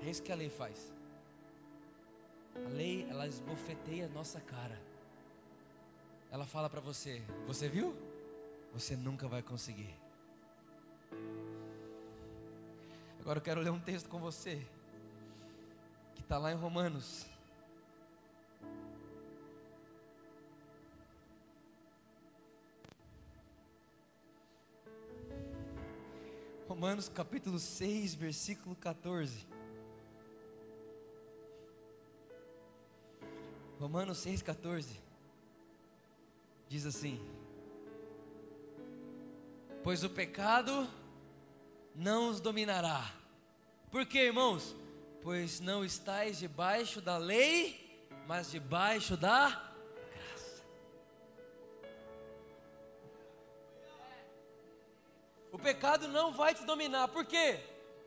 É 0.00 0.08
isso 0.08 0.22
que 0.22 0.30
a 0.30 0.36
lei 0.36 0.48
faz. 0.48 0.92
A 2.64 2.68
lei, 2.68 3.04
ela 3.10 3.26
esbofeteia 3.26 4.06
a 4.06 4.08
nossa 4.10 4.40
cara. 4.40 4.80
Ela 6.30 6.46
fala 6.46 6.70
para 6.70 6.80
você: 6.80 7.20
Você 7.48 7.68
viu? 7.68 7.96
Você 8.72 8.94
nunca 8.94 9.26
vai 9.26 9.42
conseguir. 9.42 9.92
Agora 13.18 13.38
eu 13.38 13.42
quero 13.42 13.60
ler 13.60 13.70
um 13.70 13.80
texto 13.80 14.08
com 14.08 14.20
você 14.20 14.64
Está 16.18 16.38
lá 16.38 16.52
em 16.52 16.56
Romanos. 16.56 17.26
Romanos 26.68 27.08
capítulo 27.08 27.58
6, 27.58 28.14
versículo 28.14 28.76
14. 28.76 29.46
Romanos 33.80 34.18
6, 34.18 34.42
14. 34.42 35.00
Diz 36.68 36.84
assim: 36.84 37.20
Pois 39.82 40.04
o 40.04 40.10
pecado 40.10 40.86
não 41.94 42.28
os 42.30 42.40
dominará. 42.40 43.12
Por 43.90 44.04
quê, 44.04 44.26
irmãos? 44.26 44.76
Pois 45.22 45.60
não 45.60 45.84
estáis 45.84 46.38
debaixo 46.38 47.00
da 47.00 47.16
lei, 47.16 48.06
mas 48.26 48.50
debaixo 48.50 49.16
da 49.16 49.48
graça. 50.12 50.62
O 55.50 55.58
pecado 55.58 56.08
não 56.08 56.32
vai 56.32 56.54
te 56.54 56.64
dominar, 56.64 57.08
por 57.08 57.24
quê? 57.24 57.60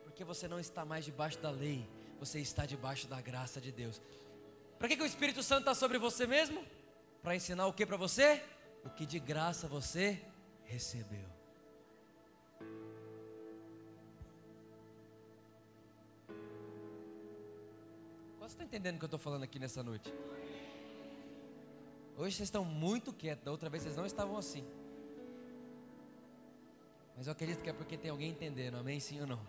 Porque 0.04 0.24
você 0.24 0.46
não 0.48 0.60
está 0.60 0.84
mais 0.84 1.04
debaixo 1.04 1.38
da 1.38 1.50
lei, 1.50 1.88
você 2.18 2.40
está 2.40 2.64
debaixo 2.66 3.06
da 3.06 3.20
graça 3.20 3.60
de 3.60 3.72
Deus. 3.72 4.00
Para 4.78 4.88
que, 4.88 4.96
que 4.96 5.02
o 5.02 5.06
Espírito 5.06 5.42
Santo 5.42 5.60
está 5.60 5.74
sobre 5.74 5.98
você 5.98 6.26
mesmo? 6.26 6.64
Para 7.22 7.36
ensinar 7.36 7.66
o 7.66 7.72
que 7.72 7.86
para 7.86 7.96
você? 7.96 8.42
O 8.84 8.90
que 8.90 9.06
de 9.06 9.18
graça 9.18 9.68
você 9.68 10.20
recebeu. 10.64 11.41
Você 18.52 18.56
está 18.56 18.64
entendendo 18.64 18.96
o 18.96 18.98
que 18.98 19.04
eu 19.04 19.06
estou 19.06 19.18
falando 19.18 19.44
aqui 19.44 19.58
nessa 19.58 19.82
noite? 19.82 20.12
Hoje 22.18 22.36
vocês 22.36 22.48
estão 22.48 22.66
muito 22.66 23.10
quietos, 23.10 23.42
da 23.42 23.50
outra 23.50 23.70
vez 23.70 23.82
vocês 23.82 23.96
não 23.96 24.04
estavam 24.04 24.36
assim. 24.36 24.62
Mas 27.16 27.26
eu 27.26 27.32
acredito 27.32 27.62
que 27.62 27.70
é 27.70 27.72
porque 27.72 27.96
tem 27.96 28.10
alguém 28.10 28.30
entendendo, 28.30 28.76
amém? 28.76 29.00
Sim 29.00 29.22
ou 29.22 29.26
não? 29.26 29.40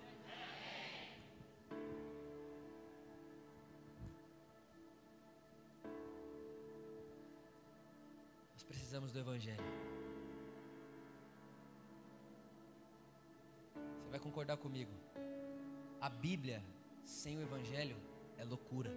Nós 8.53 8.63
precisamos 8.63 9.11
do 9.11 9.19
Evangelho. 9.19 9.65
Você 13.75 14.09
vai 14.09 14.19
concordar 14.21 14.55
comigo? 14.55 14.93
A 15.99 16.07
Bíblia 16.07 16.63
sem 17.03 17.37
o 17.37 17.41
Evangelho 17.41 18.12
é 18.37 18.43
loucura. 18.43 18.91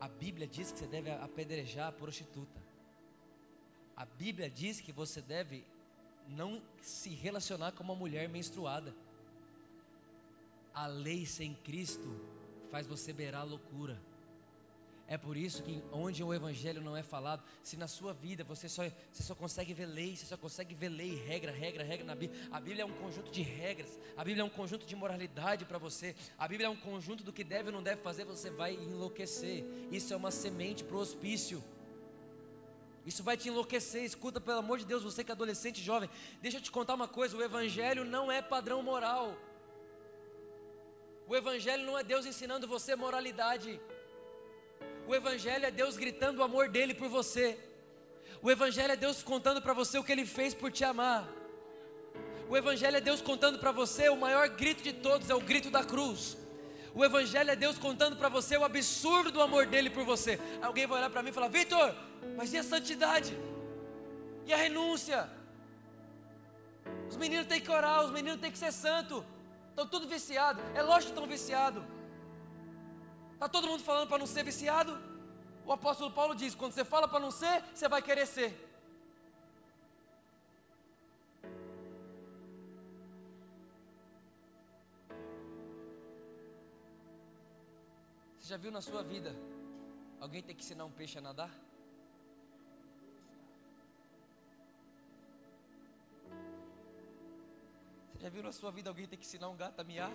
A 0.00 0.08
Bíblia 0.08 0.46
diz 0.46 0.72
que 0.72 0.78
você 0.78 0.86
deve 0.86 1.10
apedrejar 1.10 1.88
a 1.88 1.92
prostituta. 1.92 2.62
A 3.96 4.04
Bíblia 4.04 4.48
diz 4.48 4.80
que 4.80 4.92
você 4.92 5.20
deve 5.20 5.64
não 6.28 6.62
se 6.80 7.10
relacionar 7.10 7.72
com 7.72 7.82
uma 7.82 7.94
mulher 7.94 8.28
menstruada. 8.28 8.94
A 10.72 10.86
lei 10.86 11.26
sem 11.26 11.54
Cristo 11.54 12.08
faz 12.70 12.86
você 12.86 13.12
beirar 13.12 13.40
a 13.40 13.44
loucura. 13.44 14.00
É 15.10 15.16
por 15.16 15.38
isso 15.38 15.62
que 15.62 15.82
onde 15.90 16.22
o 16.22 16.34
evangelho 16.34 16.82
não 16.82 16.94
é 16.94 17.02
falado, 17.02 17.42
se 17.62 17.78
na 17.78 17.88
sua 17.88 18.12
vida 18.12 18.44
você 18.44 18.68
só, 18.68 18.82
você 19.10 19.22
só 19.22 19.34
consegue 19.34 19.72
ver 19.72 19.86
lei, 19.86 20.14
você 20.14 20.26
só 20.26 20.36
consegue 20.36 20.74
ver 20.74 20.90
lei, 20.90 21.14
regra, 21.14 21.50
regra, 21.50 21.82
regra 21.82 22.04
na 22.04 22.14
Bíblia. 22.14 22.38
A 22.52 22.60
Bíblia 22.60 22.82
é 22.82 22.84
um 22.84 22.92
conjunto 22.92 23.30
de 23.30 23.40
regras, 23.40 23.98
a 24.14 24.22
Bíblia 24.22 24.42
é 24.42 24.44
um 24.44 24.50
conjunto 24.50 24.84
de 24.84 24.94
moralidade 24.94 25.64
para 25.64 25.78
você, 25.78 26.14
a 26.36 26.46
Bíblia 26.46 26.66
é 26.66 26.70
um 26.70 26.76
conjunto 26.76 27.24
do 27.24 27.32
que 27.32 27.42
deve 27.42 27.70
e 27.70 27.72
não 27.72 27.82
deve 27.82 28.02
fazer, 28.02 28.26
você 28.26 28.50
vai 28.50 28.74
enlouquecer. 28.74 29.64
Isso 29.90 30.12
é 30.12 30.16
uma 30.16 30.30
semente 30.30 30.84
para 30.84 30.96
o 30.96 31.00
hospício. 31.00 31.64
Isso 33.06 33.22
vai 33.22 33.38
te 33.38 33.48
enlouquecer. 33.48 34.04
Escuta, 34.04 34.38
pelo 34.38 34.58
amor 34.58 34.78
de 34.78 34.84
Deus, 34.84 35.02
você 35.02 35.24
que 35.24 35.30
é 35.30 35.34
adolescente 35.34 35.80
jovem. 35.80 36.10
Deixa 36.42 36.58
eu 36.58 36.62
te 36.62 36.70
contar 36.70 36.92
uma 36.92 37.08
coisa: 37.08 37.34
o 37.34 37.42
Evangelho 37.42 38.04
não 38.04 38.30
é 38.30 38.42
padrão 38.42 38.82
moral. 38.82 39.34
O 41.26 41.34
Evangelho 41.34 41.86
não 41.86 41.98
é 41.98 42.04
Deus 42.04 42.26
ensinando 42.26 42.68
você 42.68 42.94
moralidade. 42.94 43.80
O 45.08 45.14
Evangelho 45.14 45.64
é 45.64 45.70
Deus 45.70 45.96
gritando 45.96 46.40
o 46.40 46.42
amor 46.42 46.68
dele 46.68 46.92
por 46.92 47.08
você. 47.08 47.58
O 48.42 48.50
Evangelho 48.50 48.92
é 48.92 48.96
Deus 48.96 49.22
contando 49.22 49.62
para 49.62 49.72
você 49.72 49.96
o 49.96 50.04
que 50.04 50.12
ele 50.12 50.26
fez 50.26 50.52
por 50.52 50.70
te 50.70 50.84
amar. 50.84 51.26
O 52.46 52.54
Evangelho 52.54 52.98
é 52.98 53.00
Deus 53.00 53.22
contando 53.22 53.58
para 53.58 53.72
você 53.72 54.10
o 54.10 54.16
maior 54.18 54.46
grito 54.50 54.82
de 54.82 54.92
todos, 54.92 55.30
é 55.30 55.34
o 55.34 55.40
grito 55.40 55.70
da 55.70 55.82
cruz. 55.82 56.36
O 56.94 57.02
Evangelho 57.02 57.50
é 57.50 57.56
Deus 57.56 57.78
contando 57.78 58.16
para 58.16 58.28
você 58.28 58.58
o 58.58 58.64
absurdo 58.64 59.30
do 59.30 59.40
amor 59.40 59.64
dele 59.64 59.88
por 59.88 60.04
você. 60.04 60.38
Alguém 60.60 60.86
vai 60.86 60.98
olhar 60.98 61.08
para 61.08 61.22
mim 61.22 61.30
e 61.30 61.32
falar: 61.32 61.48
Vitor, 61.48 61.94
mas 62.36 62.52
e 62.52 62.58
a 62.58 62.62
santidade? 62.62 63.34
E 64.44 64.52
a 64.52 64.58
renúncia? 64.58 65.26
Os 67.08 67.16
meninos 67.16 67.46
têm 67.46 67.62
que 67.62 67.70
orar, 67.70 68.04
os 68.04 68.10
meninos 68.10 68.42
têm 68.42 68.52
que 68.52 68.58
ser 68.58 68.72
santo. 68.72 69.24
Estão 69.70 69.86
tudo 69.86 70.06
viciado. 70.06 70.60
É 70.74 70.82
lógico 70.82 71.14
que 71.14 71.18
estão 71.18 71.26
viciados. 71.26 71.82
Está 73.38 73.48
todo 73.48 73.68
mundo 73.68 73.84
falando 73.84 74.08
para 74.08 74.18
não 74.18 74.26
ser 74.26 74.42
viciado? 74.42 75.00
O 75.64 75.70
apóstolo 75.70 76.10
Paulo 76.10 76.34
diz: 76.34 76.56
quando 76.56 76.72
você 76.72 76.84
fala 76.84 77.06
para 77.06 77.20
não 77.20 77.30
ser, 77.30 77.62
você 77.72 77.88
vai 77.88 78.02
querer 78.02 78.26
ser. 78.26 78.50
Você 88.40 88.48
já 88.48 88.56
viu 88.56 88.72
na 88.72 88.82
sua 88.82 89.04
vida 89.04 89.32
alguém 90.20 90.42
ter 90.42 90.54
que 90.54 90.64
ensinar 90.64 90.84
um 90.84 90.90
peixe 90.90 91.18
a 91.18 91.20
nadar? 91.20 91.52
Você 98.14 98.18
já 98.18 98.30
viu 98.30 98.42
na 98.42 98.50
sua 98.50 98.72
vida 98.72 98.90
alguém 98.90 99.06
ter 99.06 99.16
que 99.16 99.24
ensinar 99.24 99.48
um 99.48 99.56
gato 99.56 99.78
a 99.78 99.84
miar? 99.84 100.10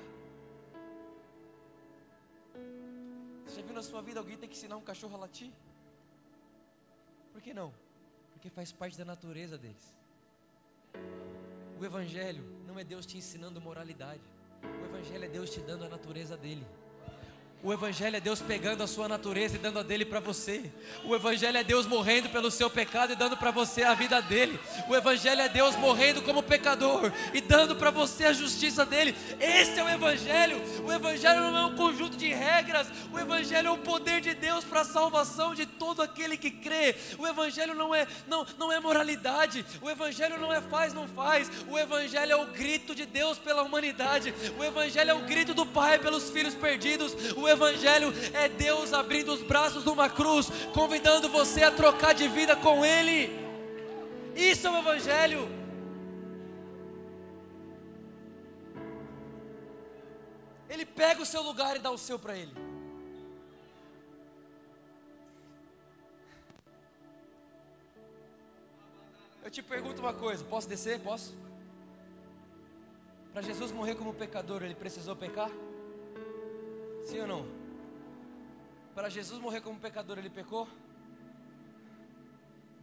Você 3.53 3.61
já 3.61 3.67
viu 3.67 3.75
na 3.75 3.83
sua 3.83 4.01
vida 4.01 4.19
alguém 4.19 4.35
ter 4.35 4.47
que 4.47 4.55
ensinar 4.55 4.77
um 4.77 4.81
cachorro 4.81 5.15
a 5.15 5.19
latir? 5.19 5.51
Por 7.31 7.39
que 7.39 7.53
não? 7.53 7.71
Porque 8.31 8.49
faz 8.49 8.71
parte 8.71 8.97
da 8.97 9.05
natureza 9.05 9.59
deles. 9.59 9.95
O 11.79 11.85
Evangelho 11.85 12.43
não 12.65 12.79
é 12.79 12.83
Deus 12.83 13.05
te 13.05 13.15
ensinando 13.15 13.61
moralidade. 13.61 14.23
O 14.81 14.85
Evangelho 14.85 15.25
é 15.25 15.27
Deus 15.27 15.51
te 15.51 15.59
dando 15.59 15.85
a 15.85 15.87
natureza 15.87 16.35
dele. 16.35 16.65
O 17.63 17.71
Evangelho 17.71 18.17
é 18.17 18.19
Deus 18.19 18.41
pegando 18.41 18.83
a 18.83 18.87
sua 18.87 19.07
natureza 19.07 19.55
e 19.55 19.59
dando 19.59 19.79
a 19.79 19.83
dele 19.83 20.03
para 20.03 20.19
você. 20.19 20.69
O 21.05 21.15
Evangelho 21.15 21.57
é 21.57 21.63
Deus 21.63 21.85
morrendo 21.85 22.29
pelo 22.29 22.51
seu 22.51 22.69
pecado 22.69 23.13
e 23.13 23.15
dando 23.15 23.37
para 23.37 23.51
você 23.51 23.83
a 23.83 23.93
vida 23.93 24.21
dele. 24.21 24.59
O 24.89 24.95
Evangelho 24.95 25.39
é 25.39 25.47
Deus 25.47 25.75
morrendo 25.75 26.23
como 26.23 26.41
pecador 26.41 27.09
e 27.33 27.39
dando 27.53 27.75
para 27.75 27.91
você 27.91 28.25
a 28.25 28.33
justiça 28.33 28.83
dele. 28.83 29.15
Esse 29.39 29.79
é 29.79 29.83
o 29.83 29.87
Evangelho. 29.87 30.59
O 30.83 30.91
Evangelho 30.91 31.39
não 31.39 31.55
é 31.55 31.65
um 31.67 31.75
conjunto 31.75 32.17
de 32.17 32.33
regras. 32.33 32.87
O 33.11 33.19
Evangelho 33.19 33.67
é 33.67 33.71
o 33.71 33.77
poder 33.77 34.21
de 34.21 34.33
Deus 34.33 34.65
para 34.65 34.81
a 34.81 34.85
salvação 34.85 35.53
de 35.53 35.67
todo 35.67 36.01
aquele 36.01 36.35
que 36.35 36.49
crê. 36.49 36.95
O 37.15 37.27
Evangelho 37.27 37.75
não 37.75 37.93
é, 37.93 38.07
não, 38.27 38.43
não 38.57 38.71
é 38.71 38.79
moralidade. 38.79 39.63
O 39.83 39.87
Evangelho 39.87 40.39
não 40.39 40.51
é 40.51 40.61
faz, 40.61 40.95
não 40.95 41.07
faz. 41.07 41.51
O 41.69 41.77
Evangelho 41.77 42.31
é 42.31 42.35
o 42.35 42.47
grito 42.47 42.95
de 42.95 43.05
Deus 43.05 43.37
pela 43.37 43.61
humanidade. 43.61 44.33
O 44.57 44.63
Evangelho 44.63 45.11
é 45.11 45.13
o 45.13 45.21
grito 45.21 45.53
do 45.53 45.63
Pai 45.63 45.99
pelos 45.99 46.31
filhos 46.31 46.55
perdidos. 46.55 47.15
O 47.37 47.47
Evangelho 47.47 48.11
é 48.33 48.49
Deus 48.49 48.93
abrindo 48.93 49.31
os 49.31 49.43
braços 49.43 49.85
numa 49.85 50.09
cruz, 50.09 50.49
convidando 50.73 51.29
você 51.29 51.61
a 51.61 51.69
trocar 51.69 52.15
de 52.15 52.27
vida 52.27 52.55
com 52.55 52.83
Ele. 52.83 53.29
Isso 54.35 54.65
é 54.65 54.71
o 54.71 54.79
Evangelho. 54.79 55.62
Ele 60.73 60.85
pega 60.87 61.21
o 61.21 61.25
seu 61.25 61.43
lugar 61.43 61.75
e 61.75 61.79
dá 61.79 61.91
o 61.91 61.97
seu 61.99 62.17
para 62.17 62.35
Ele. 62.35 62.53
Eu 69.43 69.51
te 69.51 69.61
pergunto 69.61 70.01
uma 70.01 70.13
coisa: 70.13 70.43
posso 70.43 70.67
descer? 70.67 70.99
Posso? 70.99 71.37
Para 73.31 73.43
Jesus 73.43 73.71
morrer 73.71 73.93
como 73.93 74.15
pecador, 74.15 74.63
ele 74.63 74.73
precisou 74.73 75.15
pecar? 75.15 75.51
Sim 77.03 77.19
ou 77.21 77.27
não? 77.27 77.45
Para 78.95 79.09
Jesus 79.09 79.39
morrer 79.39 79.61
como 79.61 79.79
pecador, 79.79 80.17
ele 80.17 80.29
pecou? 80.29 80.67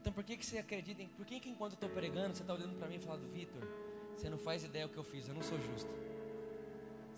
Então 0.01 0.13
por 0.13 0.23
que, 0.23 0.37
que 0.37 0.47
você 0.47 0.59
acredita 0.59 1.03
em. 1.03 1.09
Por 1.09 1.27
que, 1.27 1.41
que 1.41 1.49
enquanto 1.49 1.73
eu 1.73 1.75
estou 1.75 1.91
pregando, 1.91 2.37
você 2.37 2.43
está 2.43 2.55
olhando 2.55 2.77
para 2.79 2.87
mim 2.87 2.97
e 2.97 3.01
falando, 3.01 3.29
Vitor, 3.33 3.63
você 4.17 4.31
não 4.31 4.39
faz 4.39 4.63
ideia 4.63 4.87
do 4.87 4.93
que 4.93 4.99
eu 4.99 5.05
fiz, 5.05 5.27
eu 5.27 5.35
não 5.35 5.43
sou 5.43 5.59
justo. 5.61 5.91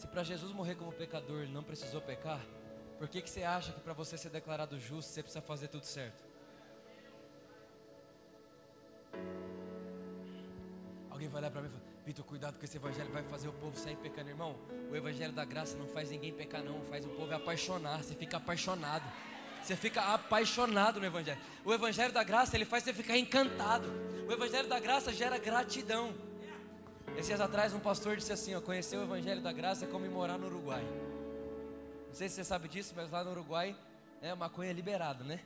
Se 0.02 0.08
para 0.08 0.24
Jesus 0.24 0.50
morrer 0.52 0.74
como 0.74 0.90
pecador, 0.90 1.42
ele 1.42 1.52
não 1.52 1.62
precisou 1.62 2.00
pecar, 2.00 2.40
por 2.98 3.06
que, 3.06 3.22
que 3.22 3.30
você 3.30 3.44
acha 3.44 3.70
que 3.70 3.78
para 3.78 3.92
você 3.92 4.18
ser 4.18 4.30
declarado 4.30 4.76
justo, 4.76 5.12
você 5.12 5.22
precisa 5.22 5.40
fazer 5.40 5.68
tudo 5.68 5.84
certo? 5.84 6.24
Alguém 11.08 11.28
vai 11.28 11.40
olhar 11.40 11.52
para 11.52 11.62
mim 11.62 11.68
e 11.68 11.70
falar, 11.70 11.84
Vitor, 12.04 12.24
cuidado 12.24 12.58
com 12.58 12.64
esse 12.64 12.76
evangelho, 12.76 13.12
vai 13.12 13.22
fazer 13.22 13.46
o 13.46 13.52
povo 13.52 13.78
sair 13.78 13.94
pecando, 13.94 14.28
irmão. 14.28 14.56
O 14.90 14.96
evangelho 14.96 15.32
da 15.32 15.44
graça 15.44 15.76
não 15.76 15.86
faz 15.86 16.10
ninguém 16.10 16.32
pecar, 16.32 16.64
não, 16.64 16.82
faz 16.82 17.04
o 17.04 17.10
povo 17.10 17.32
apaixonar. 17.32 18.02
Você 18.02 18.16
fica 18.16 18.38
apaixonado. 18.38 19.04
Você 19.62 19.76
fica 19.76 20.02
apaixonado 20.14 20.98
no 20.98 21.06
evangelho. 21.06 21.40
O 21.64 21.72
evangelho 21.72 22.12
da 22.12 22.24
graça, 22.24 22.56
ele 22.56 22.64
faz 22.64 22.82
você 22.82 22.92
ficar 22.92 23.16
encantado. 23.16 23.88
O 24.28 24.32
evangelho 24.32 24.68
da 24.68 24.80
graça 24.80 25.12
gera 25.12 25.38
gratidão. 25.38 26.12
Esses 27.12 27.26
dias 27.26 27.40
atrás, 27.40 27.74
um 27.74 27.80
pastor 27.80 28.16
disse 28.16 28.32
assim: 28.32 28.54
ó, 28.54 28.60
conhecer 28.60 28.96
o 28.96 29.02
evangelho 29.02 29.40
da 29.42 29.52
graça 29.52 29.84
é 29.84 29.88
como 29.88 30.08
morar 30.08 30.38
no 30.38 30.46
Uruguai. 30.46 30.82
Não 32.08 32.14
sei 32.14 32.28
se 32.28 32.36
você 32.36 32.44
sabe 32.44 32.68
disso, 32.68 32.94
mas 32.96 33.10
lá 33.10 33.22
no 33.22 33.30
Uruguai 33.30 33.76
é 34.20 34.34
maconha 34.34 34.70
é 34.70 34.72
liberada, 34.72 35.22
né? 35.22 35.40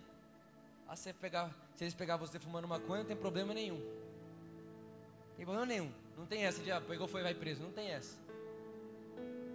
Ah, 0.89 0.95
você 0.95 1.13
pegar, 1.13 1.51
se 1.75 1.85
eles 1.85 1.95
pegar 1.95 2.17
você 2.17 2.39
fumando 2.39 2.69
maconha, 2.69 3.01
não 3.01 3.07
tem 3.07 3.17
problema 3.17 3.53
nenhum. 3.53 3.79
Não 3.79 5.37
tem 5.37 5.45
problema 5.45 5.67
nenhum. 5.67 5.93
Não 6.17 6.25
tem 6.25 6.45
essa 6.45 6.63
de 6.63 6.71
ah, 6.71 6.81
pegou, 6.81 7.09
foi, 7.09 7.23
vai 7.23 7.35
preso. 7.35 7.63
Não 7.63 7.73
tem 7.73 7.91
essa. 7.91 8.17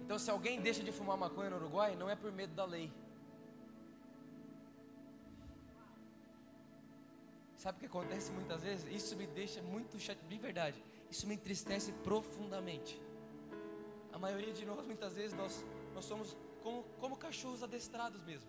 Então, 0.04 0.18
se 0.18 0.30
alguém 0.30 0.60
deixa 0.60 0.82
de 0.82 0.92
fumar 0.92 1.16
maconha 1.16 1.48
no 1.48 1.56
Uruguai, 1.56 1.96
não 1.96 2.10
é 2.10 2.14
por 2.14 2.30
medo 2.30 2.54
da 2.54 2.64
lei. 2.64 2.92
Sabe 7.56 7.76
o 7.76 7.80
que 7.80 7.86
acontece 7.86 8.30
muitas 8.32 8.62
vezes? 8.62 8.92
Isso 8.92 9.16
me 9.16 9.26
deixa 9.26 9.62
muito 9.62 9.98
chato, 9.98 10.18
de 10.28 10.36
verdade. 10.36 10.82
Isso 11.12 11.26
me 11.26 11.34
entristece 11.34 11.92
profundamente. 12.08 12.98
A 14.14 14.18
maioria 14.18 14.50
de 14.50 14.64
nós, 14.64 14.82
muitas 14.86 15.12
vezes, 15.12 15.34
nós, 15.34 15.62
nós 15.94 16.06
somos 16.06 16.34
como, 16.62 16.82
como 16.98 17.18
cachorros 17.18 17.62
adestrados 17.62 18.22
mesmo. 18.24 18.48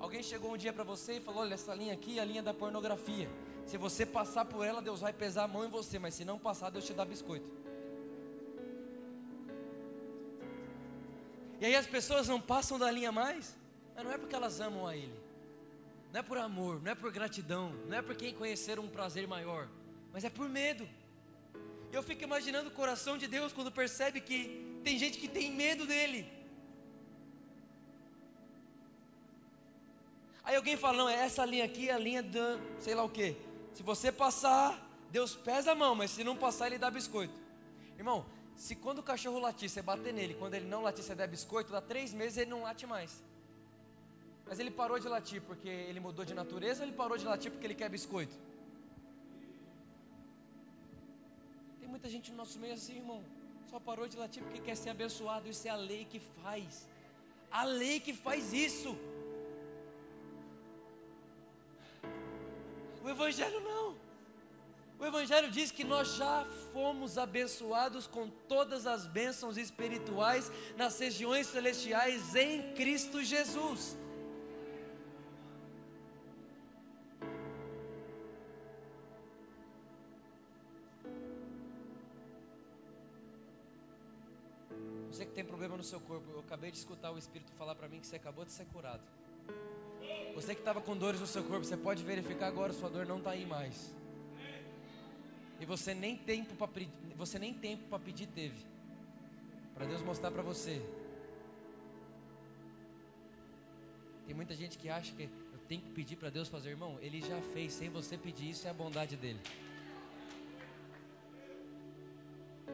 Alguém 0.00 0.24
chegou 0.24 0.52
um 0.52 0.56
dia 0.56 0.72
para 0.72 0.82
você 0.82 1.18
e 1.18 1.20
falou: 1.20 1.42
Olha, 1.42 1.54
essa 1.54 1.72
linha 1.72 1.94
aqui 1.94 2.18
é 2.18 2.22
a 2.22 2.24
linha 2.24 2.42
da 2.42 2.52
pornografia. 2.52 3.30
Se 3.64 3.78
você 3.78 4.04
passar 4.04 4.44
por 4.44 4.66
ela, 4.66 4.82
Deus 4.82 5.02
vai 5.02 5.12
pesar 5.12 5.44
a 5.44 5.48
mão 5.48 5.64
em 5.64 5.68
você, 5.68 6.00
mas 6.00 6.14
se 6.14 6.24
não 6.24 6.36
passar, 6.36 6.68
Deus 6.68 6.84
te 6.84 6.92
dá 6.92 7.04
biscoito. 7.04 7.48
E 11.60 11.64
aí 11.64 11.76
as 11.76 11.86
pessoas 11.86 12.26
não 12.26 12.40
passam 12.40 12.76
da 12.76 12.90
linha 12.90 13.12
mais, 13.12 13.56
mas 13.94 14.04
não 14.04 14.10
é 14.10 14.18
porque 14.18 14.34
elas 14.34 14.60
amam 14.60 14.84
a 14.84 14.96
Ele, 14.96 15.16
não 16.12 16.18
é 16.18 16.22
por 16.24 16.38
amor, 16.38 16.82
não 16.82 16.90
é 16.90 16.94
por 16.96 17.12
gratidão, 17.12 17.72
não 17.86 17.96
é 17.98 18.02
porque 18.02 18.32
conheceram 18.32 18.82
um 18.82 18.88
prazer 18.88 19.28
maior, 19.28 19.68
mas 20.12 20.24
é 20.24 20.28
por 20.28 20.48
medo. 20.48 20.88
Eu 21.92 22.02
fico 22.02 22.24
imaginando 22.24 22.68
o 22.68 22.72
coração 22.72 23.18
de 23.18 23.26
Deus 23.26 23.52
quando 23.52 23.70
percebe 23.70 24.20
que 24.20 24.38
tem 24.82 24.98
gente 24.98 25.18
que 25.18 25.28
tem 25.28 25.52
medo 25.52 25.86
dele. 25.86 26.20
Aí 30.42 30.56
alguém 30.56 30.76
fala, 30.76 30.96
não, 30.98 31.08
essa 31.08 31.44
linha 31.44 31.64
aqui 31.64 31.90
é 31.90 31.92
a 31.92 31.98
linha 31.98 32.22
da 32.22 32.58
sei 32.80 32.94
lá 32.94 33.04
o 33.04 33.10
que. 33.10 33.36
Se 33.74 33.82
você 33.82 34.10
passar, 34.10 34.66
Deus 35.10 35.34
pesa 35.34 35.72
a 35.72 35.74
mão, 35.74 35.94
mas 35.94 36.10
se 36.10 36.24
não 36.24 36.36
passar, 36.36 36.66
Ele 36.68 36.78
dá 36.78 36.90
biscoito. 36.90 37.34
Irmão, 37.98 38.24
se 38.56 38.74
quando 38.74 39.00
o 39.00 39.02
cachorro 39.02 39.38
latir, 39.38 39.68
você 39.68 39.82
bater 39.82 40.12
nele, 40.12 40.34
quando 40.34 40.54
ele 40.54 40.66
não 40.66 40.82
latir, 40.82 41.04
você 41.04 41.14
der 41.14 41.28
biscoito, 41.28 41.72
dá 41.72 41.80
três 41.80 42.12
meses 42.12 42.38
ele 42.38 42.50
não 42.50 42.62
late 42.62 42.86
mais. 42.86 43.22
Mas 44.46 44.58
ele 44.58 44.70
parou 44.70 44.98
de 44.98 45.08
latir 45.08 45.40
porque 45.42 45.68
ele 45.68 46.00
mudou 46.00 46.24
de 46.24 46.34
natureza 46.34 46.82
ou 46.82 46.88
ele 46.88 46.96
parou 46.96 47.16
de 47.16 47.24
latir 47.24 47.50
porque 47.50 47.66
ele 47.66 47.74
quer 47.74 47.88
biscoito? 47.88 48.34
Muita 51.92 52.08
gente 52.08 52.30
no 52.30 52.38
nosso 52.38 52.58
meio 52.58 52.74
assim, 52.78 52.96
irmão. 52.96 53.22
Só 53.70 53.78
parou 53.88 54.06
de 54.12 54.16
latir 54.16 54.42
porque 54.42 54.60
quer 54.66 54.76
ser 54.82 54.90
abençoado. 54.90 55.48
Isso 55.48 55.66
é 55.68 55.70
a 55.70 55.76
lei 55.76 56.04
que 56.12 56.20
faz. 56.42 56.88
A 57.50 57.64
lei 57.64 58.00
que 58.00 58.14
faz 58.14 58.52
isso. 58.52 58.96
O 63.04 63.08
Evangelho 63.16 63.60
não. 63.60 63.86
O 64.98 65.04
Evangelho 65.04 65.50
diz 65.50 65.70
que 65.70 65.84
nós 65.84 66.14
já 66.14 66.46
fomos 66.72 67.18
abençoados 67.18 68.06
com 68.06 68.30
todas 68.48 68.86
as 68.86 69.06
bênçãos 69.06 69.58
espirituais 69.58 70.50
nas 70.76 70.98
regiões 70.98 71.46
celestiais 71.48 72.34
em 72.34 72.72
Cristo 72.72 73.22
Jesus. 73.22 73.98
Você 85.22 85.26
que 85.26 85.34
tem 85.34 85.44
problema 85.44 85.76
no 85.76 85.84
seu 85.84 86.00
corpo, 86.00 86.28
eu 86.32 86.40
acabei 86.40 86.72
de 86.72 86.78
escutar 86.78 87.12
o 87.12 87.16
Espírito 87.16 87.52
falar 87.52 87.76
para 87.76 87.86
mim 87.86 88.00
que 88.00 88.08
você 88.08 88.16
acabou 88.16 88.44
de 88.44 88.50
ser 88.50 88.64
curado. 88.64 89.02
Você 90.34 90.52
que 90.52 90.60
estava 90.60 90.80
com 90.80 90.96
dores 90.96 91.20
no 91.20 91.28
seu 91.28 91.44
corpo, 91.44 91.64
você 91.64 91.76
pode 91.76 92.02
verificar 92.02 92.48
agora, 92.48 92.72
sua 92.72 92.90
dor 92.90 93.06
não 93.06 93.18
está 93.18 93.30
aí 93.30 93.46
mais. 93.46 93.94
E 95.60 95.64
você 95.64 95.94
nem 95.94 96.16
tempo 96.16 96.56
para 96.56 96.68
você 97.14 97.38
nem 97.38 97.54
tempo 97.54 97.84
para 97.88 98.00
pedir 98.00 98.26
teve. 98.26 98.66
Para 99.76 99.86
Deus 99.86 100.02
mostrar 100.02 100.32
para 100.32 100.42
você. 100.42 100.82
Tem 104.26 104.34
muita 104.34 104.56
gente 104.56 104.76
que 104.76 104.88
acha 104.88 105.14
que 105.14 105.22
eu 105.22 105.58
tenho 105.68 105.82
que 105.82 105.90
pedir 105.90 106.16
para 106.16 106.30
Deus 106.30 106.48
fazer, 106.48 106.70
irmão. 106.70 106.98
Ele 107.00 107.20
já 107.20 107.40
fez 107.54 107.74
sem 107.74 107.88
você 107.88 108.18
pedir, 108.18 108.50
isso 108.50 108.66
é 108.66 108.70
a 108.70 108.74
bondade 108.74 109.16
dele. 109.16 109.38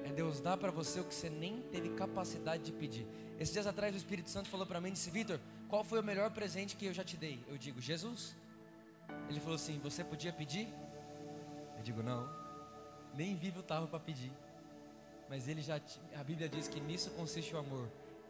É 0.05 0.12
Deus 0.12 0.40
dar 0.40 0.57
para 0.57 0.70
você 0.70 1.01
o 1.01 1.05
que 1.05 1.14
você 1.14 1.30
nem 1.30 1.61
teve 1.72 1.90
capacidade 1.90 2.62
de 2.62 2.72
pedir. 2.72 3.07
Esses 3.38 3.53
dias 3.53 3.66
atrás 3.66 3.94
o 3.94 3.99
Espírito 3.99 4.30
Santo 4.30 4.49
falou 4.49 4.66
para 4.66 4.80
mim, 4.80 4.92
disse: 4.92 5.11
"Vitor, 5.11 5.38
qual 5.68 5.84
foi 5.84 6.01
o 6.01 6.03
melhor 6.03 6.30
presente 6.30 6.76
que 6.76 6.86
eu 6.86 6.94
já 6.94 7.05
te 7.05 7.16
dei?" 7.16 7.38
Eu 7.49 7.59
digo: 7.59 7.80
"Jesus". 7.80 8.34
Ele 9.28 9.40
falou 9.40 9.57
assim: 9.57 9.78
"Você 9.80 10.03
podia 10.03 10.32
pedir?" 10.32 10.68
Eu 11.76 11.82
digo: 11.82 12.03
"Não. 12.03 12.28
Nem 13.14 13.36
vivo 13.36 13.61
estava 13.61 13.86
para 13.86 14.01
pedir." 14.01 14.32
Mas 15.28 15.46
ele 15.46 15.61
já 15.61 15.80
a 16.14 16.24
Bíblia 16.24 16.49
diz 16.49 16.68
que 16.68 16.80
nisso 16.80 17.11
consiste 17.11 17.55
o 17.55 17.59
amor. 17.59 17.88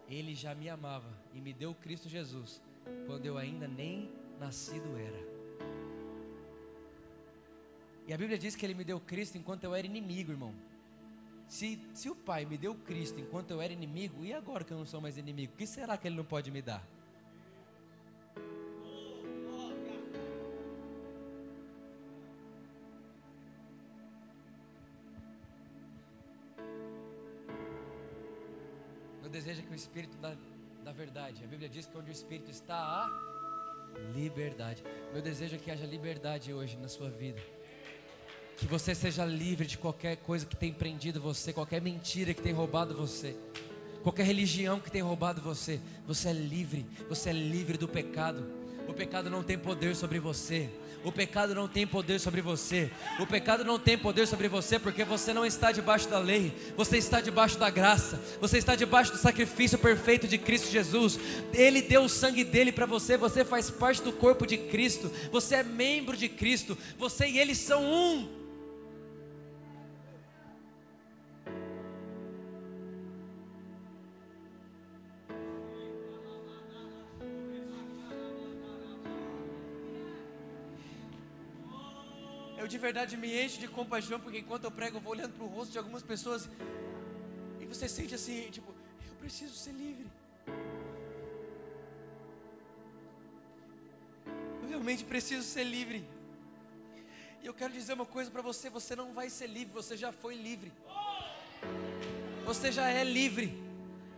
Ele 0.09 0.35
já 0.35 0.53
me 0.53 0.69
amava 0.69 1.09
e 1.33 1.39
me 1.39 1.53
deu 1.53 1.73
Cristo 1.73 2.09
Jesus 2.09 2.61
quando 3.05 3.25
eu 3.25 3.37
ainda 3.37 3.67
nem 3.67 4.11
nascido 4.39 4.97
era. 4.97 5.29
E 8.07 8.13
a 8.13 8.17
Bíblia 8.17 8.39
diz 8.39 8.55
que 8.55 8.65
ele 8.65 8.73
me 8.73 8.83
deu 8.83 8.99
Cristo 8.99 9.37
enquanto 9.37 9.63
eu 9.63 9.75
era 9.75 9.85
inimigo, 9.85 10.31
irmão. 10.31 10.53
Se, 11.49 11.79
se 11.95 12.07
o 12.07 12.15
Pai 12.15 12.45
me 12.45 12.59
deu 12.59 12.75
Cristo 12.75 13.19
enquanto 13.19 13.49
eu 13.49 13.59
era 13.59 13.73
inimigo, 13.73 14.23
e 14.23 14.31
agora 14.31 14.63
que 14.63 14.71
eu 14.71 14.77
não 14.77 14.85
sou 14.85 15.01
mais 15.01 15.17
inimigo, 15.17 15.51
o 15.53 15.57
que 15.57 15.65
será 15.65 15.97
que 15.97 16.07
Ele 16.07 16.15
não 16.15 16.23
pode 16.23 16.51
me 16.51 16.61
dar? 16.61 16.87
Meu 29.21 29.29
desejo 29.31 29.63
que 29.63 29.71
o 29.71 29.75
Espírito 29.75 30.17
da, 30.17 30.37
da 30.83 30.91
verdade, 30.91 31.43
a 31.43 31.47
Bíblia 31.47 31.67
diz 31.67 31.87
que 31.87 31.97
onde 31.97 32.11
o 32.11 32.13
Espírito 32.13 32.51
está, 32.51 32.75
há 32.75 33.09
liberdade. 34.13 34.83
Meu 35.11 35.21
desejo 35.21 35.55
é 35.55 35.59
que 35.59 35.71
haja 35.71 35.87
liberdade 35.87 36.53
hoje 36.53 36.77
na 36.77 36.87
sua 36.87 37.09
vida. 37.09 37.41
Que 38.59 38.65
você 38.65 38.93
seja 38.93 39.25
livre 39.25 39.65
de 39.65 39.77
qualquer 39.77 40.17
coisa 40.17 40.45
que 40.45 40.55
tem 40.55 40.73
prendido 40.73 41.21
você, 41.21 41.53
qualquer 41.53 41.81
mentira 41.81 42.33
que 42.33 42.41
tem 42.41 42.51
roubado 42.51 42.93
você, 42.93 43.35
qualquer 44.03 44.25
religião 44.25 44.79
que 44.79 44.91
tem 44.91 45.01
roubado 45.01 45.41
você. 45.41 45.79
Você 46.05 46.29
é 46.29 46.33
livre, 46.33 46.85
você 47.07 47.29
é 47.29 47.33
livre 47.33 47.77
do 47.77 47.87
pecado. 47.87 48.45
O 48.89 48.93
pecado 48.93 49.29
não 49.29 49.43
tem 49.43 49.57
poder 49.57 49.95
sobre 49.95 50.19
você. 50.19 50.69
O 51.03 51.11
pecado 51.11 51.55
não 51.55 51.67
tem 51.67 51.87
poder 51.87 52.19
sobre 52.19 52.41
você. 52.41 52.91
O 53.19 53.25
pecado 53.25 53.63
não 53.63 53.79
tem 53.79 53.97
poder 53.97 54.27
sobre 54.27 54.47
você 54.49 54.79
porque 54.79 55.05
você 55.05 55.31
não 55.31 55.45
está 55.45 55.71
debaixo 55.71 56.09
da 56.09 56.19
lei. 56.19 56.51
Você 56.75 56.97
está 56.97 57.21
debaixo 57.21 57.57
da 57.57 57.69
graça. 57.69 58.19
Você 58.41 58.57
está 58.57 58.75
debaixo 58.75 59.11
do 59.11 59.17
sacrifício 59.17 59.77
perfeito 59.77 60.27
de 60.27 60.37
Cristo 60.37 60.71
Jesus. 60.71 61.19
Ele 61.53 61.81
deu 61.81 62.03
o 62.03 62.09
sangue 62.09 62.43
dele 62.43 62.71
para 62.71 62.87
você. 62.87 63.15
Você 63.15 63.45
faz 63.45 63.69
parte 63.69 64.01
do 64.01 64.11
corpo 64.11 64.45
de 64.45 64.57
Cristo. 64.57 65.09
Você 65.31 65.55
é 65.55 65.63
membro 65.63 66.17
de 66.17 66.27
Cristo. 66.27 66.77
Você 66.97 67.27
e 67.27 67.39
ele 67.39 67.55
são 67.55 67.85
um. 67.85 68.38
De 82.69 82.77
verdade 82.77 83.17
me 83.17 83.29
enche 83.43 83.57
de 83.57 83.67
compaixão, 83.67 84.19
porque 84.19 84.39
enquanto 84.39 84.65
eu 84.65 84.71
prego, 84.71 84.97
eu 84.97 85.01
vou 85.01 85.13
olhando 85.13 85.33
para 85.33 85.43
o 85.43 85.47
rosto 85.47 85.71
de 85.71 85.77
algumas 85.77 86.03
pessoas 86.03 86.47
e 87.59 87.65
você 87.65 87.89
sente 87.89 88.13
assim, 88.13 88.49
tipo, 88.51 88.71
eu 89.07 89.15
preciso 89.15 89.55
ser 89.55 89.71
livre. 89.71 90.07
Eu 94.61 94.69
realmente 94.69 95.03
preciso 95.03 95.41
ser 95.41 95.63
livre. 95.63 96.07
E 97.41 97.47
eu 97.47 97.53
quero 97.53 97.73
dizer 97.73 97.93
uma 97.93 98.05
coisa 98.05 98.29
para 98.29 98.41
você: 98.41 98.69
você 98.69 98.95
não 98.95 99.13
vai 99.13 99.29
ser 99.29 99.47
livre, 99.47 99.73
você 99.73 99.97
já 99.97 100.11
foi 100.11 100.35
livre. 100.35 100.71
Você 102.45 102.71
já 102.71 102.89
é 102.89 103.03
livre. 103.03 103.67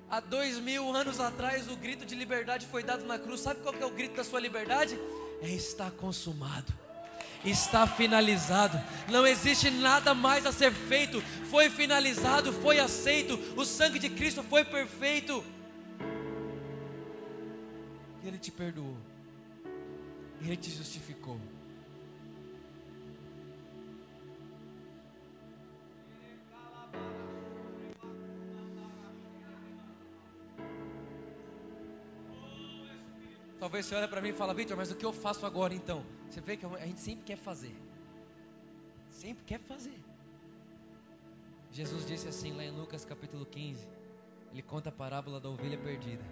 Há 0.10 0.20
dois 0.20 0.60
mil 0.60 0.94
anos 0.94 1.22
atrás, 1.22 1.70
o 1.70 1.78
grito 1.78 2.06
de 2.06 2.16
liberdade 2.16 2.68
foi 2.68 2.84
dado 2.84 3.06
na 3.06 3.18
cruz. 3.18 3.40
Sabe 3.40 3.62
qual 3.62 3.74
é 3.74 3.86
o 3.86 3.92
grito 3.92 4.16
da 4.16 4.26
sua 4.26 4.42
liberdade? 4.42 5.00
É 5.42 5.50
estar 5.50 5.90
consumado 5.92 6.91
está 7.44 7.88
finalizado. 7.88 8.80
Não 9.10 9.26
existe 9.26 9.70
nada 9.70 10.14
mais 10.14 10.46
a 10.46 10.52
ser 10.52 10.72
feito. 10.72 11.22
Foi 11.50 11.70
finalizado, 11.70 12.54
foi 12.54 12.80
aceito. 12.80 13.40
O 13.56 13.66
sangue 13.66 14.00
de 14.00 14.10
Cristo 14.10 14.44
foi 14.44 14.64
perfeito. 14.64 15.44
Ele 18.24 18.38
te 18.38 18.52
perdoou. 18.52 18.96
Ele 20.42 20.56
te 20.56 20.72
justificou. 20.72 21.40
Talvez 33.62 33.86
você 33.86 33.94
olhe 33.94 34.08
para 34.08 34.20
mim 34.24 34.30
e 34.30 34.34
fala, 34.34 34.56
Vitor, 34.56 34.76
mas 34.76 34.90
o 34.90 34.96
que 34.96 35.06
eu 35.06 35.14
faço 35.14 35.46
agora 35.46 35.72
então? 35.72 36.04
Você 36.28 36.42
vê 36.42 36.58
que 36.58 36.66
a 36.66 36.86
gente 36.88 37.00
sempre 37.00 37.24
quer 37.24 37.38
fazer. 37.38 37.76
Sempre 39.12 39.44
quer 39.46 39.60
fazer. 39.60 40.00
Jesus 41.72 42.08
disse 42.08 42.28
assim 42.28 42.54
lá 42.54 42.64
em 42.64 42.72
Lucas 42.72 43.06
capítulo 43.06 43.46
15. 43.46 43.88
Ele 44.52 44.64
conta 44.64 44.90
a 44.90 44.92
parábola 44.92 45.40
da 45.40 45.48
ovelha 45.48 45.78
perdida. 45.78 46.24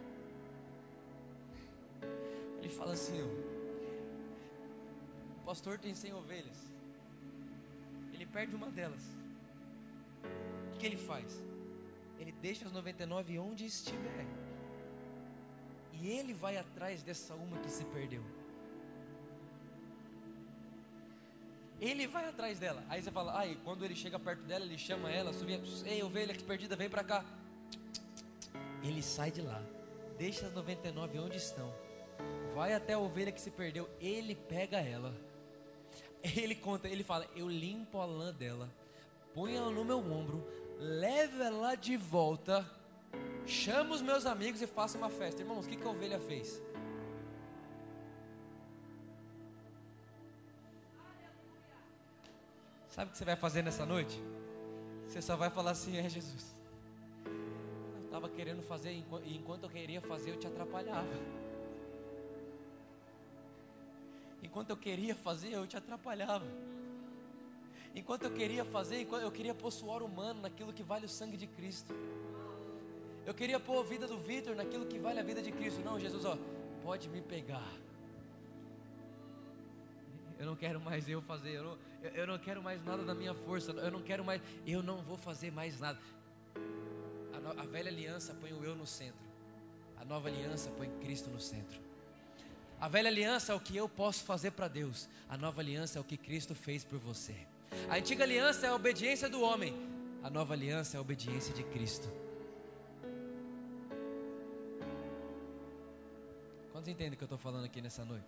Ele 2.57 2.69
fala 2.69 2.93
assim: 2.93 3.21
ó, 3.21 3.27
o 5.38 5.45
pastor 5.45 5.77
tem 5.77 5.93
100 5.93 6.15
ovelhas. 6.15 6.57
Ele 8.11 8.25
perde 8.25 8.55
uma 8.55 8.71
delas. 8.71 9.03
O 10.73 10.80
que 10.80 10.86
ele 10.88 10.97
faz? 10.97 11.43
Ele 12.17 12.32
deixa 12.32 12.65
as 12.65 12.71
99 12.71 13.38
onde 13.38 13.67
estiver. 13.67 14.25
E 16.01 16.09
ele 16.09 16.33
vai 16.33 16.57
atrás 16.57 17.03
dessa 17.03 17.33
uma 17.33 17.57
que 17.59 17.69
se 17.69 17.83
perdeu. 17.85 18.23
Ele 21.79 22.07
vai 22.07 22.27
atrás 22.27 22.59
dela. 22.59 22.83
Aí 22.89 23.01
você 23.01 23.11
fala, 23.11 23.39
aí 23.39 23.57
quando 23.63 23.85
ele 23.85 23.95
chega 23.95 24.19
perto 24.19 24.43
dela, 24.43 24.65
ele 24.65 24.77
chama 24.77 25.09
ela, 25.09 25.33
subia, 25.33 25.61
ei 25.85 26.03
ovelha 26.03 26.33
que 26.33 26.43
perdida, 26.43 26.75
vem 26.75 26.89
para 26.89 27.03
cá. 27.03 27.25
Ele 28.83 29.01
sai 29.01 29.31
de 29.31 29.41
lá, 29.41 29.61
deixa 30.17 30.47
as 30.47 30.53
99 30.53 31.19
onde 31.19 31.37
estão, 31.37 31.73
vai 32.53 32.73
até 32.73 32.93
a 32.93 32.99
ovelha 32.99 33.31
que 33.31 33.41
se 33.41 33.51
perdeu, 33.51 33.89
ele 33.99 34.35
pega 34.35 34.79
ela. 34.79 35.13
Ele 36.21 36.55
conta, 36.55 36.87
ele 36.87 37.03
fala, 37.03 37.25
eu 37.35 37.49
limpo 37.49 37.99
a 37.99 38.05
lã 38.05 38.33
dela, 38.33 38.69
põe 39.33 39.55
ela 39.55 39.71
no 39.71 39.85
meu 39.85 39.99
ombro, 39.99 40.45
leva 40.77 41.43
ela 41.43 41.75
de 41.75 41.95
volta 41.95 42.69
Chama 43.49 43.95
os 43.95 44.01
meus 44.01 44.27
amigos 44.27 44.61
e 44.61 44.67
faça 44.67 44.95
uma 44.95 45.09
festa. 45.09 45.41
Irmãos, 45.41 45.65
o 45.65 45.69
que, 45.69 45.75
que 45.75 45.83
a 45.83 45.89
ovelha 45.89 46.19
fez? 46.19 46.61
Sabe 52.89 53.09
o 53.09 53.11
que 53.11 53.17
você 53.17 53.25
vai 53.25 53.35
fazer 53.35 53.63
nessa 53.63 53.87
noite? 53.87 54.21
Você 55.07 55.19
só 55.19 55.35
vai 55.35 55.49
falar 55.49 55.71
assim: 55.71 55.97
É 55.97 56.07
Jesus. 56.07 56.55
Eu 57.25 58.05
estava 58.05 58.29
querendo 58.29 58.61
fazer, 58.61 58.91
e 58.91 59.35
enquanto 59.35 59.63
eu 59.63 59.69
queria 59.69 60.01
fazer, 60.01 60.29
eu 60.29 60.37
te 60.37 60.45
atrapalhava. 60.45 61.07
Enquanto 64.43 64.69
eu 64.69 64.77
queria 64.77 65.15
fazer, 65.15 65.53
eu 65.53 65.65
te 65.65 65.75
atrapalhava. 65.75 66.45
Enquanto 67.95 68.23
eu 68.25 68.31
queria 68.31 68.63
fazer, 68.63 69.07
eu 69.11 69.31
queria 69.31 69.55
pôr 69.55 69.71
suor 69.71 70.03
humano 70.03 70.41
naquilo 70.41 70.71
que 70.71 70.83
vale 70.83 71.05
o 71.05 71.09
sangue 71.09 71.35
de 71.35 71.47
Cristo. 71.47 71.95
Eu 73.30 73.34
queria 73.36 73.59
pôr 73.59 73.82
a 73.82 73.84
vida 73.84 74.07
do 74.07 74.17
Vitor 74.17 74.55
naquilo 74.55 74.88
que 74.88 74.97
vale 74.97 75.19
a 75.19 75.23
vida 75.23 75.39
de 75.39 75.51
Cristo. 75.51 75.82
Não, 75.82 75.99
Jesus, 75.99 76.25
ó, 76.25 76.36
pode 76.82 77.07
me 77.07 77.21
pegar. 77.21 77.71
Eu 80.39 80.47
não 80.47 80.55
quero 80.55 80.82
mais 80.82 81.07
eu 81.07 81.21
fazer, 81.21 81.57
eu 81.57 81.63
não, 81.63 81.77
eu 82.15 82.25
não 82.25 82.39
quero 82.39 82.63
mais 82.63 82.84
nada 82.84 83.03
da 83.03 83.13
minha 83.13 83.36
força, 83.36 83.71
eu 83.71 83.91
não 83.91 84.01
quero 84.01 84.25
mais, 84.25 84.41
eu 84.65 84.82
não 84.82 85.03
vou 85.03 85.15
fazer 85.15 85.51
mais 85.51 85.80
nada. 85.80 85.99
A, 87.32 87.61
a 87.61 87.65
velha 87.67 87.91
aliança 87.91 88.34
põe 88.34 88.51
o 88.51 88.63
eu 88.63 88.75
no 88.75 88.88
centro, 88.88 89.27
a 90.01 90.05
nova 90.05 90.27
aliança 90.27 90.71
põe 90.71 90.89
Cristo 90.99 91.30
no 91.30 91.39
centro. 91.39 91.80
A 92.82 92.88
velha 92.88 93.09
aliança 93.09 93.51
é 93.51 93.55
o 93.55 93.59
que 93.59 93.77
eu 93.77 93.88
posso 93.88 94.23
fazer 94.23 94.51
para 94.51 94.67
Deus, 94.67 95.07
a 95.30 95.38
nova 95.38 95.61
aliança 95.61 95.99
é 95.99 96.01
o 96.01 96.03
que 96.03 96.17
Cristo 96.17 96.55
fez 96.55 96.84
por 96.84 96.97
você. 96.97 97.36
A 97.89 97.97
antiga 97.97 98.23
aliança 98.23 98.65
é 98.65 98.69
a 98.69 98.75
obediência 98.75 99.30
do 99.30 99.39
homem, 99.39 99.75
a 100.23 100.32
nova 100.32 100.55
aliança 100.55 100.97
é 100.97 100.97
a 100.97 101.01
obediência 101.01 101.53
de 101.53 101.63
Cristo. 101.65 102.09
Quantos 106.80 106.93
entendem 106.93 107.15
o 107.15 107.17
que 107.17 107.23
eu 107.23 107.25
estou 107.25 107.38
falando 107.38 107.65
aqui 107.65 107.82
nessa 107.82 108.05
noite? 108.05 108.25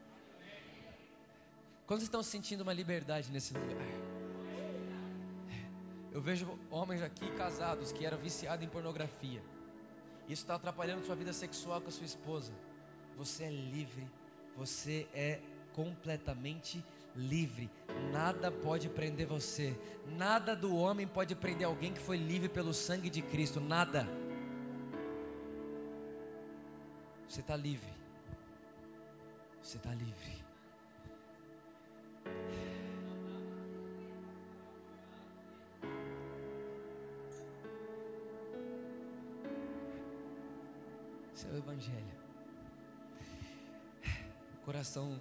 Quantos 1.87 2.03
estão 2.03 2.21
sentindo 2.21 2.59
uma 2.59 2.73
liberdade 2.73 3.31
nesse 3.31 3.53
lugar? 3.53 3.87
Eu 6.11 6.21
vejo 6.21 6.59
homens 6.69 7.01
aqui 7.01 7.31
casados 7.37 7.93
que 7.93 8.05
eram 8.05 8.17
viciados 8.17 8.65
em 8.65 8.67
pornografia. 8.67 9.41
Isso 10.27 10.41
está 10.41 10.55
atrapalhando 10.55 11.05
sua 11.05 11.15
vida 11.15 11.31
sexual 11.31 11.79
com 11.79 11.87
a 11.87 11.91
sua 11.91 12.05
esposa. 12.05 12.51
Você 13.15 13.45
é 13.45 13.49
livre, 13.49 14.05
você 14.57 15.07
é 15.13 15.39
completamente 15.71 16.83
livre. 17.15 17.69
Nada 18.11 18.51
pode 18.51 18.89
prender 18.89 19.27
você. 19.27 19.79
Nada 20.17 20.57
do 20.57 20.75
homem 20.75 21.07
pode 21.07 21.35
prender 21.35 21.65
alguém 21.65 21.93
que 21.93 22.01
foi 22.01 22.17
livre 22.17 22.49
pelo 22.49 22.73
sangue 22.73 23.09
de 23.09 23.21
Cristo. 23.21 23.61
Nada. 23.61 24.05
Você 27.29 27.39
está 27.39 27.55
livre. 27.55 28.00
Você 29.61 29.77
está 29.77 29.93
livre. 29.93 30.43
Esse 41.33 41.47
é 41.47 41.51
o 41.51 41.57
Evangelho. 41.57 42.21
O 44.55 44.65
coração 44.65 45.19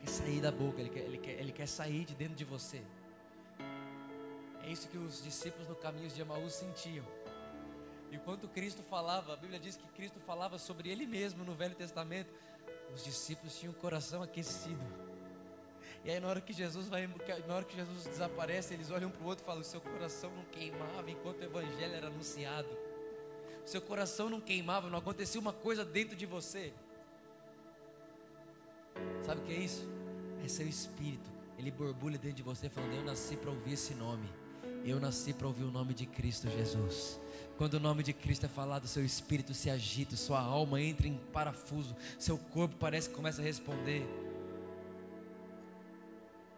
quer 0.00 0.08
sair 0.08 0.40
da 0.40 0.50
boca, 0.50 0.80
ele 0.80 0.90
quer, 0.90 1.00
ele, 1.00 1.18
quer, 1.18 1.32
ele 1.32 1.52
quer 1.52 1.66
sair 1.66 2.04
de 2.04 2.14
dentro 2.14 2.34
de 2.34 2.44
você. 2.44 2.82
É 4.62 4.70
isso 4.70 4.88
que 4.88 4.96
os 4.96 5.22
discípulos 5.22 5.68
no 5.68 5.76
caminho 5.76 6.08
de 6.08 6.20
Emaús 6.20 6.54
sentiam. 6.54 7.04
Enquanto 8.10 8.48
Cristo 8.48 8.82
falava, 8.82 9.34
a 9.34 9.36
Bíblia 9.36 9.58
diz 9.58 9.76
que 9.76 9.86
Cristo 9.88 10.20
falava 10.20 10.58
sobre 10.58 10.88
Ele 10.88 11.04
mesmo 11.04 11.44
no 11.44 11.54
Velho 11.54 11.74
Testamento. 11.74 12.32
Os 12.94 13.04
discípulos 13.04 13.58
tinham 13.58 13.72
o 13.72 13.76
coração 13.76 14.22
aquecido. 14.22 14.84
E 16.04 16.10
aí 16.10 16.20
na 16.20 16.28
hora 16.28 16.40
que 16.40 16.52
Jesus 16.52 16.86
vai, 16.86 17.08
na 17.46 17.54
hora 17.54 17.64
que 17.64 17.74
Jesus 17.74 18.04
desaparece, 18.04 18.74
eles 18.74 18.90
olham 18.90 19.10
para 19.10 19.22
o 19.22 19.26
outro 19.26 19.42
e 19.42 19.46
falam: 19.46 19.62
seu 19.62 19.80
coração 19.80 20.30
não 20.30 20.44
queimava 20.44 21.10
enquanto 21.10 21.40
o 21.40 21.44
Evangelho 21.44 21.94
era 21.94 22.06
anunciado. 22.06 22.68
Seu 23.64 23.80
coração 23.80 24.28
não 24.28 24.40
queimava, 24.40 24.90
não 24.90 24.98
acontecia 24.98 25.40
uma 25.40 25.52
coisa 25.52 25.84
dentro 25.84 26.14
de 26.14 26.26
você. 26.26 26.72
Sabe 29.24 29.40
o 29.40 29.44
que 29.44 29.52
é 29.52 29.58
isso? 29.58 29.88
É 30.44 30.48
seu 30.48 30.68
espírito. 30.68 31.32
Ele 31.58 31.70
borbulha 31.70 32.18
dentro 32.18 32.36
de 32.36 32.42
você 32.42 32.68
falando: 32.68 32.94
Eu 32.94 33.04
nasci 33.04 33.36
para 33.36 33.50
ouvir 33.50 33.72
esse 33.72 33.94
nome. 33.94 34.28
Eu 34.84 35.00
nasci 35.00 35.32
para 35.32 35.46
ouvir 35.46 35.64
o 35.64 35.70
nome 35.70 35.94
de 35.94 36.04
Cristo 36.04 36.48
Jesus. 36.50 37.18
Quando 37.56 37.74
o 37.74 37.80
nome 37.80 38.02
de 38.02 38.12
Cristo 38.12 38.44
é 38.44 38.48
falado, 38.48 38.86
seu 38.86 39.02
espírito 39.02 39.54
se 39.54 39.70
agita, 39.70 40.14
sua 40.14 40.40
alma 40.40 40.80
entra 40.80 41.08
em 41.08 41.16
parafuso, 41.32 41.96
seu 42.18 42.36
corpo 42.36 42.76
parece 42.76 43.08
que 43.08 43.14
começa 43.14 43.40
a 43.40 43.44
responder. 43.44 44.06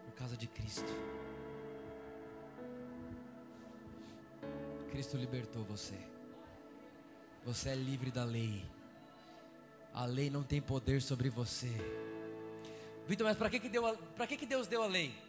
Por 0.04 0.12
causa 0.14 0.36
de 0.36 0.48
Cristo. 0.48 0.92
Cristo 4.90 5.16
libertou 5.16 5.62
você. 5.64 5.94
Você 7.44 7.68
é 7.68 7.74
livre 7.76 8.10
da 8.10 8.24
lei. 8.24 8.64
A 9.94 10.04
lei 10.04 10.30
não 10.30 10.42
tem 10.42 10.60
poder 10.60 11.00
sobre 11.00 11.30
você. 11.30 11.70
Vitor, 13.06 13.24
mas 13.24 13.36
para 13.36 13.50
que, 13.50 13.60
que, 13.60 13.70
que, 13.70 14.36
que 14.36 14.46
Deus 14.46 14.66
deu 14.66 14.82
a 14.82 14.86
lei? 14.86 15.25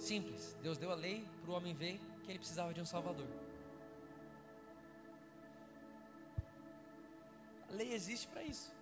Simples. 0.00 0.56
Deus 0.62 0.78
deu 0.78 0.90
a 0.90 0.94
lei 0.94 1.28
para 1.42 1.50
o 1.50 1.54
homem 1.54 1.74
ver 1.74 2.00
que 2.22 2.30
ele 2.30 2.38
precisava 2.38 2.72
de 2.72 2.80
um 2.80 2.86
Salvador. 2.86 3.28
A 7.68 7.72
lei 7.74 7.92
existe 7.92 8.26
para 8.26 8.42
isso. 8.42 8.72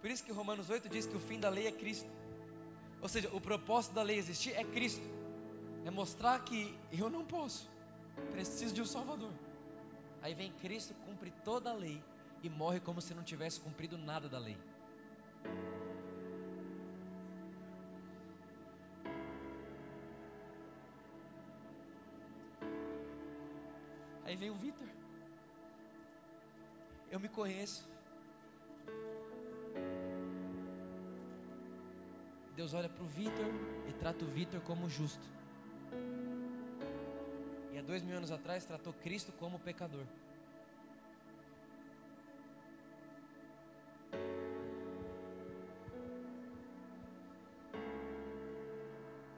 Por 0.00 0.10
isso 0.10 0.24
que 0.24 0.32
Romanos 0.32 0.70
8 0.70 0.88
diz 0.88 1.06
que 1.06 1.16
o 1.16 1.20
fim 1.20 1.38
da 1.38 1.48
lei 1.48 1.66
é 1.66 1.72
Cristo. 1.72 2.10
Ou 3.00 3.08
seja, 3.08 3.28
o 3.32 3.40
propósito 3.40 3.92
da 3.92 4.02
lei 4.02 4.16
existir 4.16 4.52
é 4.56 4.64
Cristo. 4.64 5.06
É 5.84 5.90
mostrar 5.90 6.42
que 6.42 6.76
eu 6.90 7.10
não 7.10 7.24
posso. 7.24 7.68
Preciso 8.30 8.74
de 8.74 8.80
um 8.80 8.86
Salvador. 8.86 9.32
Aí 10.22 10.34
vem 10.34 10.50
Cristo, 10.52 10.94
cumpre 11.06 11.30
toda 11.44 11.70
a 11.70 11.74
lei 11.74 12.02
e 12.42 12.48
morre 12.48 12.80
como 12.80 13.00
se 13.00 13.12
não 13.12 13.22
tivesse 13.22 13.60
cumprido 13.60 13.98
nada 13.98 14.28
da 14.28 14.38
lei. 14.38 14.56
Vem 24.42 24.50
o 24.50 24.54
Vitor. 24.54 24.88
Eu 27.12 27.20
me 27.20 27.28
conheço. 27.28 27.88
Deus 32.56 32.74
olha 32.74 32.88
para 32.88 33.04
o 33.04 33.06
Vitor 33.06 33.46
e 33.88 33.92
trata 33.92 34.24
o 34.24 34.26
Vitor 34.26 34.60
como 34.62 34.88
justo. 34.88 35.24
E 37.72 37.78
há 37.78 37.82
dois 37.82 38.02
mil 38.02 38.16
anos 38.16 38.32
atrás 38.32 38.64
tratou 38.64 38.92
Cristo 38.94 39.30
como 39.30 39.60
pecador. 39.60 40.06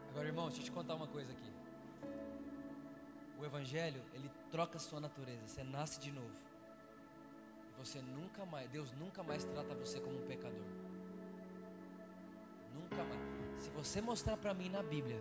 Agora, 0.09 0.29
irmão, 0.29 0.47
deixa 0.47 0.63
eu 0.63 0.65
te 0.65 0.73
contar 0.73 0.95
uma 0.95 1.09
coisa 1.09 1.31
aqui. 1.31 1.53
O 3.39 3.45
Evangelho, 3.45 4.03
ele 4.13 4.31
troca 4.51 4.77
a 4.77 4.81
sua 4.81 5.01
natureza. 5.01 5.47
Você 5.47 5.65
nasce 5.65 6.01
de 6.01 6.13
novo. 6.13 6.35
Você 7.79 8.01
nunca 8.01 8.47
mais, 8.47 8.71
Deus 8.71 8.93
nunca 8.93 9.23
mais 9.23 9.45
trata 9.45 9.75
você 9.75 10.01
como 10.01 10.17
um 10.19 10.27
pecador. 10.27 10.65
Nunca 12.73 13.03
mais. 13.05 13.63
Se 13.63 13.71
você 13.71 14.01
mostrar 14.01 14.37
para 14.37 14.55
mim 14.55 14.69
na 14.69 14.83
Bíblia, 14.83 15.21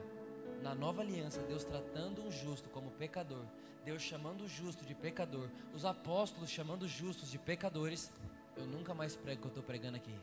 na 0.61 0.73
nova 0.73 1.01
aliança, 1.01 1.41
Deus 1.41 1.63
tratando 1.63 2.23
um 2.23 2.31
justo 2.31 2.69
como 2.69 2.91
pecador, 2.91 3.45
Deus 3.83 4.01
chamando 4.01 4.45
o 4.45 4.47
justo 4.47 4.85
de 4.85 4.95
pecador, 4.95 5.49
os 5.73 5.83
apóstolos 5.83 6.49
chamando 6.49 6.83
os 6.83 6.91
justos 6.91 7.29
de 7.29 7.37
pecadores, 7.37 8.11
eu 8.55 8.65
nunca 8.65 8.93
mais 8.93 9.15
prego 9.15 9.39
o 9.39 9.41
que 9.41 9.47
eu 9.47 9.49
estou 9.49 9.63
pregando 9.63 9.97
aqui. 9.97 10.15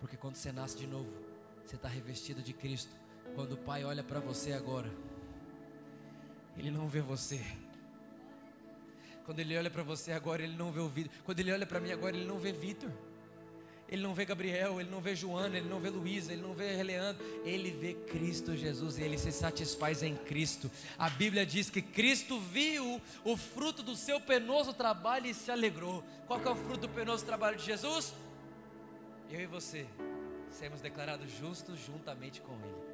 Porque 0.00 0.16
quando 0.16 0.36
você 0.36 0.52
nasce 0.52 0.78
de 0.78 0.86
novo, 0.86 1.12
você 1.64 1.76
está 1.76 1.88
revestido 1.88 2.42
de 2.42 2.52
Cristo. 2.52 2.94
Quando 3.34 3.52
o 3.52 3.58
Pai 3.58 3.84
olha 3.84 4.02
para 4.02 4.20
você 4.20 4.52
agora, 4.52 4.90
Ele 6.56 6.70
não 6.70 6.88
vê 6.88 7.00
você. 7.00 7.40
Quando 9.24 9.40
Ele 9.40 9.56
olha 9.56 9.70
para 9.70 9.82
você 9.82 10.12
agora, 10.12 10.42
Ele 10.42 10.56
não 10.56 10.70
vê 10.70 10.80
o 10.80 10.88
Vitor. 10.88 11.12
Quando 11.24 11.40
Ele 11.40 11.52
olha 11.52 11.66
para 11.66 11.80
mim 11.80 11.92
agora, 11.92 12.16
Ele 12.16 12.26
não 12.26 12.38
vê 12.38 12.52
Vitor. 12.52 12.90
Ele 13.88 14.02
não 14.02 14.14
vê 14.14 14.24
Gabriel, 14.24 14.80
ele 14.80 14.90
não 14.90 15.00
vê 15.00 15.14
Joana, 15.14 15.58
ele 15.58 15.68
não 15.68 15.78
vê 15.78 15.90
Luísa, 15.90 16.32
ele 16.32 16.40
não 16.40 16.54
vê 16.54 16.82
Leandro, 16.82 17.22
ele 17.44 17.70
vê 17.70 17.92
Cristo 17.94 18.56
Jesus 18.56 18.98
e 18.98 19.02
ele 19.02 19.18
se 19.18 19.30
satisfaz 19.30 20.02
em 20.02 20.16
Cristo. 20.16 20.70
A 20.98 21.10
Bíblia 21.10 21.44
diz 21.44 21.68
que 21.68 21.82
Cristo 21.82 22.40
viu 22.40 23.00
o 23.22 23.36
fruto 23.36 23.82
do 23.82 23.94
seu 23.94 24.20
penoso 24.20 24.72
trabalho 24.72 25.26
e 25.26 25.34
se 25.34 25.50
alegrou. 25.50 26.02
Qual 26.26 26.40
é 26.42 26.50
o 26.50 26.56
fruto 26.56 26.86
do 26.86 26.88
penoso 26.88 27.24
trabalho 27.26 27.58
de 27.58 27.64
Jesus? 27.64 28.14
Eu 29.30 29.40
e 29.40 29.46
você 29.46 29.86
sermos 30.50 30.80
declarados 30.80 31.30
justos 31.30 31.78
juntamente 31.78 32.40
com 32.40 32.54
Ele. 32.54 32.93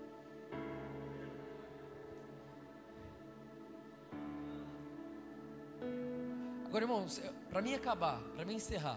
Agora, 6.71 6.85
irmãos, 6.85 7.21
para 7.51 7.61
mim 7.61 7.75
acabar, 7.75 8.21
para 8.37 8.45
mim 8.45 8.55
encerrar, 8.55 8.97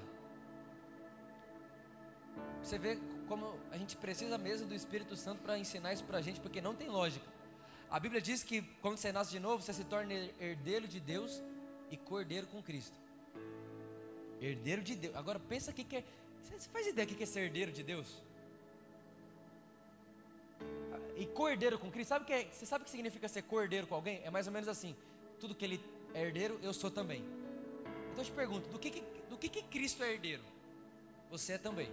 você 2.61 2.78
vê 2.78 2.99
como 3.28 3.57
a 3.71 3.78
gente 3.80 3.97
precisa 3.97 4.38
mesmo 4.38 4.67
do 4.67 4.76
Espírito 4.76 5.15
Santo 5.15 5.41
para 5.41 5.57
ensinar 5.57 5.91
isso 5.91 6.03
para 6.03 6.19
a 6.19 6.21
gente, 6.21 6.39
porque 6.39 6.61
não 6.61 6.76
tem 6.76 6.88
lógica. 6.88 7.26
A 7.89 7.99
Bíblia 7.99 8.21
diz 8.21 8.43
que 8.43 8.61
quando 8.80 8.97
você 8.97 9.11
nasce 9.11 9.32
de 9.32 9.39
novo, 9.39 9.63
você 9.63 9.74
se 9.74 9.84
torna 9.86 10.13
herdeiro 10.39 10.88
de 10.88 10.99
Deus 10.99 11.41
e 11.89 11.97
cordeiro 11.97 12.45
com 12.45 12.61
Cristo. 12.61 12.95
Herdeiro 14.39 14.84
de 14.84 14.93
Deus. 14.93 15.15
Agora 15.15 15.39
pensa 15.39 15.71
o 15.71 15.74
que 15.74 15.95
é. 15.95 16.03
Você 16.43 16.69
faz 16.69 16.86
ideia 16.86 17.07
do 17.07 17.15
que 17.15 17.24
é 17.24 17.26
ser 17.26 17.39
herdeiro 17.39 17.71
de 17.71 17.82
Deus? 17.82 18.21
E 21.17 21.26
cordeiro 21.26 21.80
com 21.80 21.89
Cristo, 21.89 22.09
sabe 22.09 22.26
que 22.26 22.34
é, 22.34 22.45
você 22.51 22.67
sabe 22.67 22.84
o 22.84 22.86
que 22.86 22.91
significa 22.91 23.28
ser 23.28 23.41
cordeiro 23.41 23.88
com 23.88 23.95
alguém? 23.95 24.21
É 24.24 24.30
mais 24.30 24.45
ou 24.45 24.53
menos 24.53 24.69
assim: 24.69 24.95
tudo 25.39 25.55
que 25.55 25.65
ele 25.65 25.84
é 26.13 26.21
herdeiro, 26.21 26.59
eu 26.61 26.71
sou 26.71 26.91
também. 26.91 27.41
Então 28.14 28.24
eu 28.24 28.26
te 28.26 28.32
pergunto: 28.32 28.70
do 28.70 28.80
que, 28.80 28.91
que 28.91 29.01
do 29.30 29.38
que, 29.38 29.49
que 29.49 29.64
Cristo 29.64 30.03
é 30.03 30.14
herdeiro? 30.14 30.43
Você 31.32 31.53
é 31.53 31.57
também. 31.57 31.89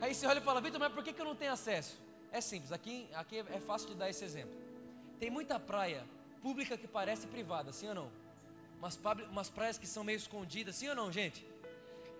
Aí 0.00 0.14
você 0.14 0.26
olha 0.26 0.38
e 0.38 0.42
fala, 0.42 0.60
Vitor, 0.60 0.78
mas 0.78 0.92
por 0.92 1.02
que, 1.02 1.12
que 1.12 1.20
eu 1.20 1.24
não 1.24 1.34
tenho 1.34 1.50
acesso? 1.50 1.98
É 2.30 2.40
simples, 2.40 2.70
aqui, 2.70 3.08
aqui 3.14 3.38
é 3.38 3.60
fácil 3.60 3.88
de 3.88 3.94
dar 3.94 4.08
esse 4.08 4.22
exemplo. 4.22 4.54
Tem 5.18 5.30
muita 5.30 5.58
praia 5.58 6.04
pública 6.42 6.76
que 6.76 6.86
parece 6.86 7.26
privada, 7.26 7.72
sim 7.72 7.88
ou 7.88 7.94
não? 7.94 8.12
Umas, 8.78 9.00
umas 9.30 9.48
praias 9.48 9.78
que 9.78 9.86
são 9.86 10.04
meio 10.04 10.18
escondidas, 10.18 10.76
sim 10.76 10.88
ou 10.88 10.94
não, 10.94 11.10
gente? 11.10 11.44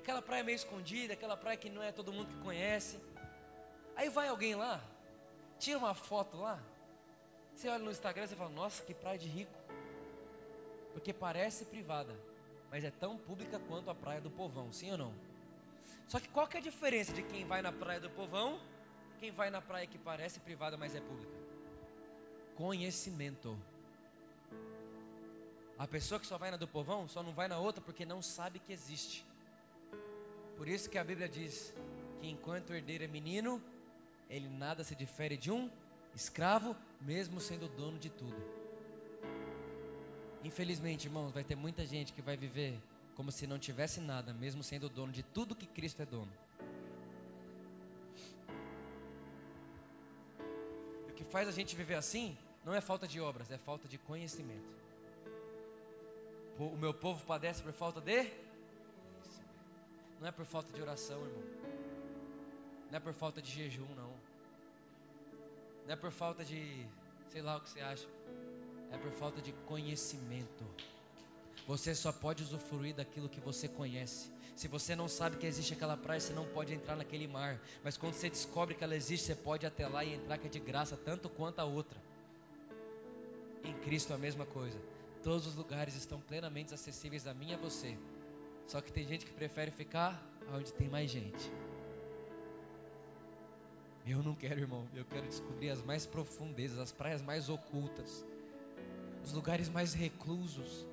Aquela 0.00 0.20
praia 0.22 0.42
meio 0.42 0.56
escondida, 0.56 1.12
aquela 1.12 1.36
praia 1.36 1.56
que 1.56 1.68
não 1.68 1.82
é 1.82 1.92
todo 1.92 2.12
mundo 2.12 2.26
que 2.34 2.40
conhece. 2.42 2.98
Aí 3.94 4.08
vai 4.08 4.28
alguém 4.28 4.54
lá, 4.54 4.82
tira 5.58 5.78
uma 5.78 5.94
foto 5.94 6.38
lá. 6.38 6.58
Você 7.54 7.68
olha 7.68 7.84
no 7.84 7.90
Instagram 7.90 8.24
e 8.24 8.28
fala, 8.28 8.50
nossa, 8.50 8.82
que 8.82 8.94
praia 8.94 9.18
de 9.18 9.28
rico. 9.28 9.67
Porque 10.92 11.12
parece 11.12 11.64
privada, 11.64 12.14
mas 12.70 12.84
é 12.84 12.90
tão 12.90 13.16
pública 13.16 13.58
quanto 13.58 13.90
a 13.90 13.94
praia 13.94 14.20
do 14.20 14.30
povão, 14.30 14.72
sim 14.72 14.90
ou 14.90 14.98
não? 14.98 15.14
Só 16.06 16.18
que 16.18 16.28
qual 16.28 16.46
que 16.46 16.56
é 16.56 16.60
a 16.60 16.62
diferença 16.62 17.12
de 17.12 17.22
quem 17.22 17.44
vai 17.44 17.60
na 17.62 17.70
praia 17.72 18.00
do 18.00 18.10
povão, 18.10 18.60
quem 19.18 19.30
vai 19.30 19.50
na 19.50 19.60
praia 19.60 19.86
que 19.86 19.98
parece 19.98 20.40
privada, 20.40 20.76
mas 20.76 20.94
é 20.94 21.00
pública? 21.00 21.32
Conhecimento. 22.56 23.58
A 25.78 25.86
pessoa 25.86 26.18
que 26.18 26.26
só 26.26 26.36
vai 26.36 26.50
na 26.50 26.56
do 26.56 26.66
povão 26.66 27.06
só 27.06 27.22
não 27.22 27.32
vai 27.32 27.46
na 27.46 27.58
outra 27.58 27.80
porque 27.80 28.04
não 28.04 28.20
sabe 28.20 28.58
que 28.58 28.72
existe. 28.72 29.24
Por 30.56 30.66
isso 30.66 30.90
que 30.90 30.98
a 30.98 31.04
Bíblia 31.04 31.28
diz 31.28 31.72
que 32.20 32.28
enquanto 32.28 32.70
o 32.70 32.74
herdeiro 32.74 33.04
é 33.04 33.06
menino, 33.06 33.62
ele 34.28 34.48
nada 34.48 34.82
se 34.82 34.96
difere 34.96 35.36
de 35.36 35.52
um 35.52 35.70
escravo, 36.14 36.74
mesmo 37.00 37.40
sendo 37.40 37.68
dono 37.68 37.98
de 37.98 38.10
tudo. 38.10 38.57
Infelizmente, 40.44 41.06
irmãos, 41.06 41.32
vai 41.32 41.42
ter 41.42 41.56
muita 41.56 41.84
gente 41.86 42.12
que 42.12 42.22
vai 42.22 42.36
viver 42.36 42.78
como 43.14 43.32
se 43.32 43.46
não 43.46 43.58
tivesse 43.58 44.00
nada, 44.00 44.32
mesmo 44.32 44.62
sendo 44.62 44.88
dono 44.88 45.12
de 45.12 45.22
tudo 45.22 45.56
que 45.56 45.66
Cristo 45.66 46.00
é 46.02 46.06
dono. 46.06 46.32
E 51.08 51.10
o 51.10 51.14
que 51.14 51.24
faz 51.24 51.48
a 51.48 51.52
gente 51.52 51.74
viver 51.74 51.96
assim 51.96 52.38
não 52.64 52.72
é 52.72 52.80
falta 52.80 53.08
de 53.08 53.20
obras, 53.20 53.50
é 53.50 53.58
falta 53.58 53.88
de 53.88 53.98
conhecimento. 53.98 54.78
O 56.58 56.76
meu 56.76 56.92
povo 56.92 57.24
padece 57.24 57.62
por 57.62 57.72
falta 57.72 58.00
de. 58.00 58.30
Não 60.20 60.28
é 60.28 60.32
por 60.32 60.44
falta 60.44 60.72
de 60.72 60.82
oração, 60.82 61.24
irmão. 61.24 61.44
Não 62.90 62.96
é 62.96 63.00
por 63.00 63.12
falta 63.12 63.40
de 63.40 63.50
jejum, 63.50 63.86
não. 63.94 64.12
Não 65.86 65.92
é 65.92 65.96
por 65.96 66.10
falta 66.10 66.44
de. 66.44 66.86
sei 67.28 67.42
lá 67.42 67.56
o 67.56 67.60
que 67.60 67.70
você 67.70 67.80
acha. 67.80 68.08
É 68.90 68.96
por 68.96 69.12
falta 69.12 69.40
de 69.40 69.52
conhecimento. 69.66 70.64
Você 71.66 71.94
só 71.94 72.10
pode 72.10 72.42
usufruir 72.42 72.94
daquilo 72.94 73.28
que 73.28 73.40
você 73.40 73.68
conhece. 73.68 74.30
Se 74.56 74.66
você 74.66 74.96
não 74.96 75.06
sabe 75.06 75.36
que 75.36 75.46
existe 75.46 75.74
aquela 75.74 75.96
praia, 75.96 76.18
você 76.18 76.32
não 76.32 76.46
pode 76.46 76.74
entrar 76.74 76.96
naquele 76.96 77.28
mar. 77.28 77.60
Mas 77.84 77.96
quando 77.96 78.14
você 78.14 78.28
descobre 78.28 78.74
que 78.74 78.82
ela 78.82 78.96
existe, 78.96 79.26
você 79.26 79.34
pode 79.34 79.66
até 79.66 79.86
lá 79.86 80.04
e 80.04 80.14
entrar 80.14 80.38
que 80.38 80.46
é 80.46 80.50
de 80.50 80.58
graça, 80.58 80.96
tanto 80.96 81.28
quanto 81.28 81.60
a 81.60 81.64
outra. 81.64 82.00
Em 83.62 83.74
Cristo 83.74 84.12
é 84.12 84.16
a 84.16 84.18
mesma 84.18 84.46
coisa. 84.46 84.80
Todos 85.22 85.46
os 85.46 85.54
lugares 85.54 85.94
estão 85.94 86.20
plenamente 86.20 86.72
acessíveis 86.74 87.26
a 87.26 87.34
mim 87.34 87.50
e 87.50 87.54
a 87.54 87.56
você. 87.56 87.96
Só 88.66 88.80
que 88.80 88.92
tem 88.92 89.06
gente 89.06 89.26
que 89.26 89.32
prefere 89.32 89.70
ficar 89.70 90.20
onde 90.52 90.72
tem 90.72 90.88
mais 90.88 91.10
gente. 91.10 91.52
Eu 94.06 94.22
não 94.22 94.34
quero, 94.34 94.60
irmão. 94.60 94.88
Eu 94.94 95.04
quero 95.04 95.26
descobrir 95.26 95.70
as 95.70 95.82
mais 95.82 96.06
profundezas, 96.06 96.78
as 96.78 96.92
praias 96.92 97.20
mais 97.20 97.48
ocultas, 97.48 98.24
os 99.28 99.34
lugares 99.34 99.68
mais 99.68 99.92
reclusos. 99.92 100.86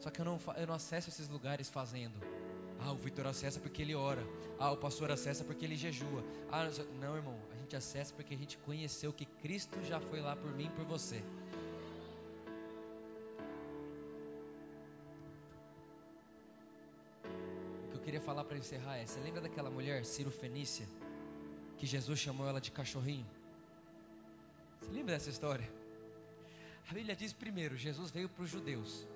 Só 0.00 0.10
que 0.10 0.20
eu 0.20 0.24
não, 0.24 0.40
eu 0.56 0.66
não 0.66 0.74
acesso 0.74 1.08
esses 1.08 1.28
lugares 1.28 1.68
fazendo. 1.68 2.18
Ah, 2.80 2.90
o 2.90 2.96
Vitor 2.96 3.24
acessa 3.24 3.60
porque 3.60 3.82
ele 3.82 3.94
ora. 3.94 4.24
Ah, 4.58 4.72
o 4.72 4.76
pastor 4.76 5.12
acessa 5.12 5.44
porque 5.44 5.64
ele 5.64 5.76
jejua. 5.76 6.24
Ah, 6.50 6.68
não, 7.00 7.14
irmão, 7.14 7.38
a 7.52 7.56
gente 7.56 7.76
acessa 7.76 8.12
porque 8.14 8.34
a 8.34 8.36
gente 8.36 8.58
conheceu 8.58 9.12
que 9.12 9.26
Cristo 9.26 9.80
já 9.84 10.00
foi 10.00 10.20
lá 10.20 10.34
por 10.34 10.52
mim 10.52 10.66
e 10.66 10.70
por 10.70 10.84
você. 10.84 11.22
O 17.84 17.90
que 17.90 17.96
eu 17.96 18.00
queria 18.00 18.20
falar 18.20 18.42
para 18.42 18.58
encerrar 18.58 18.96
é: 18.96 19.06
você 19.06 19.20
lembra 19.20 19.40
daquela 19.40 19.70
mulher, 19.70 20.04
Ciro 20.04 20.32
Fenícia, 20.32 20.88
que 21.76 21.86
Jesus 21.86 22.18
chamou 22.18 22.48
ela 22.48 22.60
de 22.60 22.72
cachorrinho? 22.72 23.37
Você 24.80 24.90
lembra 24.90 25.14
dessa 25.14 25.30
história? 25.30 25.68
A 26.90 26.94
Bíblia 26.94 27.14
diz 27.14 27.32
primeiro: 27.32 27.76
Jesus 27.76 28.10
veio 28.10 28.28
para 28.28 28.42
os 28.42 28.50
judeus. 28.50 29.06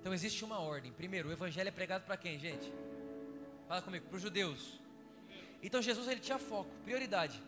Então 0.00 0.14
existe 0.14 0.44
uma 0.44 0.58
ordem. 0.58 0.92
Primeiro, 0.92 1.28
o 1.28 1.32
evangelho 1.32 1.68
é 1.68 1.72
pregado 1.72 2.04
para 2.04 2.16
quem, 2.16 2.38
gente? 2.38 2.72
Fala 3.68 3.82
comigo, 3.82 4.06
para 4.06 4.16
os 4.16 4.22
judeus. 4.22 4.80
Então 5.62 5.82
Jesus 5.82 6.08
ele 6.08 6.20
tinha 6.20 6.38
foco, 6.38 6.70
prioridade. 6.84 7.40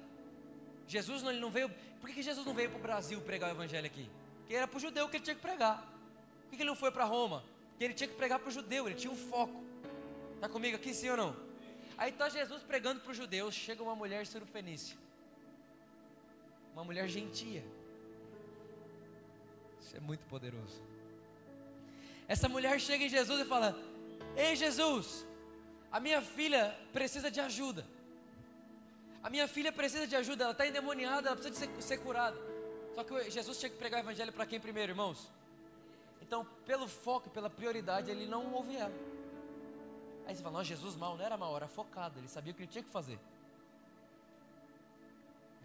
Jesus 0.87 1.23
não, 1.23 1.31
ele 1.31 1.41
não 1.41 1.51
veio. 1.51 1.71
Por 2.01 2.09
que, 2.09 2.17
que 2.17 2.23
Jesus 2.23 2.45
não 2.45 2.53
veio 2.53 2.69
para 2.69 2.79
o 2.79 2.83
Brasil 2.83 3.21
pregar 3.23 3.49
o 3.51 3.53
evangelho 3.53 3.87
aqui? 3.87 4.09
Porque 4.41 4.55
era 4.55 4.69
para 4.69 4.77
o 4.77 4.81
judeu 4.81 5.09
que 5.09 5.17
ele 5.17 5.25
tinha 5.25 5.35
que 5.35 5.41
pregar. 5.41 5.79
Por 5.79 6.51
que, 6.51 6.57
que 6.57 6.63
ele 6.63 6.69
não 6.69 6.77
foi 6.77 6.91
para 6.91 7.05
Roma? 7.05 7.43
Porque 7.71 7.85
ele 7.85 7.95
tinha 7.95 8.09
que 8.09 8.15
pregar 8.15 8.39
para 8.39 8.49
o 8.49 8.53
judeu, 8.53 8.87
ele 8.87 8.97
tinha 8.97 9.13
um 9.13 9.17
foco. 9.17 9.65
Está 10.35 10.49
comigo 10.49 10.77
aqui, 10.77 10.93
sim 10.93 11.09
ou 11.09 11.17
não? 11.17 11.37
Aí 11.97 12.11
está 12.11 12.29
Jesus 12.29 12.63
pregando 12.63 13.01
para 13.01 13.13
os 13.13 13.17
judeus, 13.17 13.55
chega 13.55 13.83
uma 13.83 13.95
mulher 13.95 14.27
surufenícia. 14.27 14.97
Uma 16.73 16.85
mulher 16.85 17.09
gentia. 17.09 17.65
Isso 19.81 19.97
é 19.97 20.01
muito 20.01 20.25
poderoso. 20.27 20.83
Essa 22.27 22.49
mulher 22.49 22.81
chega 22.81 23.05
em 23.05 23.09
Jesus 23.09 23.41
e 23.41 23.45
fala: 23.45 23.77
Ei 24.37 24.57
Jesus, 24.57 25.27
a 25.91 26.01
minha 26.01 26.23
filha 26.23 26.77
precisa 26.93 27.31
de 27.31 27.41
ajuda. 27.41 27.87
A 29.23 29.31
minha 29.31 29.47
filha 29.47 29.71
precisa 29.71 30.07
de 30.07 30.17
ajuda, 30.17 30.45
ela 30.45 30.53
está 30.53 30.67
endemoniada, 30.67 31.29
ela 31.29 31.37
precisa 31.37 31.67
de 31.67 31.75
ser, 31.77 31.83
ser 31.83 31.99
curada. 31.99 32.37
Só 32.95 33.05
que 33.05 33.31
Jesus 33.31 33.59
tinha 33.59 33.71
que 33.71 33.77
pregar 33.77 34.01
o 34.01 34.05
evangelho 34.05 34.33
para 34.33 34.45
quem 34.45 34.59
primeiro, 34.59 34.93
irmãos? 34.93 35.31
Então, 36.21 36.47
pelo 36.67 36.89
foco, 36.89 37.31
pela 37.31 37.49
prioridade, 37.49 38.11
ele 38.11 38.27
não 38.27 38.53
ouve 38.53 38.75
ela. 38.75 38.93
Aí 40.27 40.35
você 40.35 40.43
fala, 40.43 40.59
não, 40.59 40.65
Jesus 40.65 40.97
mal, 40.97 41.17
não 41.17 41.25
era 41.25 41.37
mal, 41.37 41.55
era 41.55 41.69
focado, 41.69 42.19
ele 42.19 42.29
sabia 42.29 42.53
o 42.53 42.57
que 42.57 42.63
ele 42.63 42.71
tinha 42.71 42.83
que 42.83 42.91
fazer. 42.91 43.19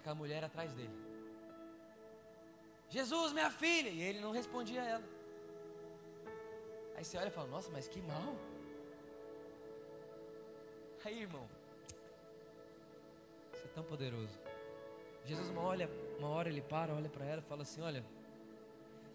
Aquela 0.08 0.16
mulher 0.16 0.42
atrás 0.42 0.74
dele. 0.74 0.98
Jesus, 2.88 3.34
minha 3.34 3.52
filha! 3.52 3.90
E 3.90 4.02
ele 4.02 4.22
não 4.22 4.32
respondia 4.32 4.82
a 4.82 4.86
ela. 4.86 5.04
Aí 6.96 7.04
você 7.04 7.18
olha 7.18 7.28
e 7.28 7.32
fala, 7.32 7.50
nossa, 7.50 7.70
mas 7.70 7.90
que 7.90 8.02
mal. 8.02 8.34
Aí, 11.04 11.22
irmão, 11.22 11.46
você 13.52 13.66
é 13.66 13.68
tão 13.68 13.84
poderoso. 13.84 14.40
Jesus, 15.26 15.50
uma, 15.50 15.62
olha, 15.62 15.90
uma 16.20 16.30
hora 16.30 16.48
ele 16.48 16.62
para, 16.62 16.94
olha 16.94 17.10
para 17.10 17.26
ela 17.26 17.42
e 17.42 17.50
fala 17.50 17.64
assim: 17.64 17.82
Olha, 17.82 18.04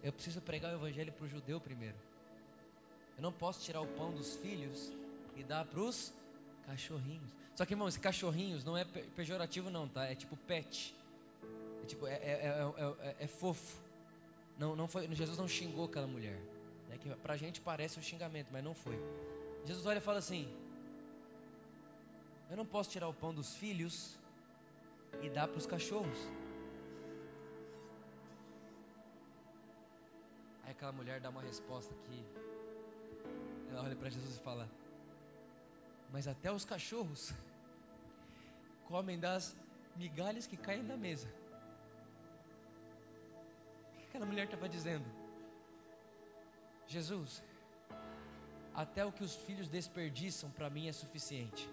eu 0.02 0.12
preciso 0.12 0.40
pregar 0.40 0.72
o 0.72 0.76
evangelho 0.76 1.12
para 1.12 1.24
o 1.24 1.28
judeu 1.28 1.60
primeiro. 1.60 1.96
Eu 3.16 3.22
não 3.22 3.32
posso 3.32 3.62
tirar 3.62 3.80
o 3.80 3.86
pão 3.86 4.10
dos 4.10 4.36
filhos 4.36 4.92
e 5.36 5.42
dar 5.42 5.66
para 5.66 5.80
os 5.80 6.14
cachorrinhos. 6.66 7.41
Só 7.54 7.66
que, 7.66 7.74
irmão, 7.74 7.88
esse 7.88 8.00
cachorrinhos 8.00 8.64
não 8.64 8.76
é 8.76 8.84
pejorativo, 8.84 9.70
não, 9.70 9.86
tá? 9.86 10.04
É 10.06 10.14
tipo 10.14 10.36
pet. 10.36 10.94
É 11.82 11.86
tipo, 11.86 12.06
é, 12.06 12.14
é, 12.14 12.72
é, 13.00 13.16
é 13.20 13.26
fofo. 13.26 13.80
Não, 14.58 14.74
não 14.76 14.88
foi, 14.88 15.12
Jesus 15.14 15.36
não 15.38 15.48
xingou 15.48 15.86
aquela 15.86 16.06
mulher. 16.06 16.38
É 16.90 16.98
que 16.98 17.08
pra 17.16 17.36
gente 17.36 17.60
parece 17.60 17.98
um 17.98 18.02
xingamento, 18.02 18.48
mas 18.52 18.62
não 18.62 18.74
foi. 18.74 18.98
Jesus 19.64 19.84
olha 19.86 19.98
e 19.98 20.00
fala 20.00 20.18
assim: 20.18 20.48
eu 22.50 22.56
não 22.56 22.66
posso 22.66 22.90
tirar 22.90 23.08
o 23.08 23.14
pão 23.14 23.34
dos 23.34 23.56
filhos 23.56 24.18
e 25.22 25.30
dar 25.30 25.48
para 25.48 25.56
os 25.56 25.66
cachorros. 25.66 26.18
Aí 30.64 30.72
aquela 30.72 30.92
mulher 30.92 31.18
dá 31.20 31.30
uma 31.30 31.40
resposta 31.40 31.94
que 32.04 32.24
ela 33.70 33.84
olha 33.84 33.96
para 33.96 34.10
Jesus 34.10 34.36
e 34.36 34.40
fala: 34.40 34.68
Mas 36.12 36.28
até 36.28 36.52
os 36.52 36.64
cachorros 36.64 37.32
comem 38.84 39.18
das 39.18 39.56
migalhas 39.96 40.46
que 40.46 40.56
caem 40.56 40.84
da 40.84 40.96
mesa. 40.96 41.26
O 43.94 43.98
que 43.98 44.04
aquela 44.04 44.26
mulher 44.26 44.44
estava 44.44 44.68
dizendo? 44.68 45.06
Jesus, 46.86 47.42
até 48.74 49.04
o 49.04 49.10
que 49.10 49.24
os 49.24 49.34
filhos 49.34 49.68
desperdiçam 49.68 50.50
para 50.50 50.68
mim 50.68 50.88
é 50.88 50.92
suficiente. 50.92 51.66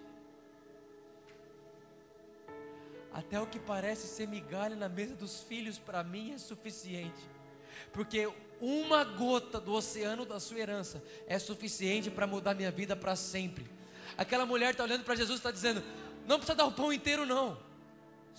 Até 3.11 3.41
o 3.41 3.47
que 3.47 3.59
parece 3.59 4.07
ser 4.07 4.27
migalha 4.27 4.75
na 4.75 4.87
mesa 4.87 5.15
dos 5.15 5.41
filhos, 5.41 5.77
para 5.77 6.01
mim 6.03 6.31
é 6.31 6.37
suficiente. 6.37 7.19
Porque 7.91 8.31
uma 8.61 9.03
gota 9.03 9.59
do 9.59 9.73
oceano 9.73 10.25
da 10.25 10.39
sua 10.39 10.59
herança 10.59 11.03
é 11.27 11.37
suficiente 11.39 12.09
para 12.09 12.27
mudar 12.27 12.53
minha 12.53 12.71
vida 12.71 12.95
para 12.95 13.15
sempre. 13.15 13.78
Aquela 14.17 14.45
mulher 14.45 14.71
está 14.71 14.83
olhando 14.83 15.03
para 15.03 15.15
Jesus 15.15 15.37
e 15.37 15.39
está 15.39 15.51
dizendo: 15.51 15.83
Não 16.27 16.37
precisa 16.37 16.55
dar 16.55 16.65
o 16.65 16.71
pão 16.71 16.91
inteiro, 16.91 17.25
não. 17.25 17.57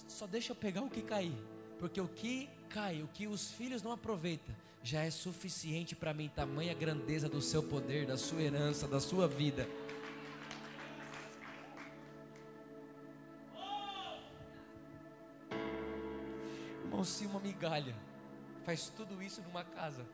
Só 0.08 0.26
deixa 0.26 0.52
eu 0.52 0.56
pegar 0.56 0.82
o 0.82 0.90
que 0.90 1.02
cair. 1.02 1.34
Porque 1.78 2.00
o 2.00 2.08
que 2.08 2.48
cai, 2.68 3.02
o 3.02 3.08
que 3.08 3.26
os 3.26 3.50
filhos 3.52 3.82
não 3.82 3.92
aproveitam, 3.92 4.54
já 4.82 5.02
é 5.02 5.10
suficiente 5.10 5.94
para 5.94 6.12
mim. 6.12 6.30
Tamanha 6.34 6.74
grandeza 6.74 7.28
do 7.28 7.40
seu 7.40 7.62
poder, 7.62 8.06
da 8.06 8.16
sua 8.16 8.42
herança, 8.42 8.86
da 8.86 9.00
sua 9.00 9.26
vida. 9.26 9.68
Irmão, 17.00 17.04
se 17.04 17.24
uma 17.24 17.40
migalha 17.40 17.94
faz 18.62 18.92
tudo 18.94 19.22
isso 19.22 19.40
numa 19.40 19.64
casa, 19.64 20.04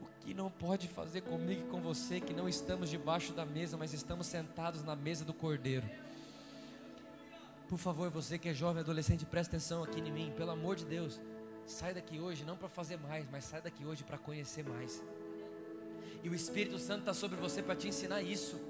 o 0.00 0.06
que 0.20 0.34
não 0.34 0.50
pode 0.50 0.88
fazer 0.88 1.22
comigo 1.22 1.62
e 1.66 1.70
com 1.70 1.80
você, 1.80 2.20
que 2.20 2.34
não 2.34 2.48
estamos 2.48 2.90
debaixo 2.90 3.32
da 3.32 3.44
mesa, 3.44 3.76
mas 3.76 3.92
estamos 3.92 4.26
sentados 4.26 4.82
na 4.82 4.96
mesa 4.96 5.24
do 5.24 5.32
Cordeiro? 5.32 5.88
Por 7.68 7.78
favor, 7.78 8.10
você 8.10 8.38
que 8.38 8.48
é 8.48 8.54
jovem, 8.54 8.80
adolescente, 8.80 9.26
presta 9.26 9.56
atenção 9.56 9.82
aqui 9.82 10.00
em 10.00 10.12
mim, 10.12 10.32
pelo 10.36 10.52
amor 10.52 10.76
de 10.76 10.84
Deus. 10.84 11.20
Sai 11.66 11.92
daqui 11.92 12.20
hoje 12.20 12.44
não 12.44 12.56
para 12.56 12.68
fazer 12.68 12.96
mais, 12.96 13.28
mas 13.28 13.44
sai 13.44 13.60
daqui 13.60 13.84
hoje 13.84 14.04
para 14.04 14.16
conhecer 14.16 14.64
mais. 14.64 15.02
E 16.22 16.28
o 16.28 16.34
Espírito 16.34 16.78
Santo 16.78 17.00
está 17.00 17.14
sobre 17.14 17.36
você 17.36 17.62
para 17.62 17.74
te 17.74 17.88
ensinar 17.88 18.22
isso. 18.22 18.60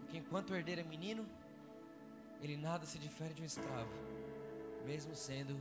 Porque 0.00 0.18
enquanto 0.18 0.50
o 0.50 0.54
herdeiro 0.54 0.80
é 0.80 0.84
menino, 0.84 1.26
ele 2.40 2.56
nada 2.56 2.86
se 2.86 2.98
difere 2.98 3.34
de 3.34 3.42
um 3.42 3.44
escravo, 3.44 3.90
mesmo 4.84 5.16
sendo 5.16 5.56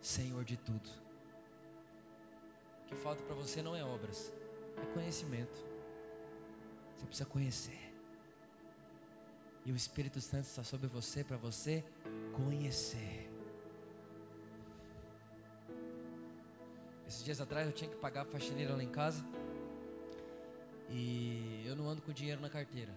senhor 0.00 0.44
de 0.44 0.56
tudo. 0.56 0.88
Que 2.90 2.96
falta 2.96 3.22
para 3.22 3.34
você 3.34 3.62
não 3.62 3.74
é 3.74 3.82
obras, 3.82 4.32
é 4.76 4.86
conhecimento. 4.92 5.64
Você 6.96 7.06
precisa 7.06 7.28
conhecer. 7.28 7.94
E 9.64 9.72
o 9.72 9.76
Espírito 9.76 10.20
Santo 10.20 10.44
está 10.44 10.62
sobre 10.62 10.88
você 10.88 11.22
para 11.22 11.36
você 11.36 11.84
conhecer. 12.32 13.30
Esses 17.06 17.24
dias 17.24 17.40
atrás 17.40 17.66
eu 17.66 17.72
tinha 17.72 17.90
que 17.90 17.96
pagar 17.96 18.22
a 18.22 18.24
faxineira 18.24 18.74
lá 18.74 18.82
em 18.82 18.88
casa. 18.90 19.24
E 20.90 21.62
eu 21.64 21.76
não 21.76 21.88
ando 21.88 22.02
com 22.02 22.12
dinheiro 22.12 22.40
na 22.40 22.50
carteira. 22.50 22.92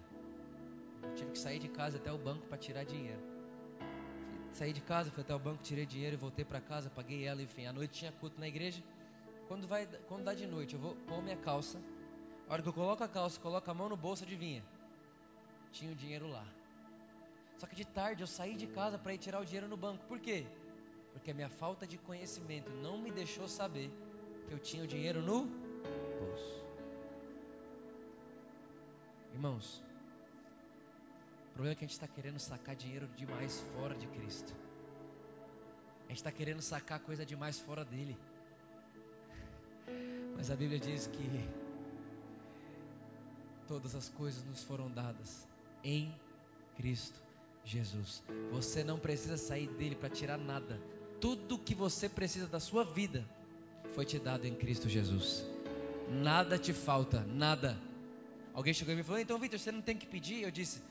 Eu 1.02 1.14
tive 1.14 1.30
que 1.30 1.38
sair 1.38 1.58
de 1.58 1.68
casa 1.68 1.96
até 1.98 2.12
o 2.12 2.18
banco 2.18 2.46
para 2.46 2.58
tirar 2.58 2.84
dinheiro. 2.84 3.20
Saí 4.52 4.72
de 4.72 4.80
casa, 4.80 5.10
fui 5.10 5.22
até 5.22 5.34
o 5.34 5.38
banco, 5.38 5.62
tirei 5.62 5.84
dinheiro, 5.84 6.16
voltei 6.16 6.44
para 6.44 6.60
casa, 6.60 6.88
paguei 6.88 7.24
ela, 7.24 7.42
enfim. 7.42 7.66
À 7.66 7.72
noite 7.72 7.92
tinha 7.92 8.12
culto 8.12 8.38
na 8.38 8.46
igreja. 8.46 8.82
Quando, 9.48 9.66
vai, 9.66 9.86
quando 10.08 10.24
dá 10.24 10.34
de 10.34 10.46
noite, 10.46 10.74
eu 10.74 10.80
vou 10.80 10.94
pôr 11.06 11.22
minha 11.22 11.36
calça. 11.36 11.80
A 12.48 12.52
hora 12.52 12.62
que 12.62 12.68
eu 12.68 12.72
coloco 12.72 13.02
a 13.02 13.08
calça, 13.08 13.40
coloco 13.40 13.70
a 13.70 13.74
mão 13.74 13.88
no 13.88 13.96
bolso, 13.96 14.24
adivinha? 14.24 14.64
Tinha 15.72 15.90
o 15.90 15.94
dinheiro 15.94 16.28
lá. 16.28 16.44
Só 17.58 17.66
que 17.66 17.74
de 17.74 17.84
tarde 17.84 18.22
eu 18.22 18.26
saí 18.26 18.56
de 18.56 18.66
casa 18.66 18.98
para 18.98 19.14
ir 19.14 19.18
tirar 19.18 19.40
o 19.40 19.44
dinheiro 19.44 19.68
no 19.68 19.76
banco. 19.76 20.04
Por 20.06 20.18
quê? 20.18 20.46
Porque 21.12 21.30
a 21.30 21.34
minha 21.34 21.48
falta 21.48 21.86
de 21.86 21.96
conhecimento 21.98 22.70
não 22.70 22.98
me 22.98 23.10
deixou 23.10 23.48
saber 23.48 23.90
que 24.46 24.52
eu 24.52 24.58
tinha 24.58 24.84
o 24.84 24.86
dinheiro 24.86 25.22
no 25.22 25.46
bolso. 26.20 26.64
Irmãos, 29.32 29.82
o 31.50 31.52
problema 31.54 31.72
é 31.72 31.76
que 31.76 31.84
a 31.84 31.88
gente 31.88 31.94
está 31.94 32.08
querendo 32.08 32.38
sacar 32.38 32.74
dinheiro 32.74 33.06
demais 33.16 33.60
fora 33.74 33.94
de 33.94 34.06
Cristo. 34.08 34.54
A 36.04 36.08
gente 36.08 36.18
está 36.18 36.32
querendo 36.32 36.60
sacar 36.60 37.00
coisa 37.00 37.24
demais 37.24 37.58
fora 37.58 37.84
dele. 37.84 38.18
Mas 40.36 40.50
a 40.50 40.56
Bíblia 40.56 40.78
diz 40.78 41.06
que 41.06 41.48
todas 43.66 43.94
as 43.94 44.08
coisas 44.08 44.44
nos 44.44 44.62
foram 44.62 44.90
dadas 44.90 45.46
em 45.82 46.14
Cristo 46.76 47.20
Jesus. 47.64 48.22
Você 48.50 48.84
não 48.84 48.98
precisa 48.98 49.36
sair 49.36 49.68
dele 49.68 49.94
para 49.94 50.10
tirar 50.10 50.38
nada. 50.38 50.80
Tudo 51.20 51.58
que 51.58 51.74
você 51.74 52.08
precisa 52.08 52.46
da 52.46 52.60
sua 52.60 52.84
vida 52.84 53.24
foi 53.94 54.04
te 54.04 54.18
dado 54.18 54.46
em 54.46 54.54
Cristo 54.54 54.88
Jesus. 54.88 55.44
Nada 56.10 56.58
te 56.58 56.72
falta, 56.72 57.20
nada. 57.20 57.78
Alguém 58.52 58.74
chegou 58.74 58.92
e 58.92 58.96
me 58.96 59.02
falou: 59.02 59.20
Então, 59.20 59.38
Vitor, 59.38 59.58
você 59.58 59.72
não 59.72 59.80
tem 59.80 59.96
que 59.96 60.06
pedir? 60.06 60.42
Eu 60.42 60.50
disse: 60.50 60.82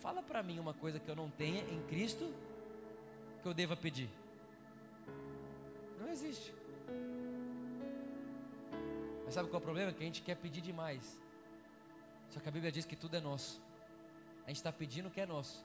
Fala 0.00 0.22
para 0.22 0.42
mim 0.42 0.58
uma 0.58 0.74
coisa 0.74 0.98
que 0.98 1.08
eu 1.08 1.14
não 1.14 1.30
tenha 1.30 1.62
em 1.70 1.80
Cristo 1.82 2.32
que 3.42 3.48
eu 3.48 3.54
deva 3.54 3.76
pedir. 3.76 4.08
Não 5.98 6.08
existe. 6.08 6.52
Mas 9.30 9.36
sabe 9.36 9.48
qual 9.48 9.60
é 9.60 9.62
o 9.62 9.64
problema? 9.64 9.92
Que 9.92 10.02
a 10.02 10.06
gente 10.06 10.22
quer 10.22 10.34
pedir 10.34 10.60
demais. 10.60 11.16
Só 12.30 12.40
que 12.40 12.48
a 12.48 12.50
Bíblia 12.50 12.72
diz 12.72 12.84
que 12.84 12.96
tudo 12.96 13.16
é 13.16 13.20
nosso. 13.20 13.62
A 14.44 14.48
gente 14.48 14.56
está 14.56 14.72
pedindo 14.72 15.06
o 15.06 15.10
que 15.12 15.20
é 15.20 15.24
nosso. 15.24 15.64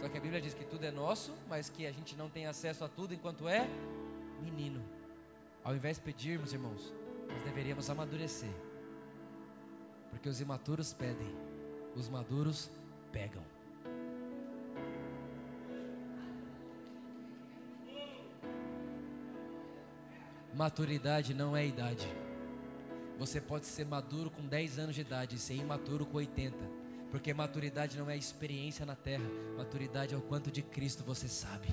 Só 0.00 0.08
que 0.08 0.18
a 0.18 0.20
Bíblia 0.20 0.40
diz 0.40 0.52
que 0.52 0.64
tudo 0.64 0.84
é 0.84 0.90
nosso, 0.90 1.32
mas 1.48 1.68
que 1.68 1.86
a 1.86 1.92
gente 1.92 2.16
não 2.16 2.28
tem 2.28 2.46
acesso 2.48 2.84
a 2.84 2.88
tudo 2.88 3.14
enquanto 3.14 3.48
é 3.48 3.68
menino. 4.42 4.84
Ao 5.62 5.76
invés 5.76 5.96
de 5.96 6.02
pedirmos, 6.02 6.52
irmãos, 6.52 6.92
nós 7.28 7.40
deveríamos 7.44 7.88
amadurecer. 7.88 8.50
Porque 10.10 10.28
os 10.28 10.40
imaturos 10.40 10.92
pedem, 10.92 11.32
os 11.94 12.08
maduros 12.08 12.68
pegam. 13.12 13.44
Maturidade 20.52 21.32
não 21.32 21.56
é 21.56 21.64
idade. 21.64 22.23
Você 23.18 23.40
pode 23.40 23.66
ser 23.66 23.86
maduro 23.86 24.30
com 24.30 24.42
10 24.46 24.78
anos 24.78 24.94
de 24.94 25.00
idade 25.00 25.36
e 25.36 25.38
ser 25.38 25.54
imaturo 25.54 26.04
com 26.04 26.18
80. 26.18 26.56
Porque 27.10 27.32
maturidade 27.32 27.96
não 27.96 28.10
é 28.10 28.16
experiência 28.16 28.84
na 28.84 28.96
terra, 28.96 29.24
maturidade 29.56 30.14
é 30.14 30.16
o 30.16 30.20
quanto 30.20 30.50
de 30.50 30.62
Cristo 30.62 31.04
você 31.04 31.28
sabe. 31.28 31.68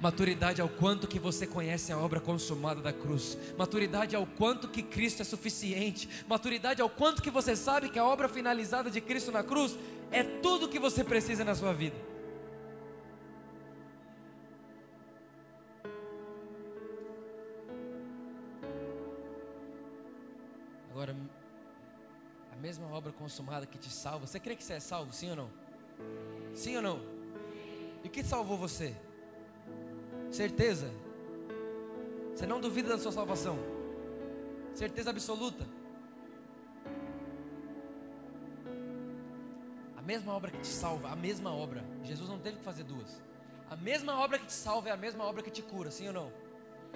Maturidade 0.00 0.60
é 0.60 0.64
o 0.64 0.68
quanto 0.68 1.06
que 1.06 1.20
você 1.20 1.46
conhece 1.46 1.92
a 1.92 1.98
obra 1.98 2.18
consumada 2.18 2.80
da 2.80 2.92
cruz. 2.92 3.38
Maturidade 3.56 4.16
é 4.16 4.18
o 4.18 4.26
quanto 4.26 4.66
que 4.66 4.82
Cristo 4.82 5.22
é 5.22 5.24
suficiente. 5.24 6.08
Maturidade 6.26 6.80
é 6.80 6.84
o 6.84 6.90
quanto 6.90 7.22
que 7.22 7.30
você 7.30 7.54
sabe 7.54 7.88
que 7.88 8.00
a 8.00 8.04
obra 8.04 8.28
finalizada 8.28 8.90
de 8.90 9.00
Cristo 9.00 9.30
na 9.30 9.44
cruz 9.44 9.78
é 10.10 10.24
tudo 10.24 10.68
que 10.68 10.80
você 10.80 11.04
precisa 11.04 11.44
na 11.44 11.54
sua 11.54 11.72
vida. 11.72 12.11
Obra 22.92 23.12
consumada 23.12 23.66
que 23.66 23.78
te 23.78 23.90
salva, 23.90 24.26
você 24.26 24.38
crê 24.38 24.54
que 24.54 24.62
você 24.62 24.74
é 24.74 24.80
salvo, 24.80 25.12
sim 25.12 25.30
ou 25.30 25.36
não? 25.36 25.50
Sim 26.54 26.76
ou 26.76 26.82
não? 26.82 27.00
E 28.04 28.08
o 28.08 28.10
que 28.10 28.22
salvou 28.22 28.56
você? 28.56 28.94
Certeza? 30.30 30.90
Você 32.34 32.46
não 32.46 32.60
duvida 32.60 32.88
da 32.88 32.98
sua 32.98 33.12
salvação? 33.12 33.58
Certeza 34.74 35.10
absoluta? 35.10 35.66
A 39.96 40.02
mesma 40.02 40.32
obra 40.32 40.50
que 40.50 40.58
te 40.58 40.66
salva, 40.66 41.10
a 41.10 41.16
mesma 41.16 41.54
obra. 41.54 41.84
Jesus 42.02 42.28
não 42.28 42.38
teve 42.38 42.56
que 42.56 42.64
fazer 42.64 42.82
duas. 42.82 43.20
A 43.70 43.76
mesma 43.76 44.18
obra 44.18 44.38
que 44.38 44.46
te 44.46 44.52
salva 44.52 44.88
é 44.88 44.92
a 44.92 44.96
mesma 44.96 45.24
obra 45.24 45.42
que 45.42 45.50
te 45.50 45.62
cura, 45.62 45.90
sim 45.90 46.08
ou 46.08 46.12
não? 46.12 46.32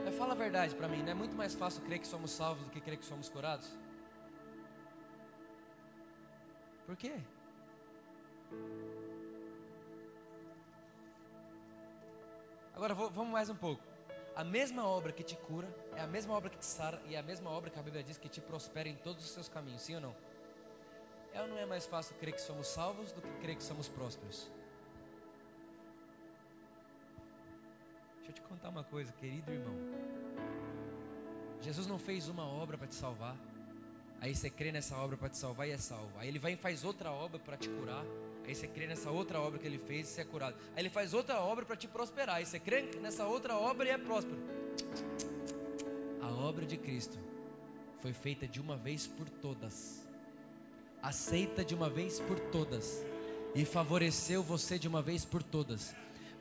Mas 0.04 0.14
fala 0.14 0.32
a 0.32 0.36
verdade 0.36 0.74
para 0.74 0.88
mim, 0.88 1.02
não 1.02 1.10
é 1.10 1.14
muito 1.14 1.34
mais 1.34 1.54
fácil 1.54 1.82
crer 1.82 2.00
que 2.00 2.06
somos 2.06 2.30
salvos 2.30 2.64
do 2.64 2.70
que 2.70 2.80
crer 2.80 2.98
que 2.98 3.06
somos 3.06 3.28
curados? 3.28 3.66
Por 6.86 6.96
quê? 6.96 7.20
Agora 12.74 12.94
vamos 12.94 13.32
mais 13.32 13.50
um 13.50 13.56
pouco. 13.56 13.82
A 14.36 14.44
mesma 14.44 14.86
obra 14.86 15.12
que 15.12 15.24
te 15.24 15.34
cura 15.34 15.66
é 15.96 16.00
a 16.00 16.06
mesma 16.06 16.34
obra 16.34 16.48
que 16.48 16.58
te 16.58 16.64
sara 16.64 17.02
e 17.06 17.14
é 17.14 17.18
a 17.18 17.22
mesma 17.22 17.50
obra 17.50 17.70
que 17.70 17.78
a 17.78 17.82
Bíblia 17.82 18.04
diz 18.04 18.18
que 18.18 18.28
te 18.28 18.40
prospera 18.40 18.88
em 18.88 18.94
todos 18.94 19.24
os 19.24 19.30
seus 19.30 19.48
caminhos, 19.48 19.82
sim 19.82 19.96
ou 19.96 20.00
não? 20.00 20.16
É 21.32 21.40
ou 21.42 21.48
não 21.48 21.58
é 21.58 21.66
mais 21.66 21.86
fácil 21.86 22.14
crer 22.16 22.34
que 22.34 22.40
somos 22.40 22.68
salvos 22.68 23.12
do 23.12 23.20
que 23.20 23.32
crer 23.40 23.56
que 23.56 23.64
somos 23.64 23.88
prósperos? 23.88 24.50
Deixa 28.16 28.30
eu 28.30 28.34
te 28.34 28.42
contar 28.42 28.68
uma 28.68 28.84
coisa, 28.84 29.12
querido 29.12 29.50
irmão. 29.50 29.74
Jesus 31.60 31.86
não 31.86 31.98
fez 31.98 32.28
uma 32.28 32.46
obra 32.46 32.78
para 32.78 32.86
te 32.86 32.94
salvar. 32.94 33.36
Aí 34.26 34.34
você 34.34 34.50
crê 34.50 34.72
nessa 34.72 34.96
obra 34.96 35.16
para 35.16 35.28
te 35.28 35.36
salvar 35.36 35.68
e 35.68 35.70
é 35.70 35.78
salvo. 35.78 36.10
Aí 36.18 36.26
ele 36.26 36.40
vai 36.40 36.54
e 36.54 36.56
faz 36.56 36.82
outra 36.82 37.12
obra 37.12 37.38
para 37.38 37.56
te 37.56 37.68
curar. 37.68 38.04
Aí 38.44 38.56
você 38.56 38.66
crê 38.66 38.84
nessa 38.88 39.08
outra 39.08 39.40
obra 39.40 39.56
que 39.56 39.64
ele 39.64 39.78
fez 39.78 40.08
e 40.08 40.10
você 40.14 40.22
é 40.22 40.24
curado. 40.24 40.56
Aí 40.74 40.82
ele 40.82 40.90
faz 40.90 41.14
outra 41.14 41.38
obra 41.40 41.64
para 41.64 41.76
te 41.76 41.86
prosperar. 41.86 42.34
Aí 42.34 42.44
você 42.44 42.58
crê 42.58 42.82
nessa 43.00 43.24
outra 43.24 43.56
obra 43.56 43.86
e 43.86 43.90
é 43.90 43.96
próspero. 43.96 44.36
A 46.20 46.26
obra 46.26 46.66
de 46.66 46.76
Cristo 46.76 47.16
foi 48.00 48.12
feita 48.12 48.48
de 48.48 48.60
uma 48.60 48.76
vez 48.76 49.06
por 49.06 49.30
todas. 49.30 50.04
Aceita 51.00 51.64
de 51.64 51.76
uma 51.76 51.88
vez 51.88 52.18
por 52.18 52.40
todas. 52.50 53.06
E 53.54 53.64
favoreceu 53.64 54.42
você 54.42 54.76
de 54.76 54.88
uma 54.88 55.00
vez 55.02 55.24
por 55.24 55.40
todas. 55.40 55.94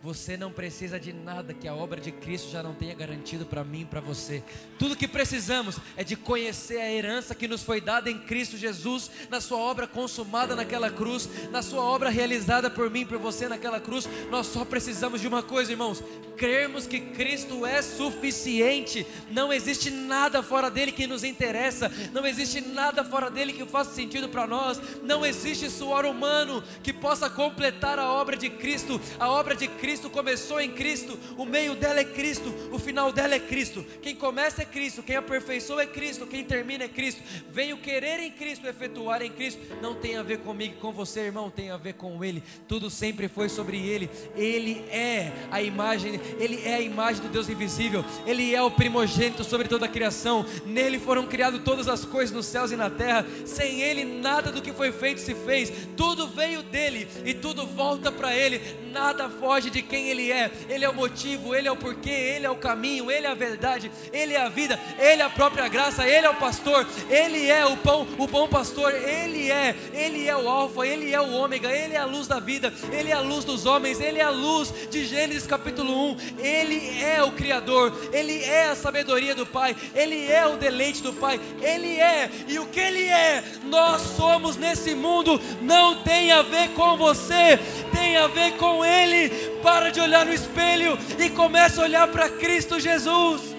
Você 0.05 0.37
não 0.37 0.51
precisa 0.51 0.99
de 0.99 1.11
nada 1.11 1.51
que 1.51 1.67
a 1.67 1.73
obra 1.73 1.99
de 1.99 2.11
Cristo 2.11 2.51
já 2.51 2.61
não 2.61 2.75
tenha 2.75 2.93
garantido 2.93 3.43
para 3.43 3.63
mim 3.63 3.81
e 3.81 3.85
para 3.85 3.99
você. 3.99 4.43
Tudo 4.77 4.95
que 4.95 5.07
precisamos 5.07 5.79
é 5.97 6.03
de 6.03 6.15
conhecer 6.15 6.79
a 6.79 6.91
herança 6.91 7.33
que 7.33 7.47
nos 7.47 7.63
foi 7.63 7.81
dada 7.81 8.07
em 8.07 8.19
Cristo 8.19 8.55
Jesus, 8.55 9.09
na 9.31 9.41
sua 9.41 9.57
obra 9.57 9.87
consumada 9.87 10.55
naquela 10.55 10.91
cruz, 10.91 11.27
na 11.49 11.63
sua 11.63 11.81
obra 11.81 12.11
realizada 12.11 12.69
por 12.69 12.87
mim 12.87 13.01
e 13.01 13.05
por 13.05 13.17
você 13.17 13.49
naquela 13.49 13.79
cruz. 13.79 14.07
Nós 14.29 14.45
só 14.45 14.63
precisamos 14.63 15.21
de 15.21 15.27
uma 15.27 15.41
coisa, 15.41 15.71
irmãos: 15.71 16.03
crermos 16.35 16.87
que 16.87 16.99
Cristo 16.99 17.65
é 17.65 17.81
suficiente. 17.81 19.05
Não 19.31 19.51
existe 19.51 19.89
nada 19.89 20.43
fora 20.43 20.69
dele 20.69 20.91
que 20.91 21.07
nos 21.07 21.23
interessa, 21.23 21.91
não 22.13 22.25
existe 22.25 22.61
nada 22.61 23.03
fora 23.03 23.29
dele 23.29 23.53
que 23.53 23.65
faça 23.65 23.93
sentido 23.93 24.29
para 24.29 24.47
nós. 24.47 24.81
Não 25.03 25.25
existe 25.25 25.69
suor 25.69 26.05
humano 26.05 26.63
que 26.83 26.93
possa 26.93 27.29
completar 27.29 27.99
a 27.99 28.11
obra 28.11 28.37
de 28.37 28.49
Cristo. 28.49 28.99
A 29.19 29.29
obra 29.29 29.55
de 29.55 29.67
Cristo 29.67 30.09
começou 30.09 30.59
em 30.59 30.71
Cristo, 30.71 31.17
o 31.37 31.45
meio 31.45 31.75
dela 31.75 31.99
é 31.99 32.05
Cristo, 32.05 32.53
o 32.71 32.79
final 32.79 33.11
dela 33.11 33.35
é 33.35 33.39
Cristo. 33.39 33.85
Quem 34.01 34.15
começa 34.15 34.61
é 34.61 34.65
Cristo, 34.65 35.03
quem 35.03 35.15
aperfeiçoa 35.15 35.83
é 35.83 35.87
Cristo, 35.87 36.27
quem 36.27 36.43
termina 36.43 36.85
é 36.85 36.87
Cristo. 36.87 37.21
Venho 37.51 37.77
querer 37.77 38.19
em 38.19 38.31
Cristo, 38.31 38.67
efetuar 38.67 39.21
em 39.21 39.31
Cristo. 39.31 39.61
Não 39.81 39.95
tem 39.95 40.17
a 40.17 40.23
ver 40.23 40.39
comigo, 40.39 40.75
com 40.79 40.91
você, 40.91 41.21
irmão, 41.21 41.49
tem 41.49 41.69
a 41.69 41.77
ver 41.77 41.93
com 41.93 42.23
Ele. 42.23 42.43
Tudo 42.67 42.89
sempre 42.89 43.27
foi 43.27 43.49
sobre 43.49 43.77
Ele. 43.77 44.09
Ele 44.35 44.85
é 44.89 45.31
a 45.51 45.61
imagem, 45.61 46.19
Ele 46.39 46.61
é 46.65 46.75
a 46.75 46.81
imagem 46.81 47.21
do 47.21 47.29
Deus 47.29 47.49
invisível. 47.49 48.03
Ele 48.25 48.53
é 48.53 48.61
o 48.61 48.71
primogênito 48.71 49.43
sobre 49.43 49.67
toda 49.67 49.85
a 49.85 49.89
criação. 49.89 50.45
Nele 50.65 50.99
foram 50.99 51.25
criadas 51.25 51.61
todas 51.63 51.87
as 51.87 52.05
coisas 52.05 52.35
nos 52.35 52.45
céus 52.45 52.71
e 52.71 52.75
na 52.75 52.89
terra. 52.89 53.25
Sem 53.45 53.81
Ele 53.81 54.03
nada 54.03 54.51
do 54.51 54.61
que 54.61 54.73
foi 54.73 54.91
feito 54.91 55.21
se 55.21 55.33
fez. 55.33 55.71
Tudo 55.95 56.27
veio 56.27 56.63
dele 56.63 57.07
e 57.25 57.33
tudo 57.33 57.65
volta 57.65 58.11
para 58.11 58.35
Ele. 58.35 58.61
Nada 58.91 59.29
foge 59.29 59.69
de 59.69 59.81
quem 59.81 60.09
Ele 60.09 60.31
é. 60.31 60.51
Ele 60.69 60.85
é 60.85 60.89
o 60.89 60.93
motivo, 60.93 61.55
Ele 61.55 61.67
é 61.67 61.71
o 61.71 61.75
porquê, 61.75 62.09
Ele 62.09 62.45
é 62.45 62.49
o 62.49 62.55
caminho, 62.55 63.11
Ele 63.11 63.27
é 63.27 63.29
a 63.29 63.33
verdade, 63.33 63.91
Ele 64.11 64.33
é 64.33 64.41
a 64.41 64.49
vida, 64.49 64.79
Ele 64.97 65.21
é 65.21 65.25
a 65.25 65.29
própria 65.29 65.67
graça, 65.67 66.07
Ele 66.07 66.25
é 66.25 66.29
o 66.29 66.35
pastor, 66.35 66.87
Ele 67.09 67.47
é 67.49 67.65
o 67.65 67.77
pão, 67.77 68.07
o 68.17 68.27
bom 68.27 68.47
pastor, 68.47 68.93
Ele 68.93 69.51
é, 69.51 69.75
Ele 69.93 70.27
é 70.27 70.35
o 70.35 70.49
alfa, 70.49 70.85
Ele 70.85 71.13
é 71.13 71.19
o 71.19 71.31
ômega, 71.31 71.71
Ele 71.71 71.93
é 71.93 71.97
a 71.97 72.05
luz 72.05 72.27
da 72.27 72.39
vida, 72.39 72.73
Ele 72.91 73.11
é 73.11 73.13
a 73.13 73.21
luz 73.21 73.45
dos 73.45 73.65
homens, 73.65 73.99
Ele 73.99 74.19
é 74.19 74.23
a 74.23 74.29
luz 74.29 74.73
de 74.89 75.05
Gênesis 75.05 75.45
capítulo 75.45 76.11
1, 76.11 76.14
Ele 76.37 77.01
é 77.01 77.23
o 77.23 77.31
Criador, 77.31 77.93
Ele 78.11 78.43
é 78.43 78.67
a 78.67 78.75
sabedoria 78.75 79.35
do 79.35 79.45
Pai, 79.45 79.75
Ele 79.93 80.25
é 80.25 80.45
o 80.47 80.57
deleite 80.57 81.01
do 81.01 81.13
Pai, 81.13 81.39
Ele 81.61 81.99
é, 81.99 82.29
e 82.47 82.59
o 82.59 82.65
que 82.65 82.79
Ele 82.79 83.07
é, 83.07 83.43
nós 83.65 84.01
somos 84.01 84.57
nesse 84.57 84.95
mundo, 84.95 85.39
não 85.61 86.03
tem 86.03 86.31
a 86.31 86.41
ver 86.41 86.69
com 86.69 86.97
você, 86.97 87.59
tem 87.93 88.17
a 88.17 88.27
ver 88.27 88.57
com 88.57 88.83
Ele. 88.83 89.29
Para 89.61 89.89
de 89.89 89.99
olhar 89.99 90.25
no 90.25 90.33
espelho 90.33 90.97
e 91.19 91.29
começa 91.29 91.81
a 91.81 91.85
olhar 91.85 92.07
para 92.07 92.29
Cristo 92.29 92.79
Jesus. 92.79 93.55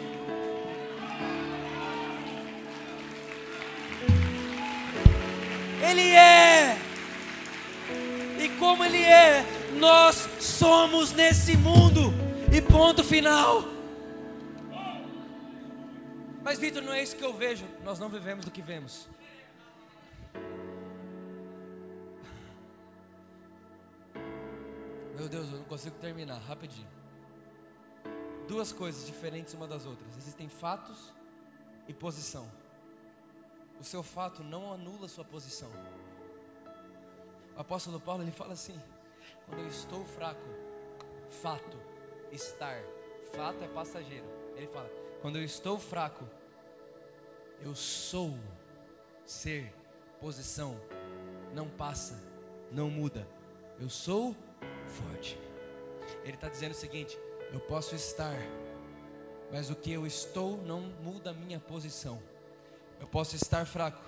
Ele 5.89 6.15
é, 6.15 6.77
e 8.41 8.49
como 8.59 8.85
Ele 8.85 9.03
é, 9.03 9.45
nós 9.77 10.29
somos 10.41 11.13
nesse 11.13 11.57
mundo, 11.57 12.13
e 12.53 12.63
ponto 12.63 13.03
final. 13.05 13.63
Mas, 16.43 16.59
Vitor, 16.59 16.83
não 16.83 16.93
é 16.93 17.03
isso 17.03 17.17
que 17.17 17.25
eu 17.25 17.33
vejo. 17.33 17.67
Nós 17.83 17.99
não 17.99 18.09
vivemos 18.09 18.45
do 18.45 18.51
que 18.51 18.63
vemos. 18.63 19.09
Meu 25.17 25.29
Deus, 25.29 25.51
eu 25.51 25.59
não 25.59 25.65
consigo 25.65 25.97
terminar, 25.97 26.39
rapidinho. 26.39 26.87
Duas 28.47 28.73
coisas 28.73 29.07
diferentes 29.07 29.55
uma 29.55 29.67
das 29.67 29.87
outras. 29.87 30.17
Existem 30.17 30.49
fatos 30.49 31.13
e 31.89 31.93
posição. 31.93 32.49
O 33.81 33.85
seu 33.85 34.03
fato 34.03 34.45
não 34.45 34.73
anula 34.73 35.07
a 35.07 35.09
sua 35.09 35.25
posição. 35.25 35.71
O 37.57 37.61
apóstolo 37.61 37.99
Paulo 37.99 38.23
ele 38.23 38.31
fala 38.31 38.53
assim: 38.53 38.81
quando 39.47 39.61
eu 39.61 39.69
estou 39.69 40.05
fraco, 40.05 40.47
fato, 41.43 41.77
estar, 42.33 42.83
fato 43.35 43.63
é 43.63 43.69
passageiro. 43.69 44.27
Ele 44.57 44.67
fala: 44.69 44.91
quando 45.21 45.37
eu 45.37 45.45
estou 45.45 45.79
fraco, 45.79 46.25
eu 47.61 47.75
sou, 47.75 48.37
ser, 49.25 49.73
posição, 50.21 50.81
não 51.55 51.69
passa, 51.69 52.23
não 52.71 52.91
muda. 52.91 53.27
Eu 53.79 53.89
sou 53.89 54.35
forte. 54.87 55.39
Ele 56.25 56.35
está 56.35 56.49
dizendo 56.49 56.73
o 56.73 56.77
seguinte: 56.77 57.19
eu 57.53 57.61
posso 57.61 57.95
estar, 57.95 58.37
mas 59.53 59.71
o 59.71 59.75
que 59.75 59.93
eu 59.93 60.07
estou 60.07 60.57
não 60.59 60.81
muda 61.03 61.31
a 61.31 61.35
minha 61.35 61.61
posição. 61.61 62.23
Eu 63.01 63.07
posso 63.07 63.37
estar 63.37 63.67
fraco, 63.67 64.03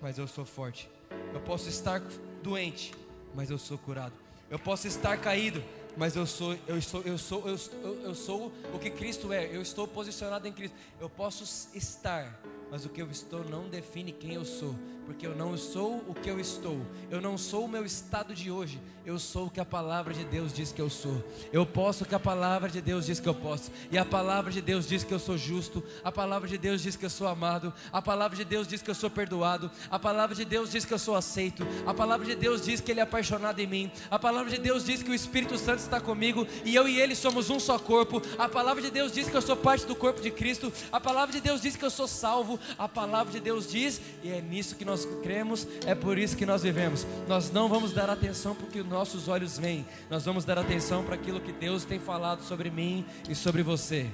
mas 0.00 0.18
eu 0.18 0.26
sou 0.26 0.44
forte. 0.44 0.90
Eu 1.32 1.40
posso 1.40 1.68
estar 1.68 2.00
doente, 2.42 2.94
mas 3.34 3.50
eu 3.50 3.58
sou 3.58 3.78
curado. 3.78 4.14
Eu 4.50 4.58
posso 4.58 4.86
estar 4.86 5.16
caído, 5.18 5.62
mas 5.96 6.16
eu 6.16 6.26
sou, 6.26 6.56
eu 6.66 6.80
sou, 6.80 7.02
eu 7.02 7.18
sou, 7.18 7.48
eu, 7.48 7.58
eu, 7.82 8.02
eu 8.02 8.14
sou 8.14 8.52
o 8.72 8.78
que 8.78 8.90
Cristo 8.90 9.32
é. 9.32 9.54
Eu 9.54 9.62
estou 9.62 9.86
posicionado 9.86 10.46
em 10.46 10.52
Cristo. 10.52 10.76
Eu 11.00 11.08
posso 11.10 11.44
estar, 11.74 12.40
mas 12.70 12.84
o 12.84 12.88
que 12.88 13.02
eu 13.02 13.10
estou 13.10 13.44
não 13.44 13.68
define 13.68 14.12
quem 14.12 14.34
eu 14.34 14.44
sou, 14.44 14.74
porque 15.10 15.26
eu 15.26 15.34
não 15.34 15.58
sou 15.58 16.04
o 16.06 16.14
que 16.14 16.30
eu 16.30 16.38
estou. 16.38 16.78
Eu 17.10 17.20
não 17.20 17.36
sou 17.36 17.64
o 17.64 17.68
meu 17.68 17.84
estado 17.84 18.32
de 18.32 18.48
hoje. 18.48 18.80
Eu 19.04 19.18
sou 19.18 19.46
o 19.46 19.50
que 19.50 19.58
a 19.58 19.64
palavra 19.64 20.14
de 20.14 20.24
Deus 20.24 20.52
diz 20.52 20.70
que 20.70 20.80
eu 20.80 20.88
sou. 20.88 21.24
Eu 21.52 21.66
posso 21.66 22.04
o 22.04 22.06
que 22.06 22.14
a 22.14 22.20
palavra 22.20 22.68
de 22.68 22.80
Deus 22.80 23.06
diz 23.06 23.18
que 23.18 23.28
eu 23.28 23.34
posso. 23.34 23.72
E 23.90 23.98
a 23.98 24.04
palavra 24.04 24.52
de 24.52 24.60
Deus 24.60 24.86
diz 24.86 25.02
que 25.02 25.12
eu 25.12 25.18
sou 25.18 25.36
justo. 25.36 25.82
A 26.04 26.12
palavra 26.12 26.46
de 26.46 26.56
Deus 26.56 26.82
diz 26.82 26.94
que 26.94 27.04
eu 27.04 27.10
sou 27.10 27.26
amado. 27.26 27.72
A 27.92 28.00
palavra 28.00 28.36
de 28.36 28.44
Deus 28.44 28.68
diz 28.68 28.82
que 28.82 28.90
eu 28.90 28.94
sou 28.94 29.10
perdoado. 29.10 29.68
A 29.90 29.98
palavra 29.98 30.36
de 30.36 30.44
Deus 30.44 30.70
diz 30.70 30.84
que 30.84 30.94
eu 30.94 30.98
sou 30.98 31.16
aceito. 31.16 31.66
A 31.84 31.92
palavra 31.92 32.24
de 32.24 32.36
Deus 32.36 32.62
diz 32.64 32.80
que 32.80 32.92
Ele 32.92 33.00
é 33.00 33.02
apaixonado 33.02 33.58
em 33.58 33.66
mim. 33.66 33.90
A 34.10 34.18
palavra 34.18 34.48
de 34.48 34.58
Deus 34.58 34.84
diz 34.84 35.02
que 35.02 35.10
o 35.10 35.14
Espírito 35.14 35.58
Santo 35.58 35.80
está 35.80 36.00
comigo 36.00 36.46
e 36.64 36.74
eu 36.74 36.86
e 36.86 37.00
Ele 37.00 37.16
somos 37.16 37.50
um 37.50 37.58
só 37.58 37.80
corpo. 37.80 38.22
A 38.38 38.48
palavra 38.48 38.80
de 38.80 38.90
Deus 38.90 39.10
diz 39.10 39.28
que 39.28 39.36
eu 39.36 39.42
sou 39.42 39.56
parte 39.56 39.86
do 39.86 39.96
corpo 39.96 40.20
de 40.20 40.30
Cristo. 40.30 40.72
A 40.92 41.00
palavra 41.00 41.32
de 41.32 41.40
Deus 41.40 41.62
diz 41.62 41.74
que 41.74 41.84
eu 41.84 41.90
sou 41.90 42.06
salvo. 42.06 42.60
A 42.78 42.86
palavra 42.86 43.32
de 43.32 43.40
Deus 43.40 43.68
diz, 43.68 44.00
e 44.22 44.28
é 44.28 44.40
nisso 44.40 44.76
que 44.76 44.84
nós 44.84 44.99
cremos, 45.22 45.66
é 45.86 45.94
por 45.94 46.18
isso 46.18 46.36
que 46.36 46.46
nós 46.46 46.62
vivemos. 46.62 47.06
Nós 47.28 47.50
não 47.50 47.68
vamos 47.68 47.92
dar 47.92 48.08
atenção 48.10 48.54
porque 48.54 48.82
nossos 48.82 49.28
olhos 49.28 49.58
veem, 49.58 49.86
nós 50.08 50.24
vamos 50.24 50.44
dar 50.44 50.58
atenção 50.58 51.04
para 51.04 51.14
aquilo 51.14 51.40
que 51.40 51.52
Deus 51.52 51.84
tem 51.84 51.98
falado 51.98 52.42
sobre 52.42 52.70
mim 52.70 53.04
e 53.28 53.34
sobre 53.34 53.62
você. 53.62 54.10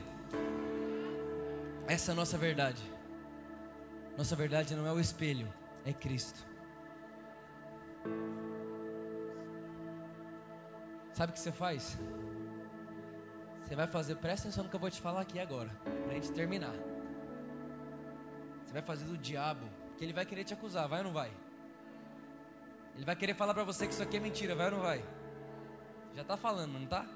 Essa 1.86 2.10
é 2.10 2.12
a 2.12 2.16
nossa 2.16 2.36
verdade. 2.36 2.82
Nossa 4.16 4.34
verdade 4.34 4.74
não 4.74 4.86
é 4.86 4.92
o 4.92 4.98
espelho, 4.98 5.52
é 5.84 5.92
Cristo. 5.92 6.44
Sabe 11.12 11.30
o 11.30 11.34
que 11.34 11.40
você 11.40 11.52
faz? 11.52 11.96
Você 13.64 13.74
vai 13.74 13.86
fazer, 13.86 14.16
presta 14.16 14.48
atenção 14.48 14.64
no 14.64 14.70
que 14.70 14.76
eu 14.76 14.80
vou 14.80 14.90
te 14.90 15.00
falar 15.00 15.22
aqui 15.22 15.40
agora, 15.40 15.70
para 16.04 16.12
a 16.12 16.14
gente 16.14 16.30
terminar. 16.32 16.74
Você 18.64 18.72
vai 18.72 18.82
fazer 18.82 19.04
do 19.06 19.18
diabo, 19.18 19.66
que 19.96 20.04
ele 20.04 20.12
vai 20.12 20.26
querer 20.26 20.44
te 20.44 20.54
acusar, 20.54 20.88
vai 20.88 20.98
ou 21.00 21.06
não 21.06 21.12
vai? 21.12 21.30
Ele 22.94 23.04
vai 23.04 23.16
querer 23.16 23.34
falar 23.34 23.54
para 23.54 23.64
você 23.64 23.86
que 23.86 23.92
isso 23.92 24.02
aqui 24.02 24.16
é 24.16 24.20
mentira, 24.20 24.54
vai 24.54 24.66
ou 24.66 24.72
não 24.72 24.80
vai? 24.80 25.04
Já 26.14 26.22
está 26.22 26.36
falando, 26.36 26.72
não 26.72 26.84
está? 26.84 27.06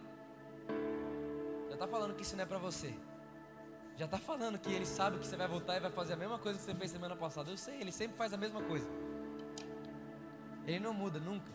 Já 1.69 1.75
está 1.75 1.87
falando 1.87 2.15
que 2.15 2.23
isso 2.23 2.37
não 2.37 2.43
é 2.43 2.47
para 2.47 2.59
você. 2.59 2.95
Já 3.97 4.05
está 4.05 4.19
falando 4.19 4.59
que 4.59 4.73
ele 4.73 4.87
sabe 4.87 5.19
que 5.19 5.27
você 5.27 5.37
vai 5.37 5.49
voltar 5.49 5.77
e 5.77 5.81
vai 5.81 5.91
fazer 5.91 6.15
a 6.15 6.17
mesma 6.17 6.39
coisa 6.39 6.59
que 6.59 6.65
você 6.65 6.75
fez 6.75 6.91
semana 6.91 7.17
passada. 7.17 7.51
Eu 7.51 7.57
sei, 7.57 7.81
ele 7.81 7.93
sempre 7.93 8.17
faz 8.17 8.33
a 8.33 8.37
mesma 8.37 8.63
coisa. 8.63 8.89
Ele 10.67 10.79
não 10.79 10.93
muda 10.93 11.19
nunca. 11.19 11.51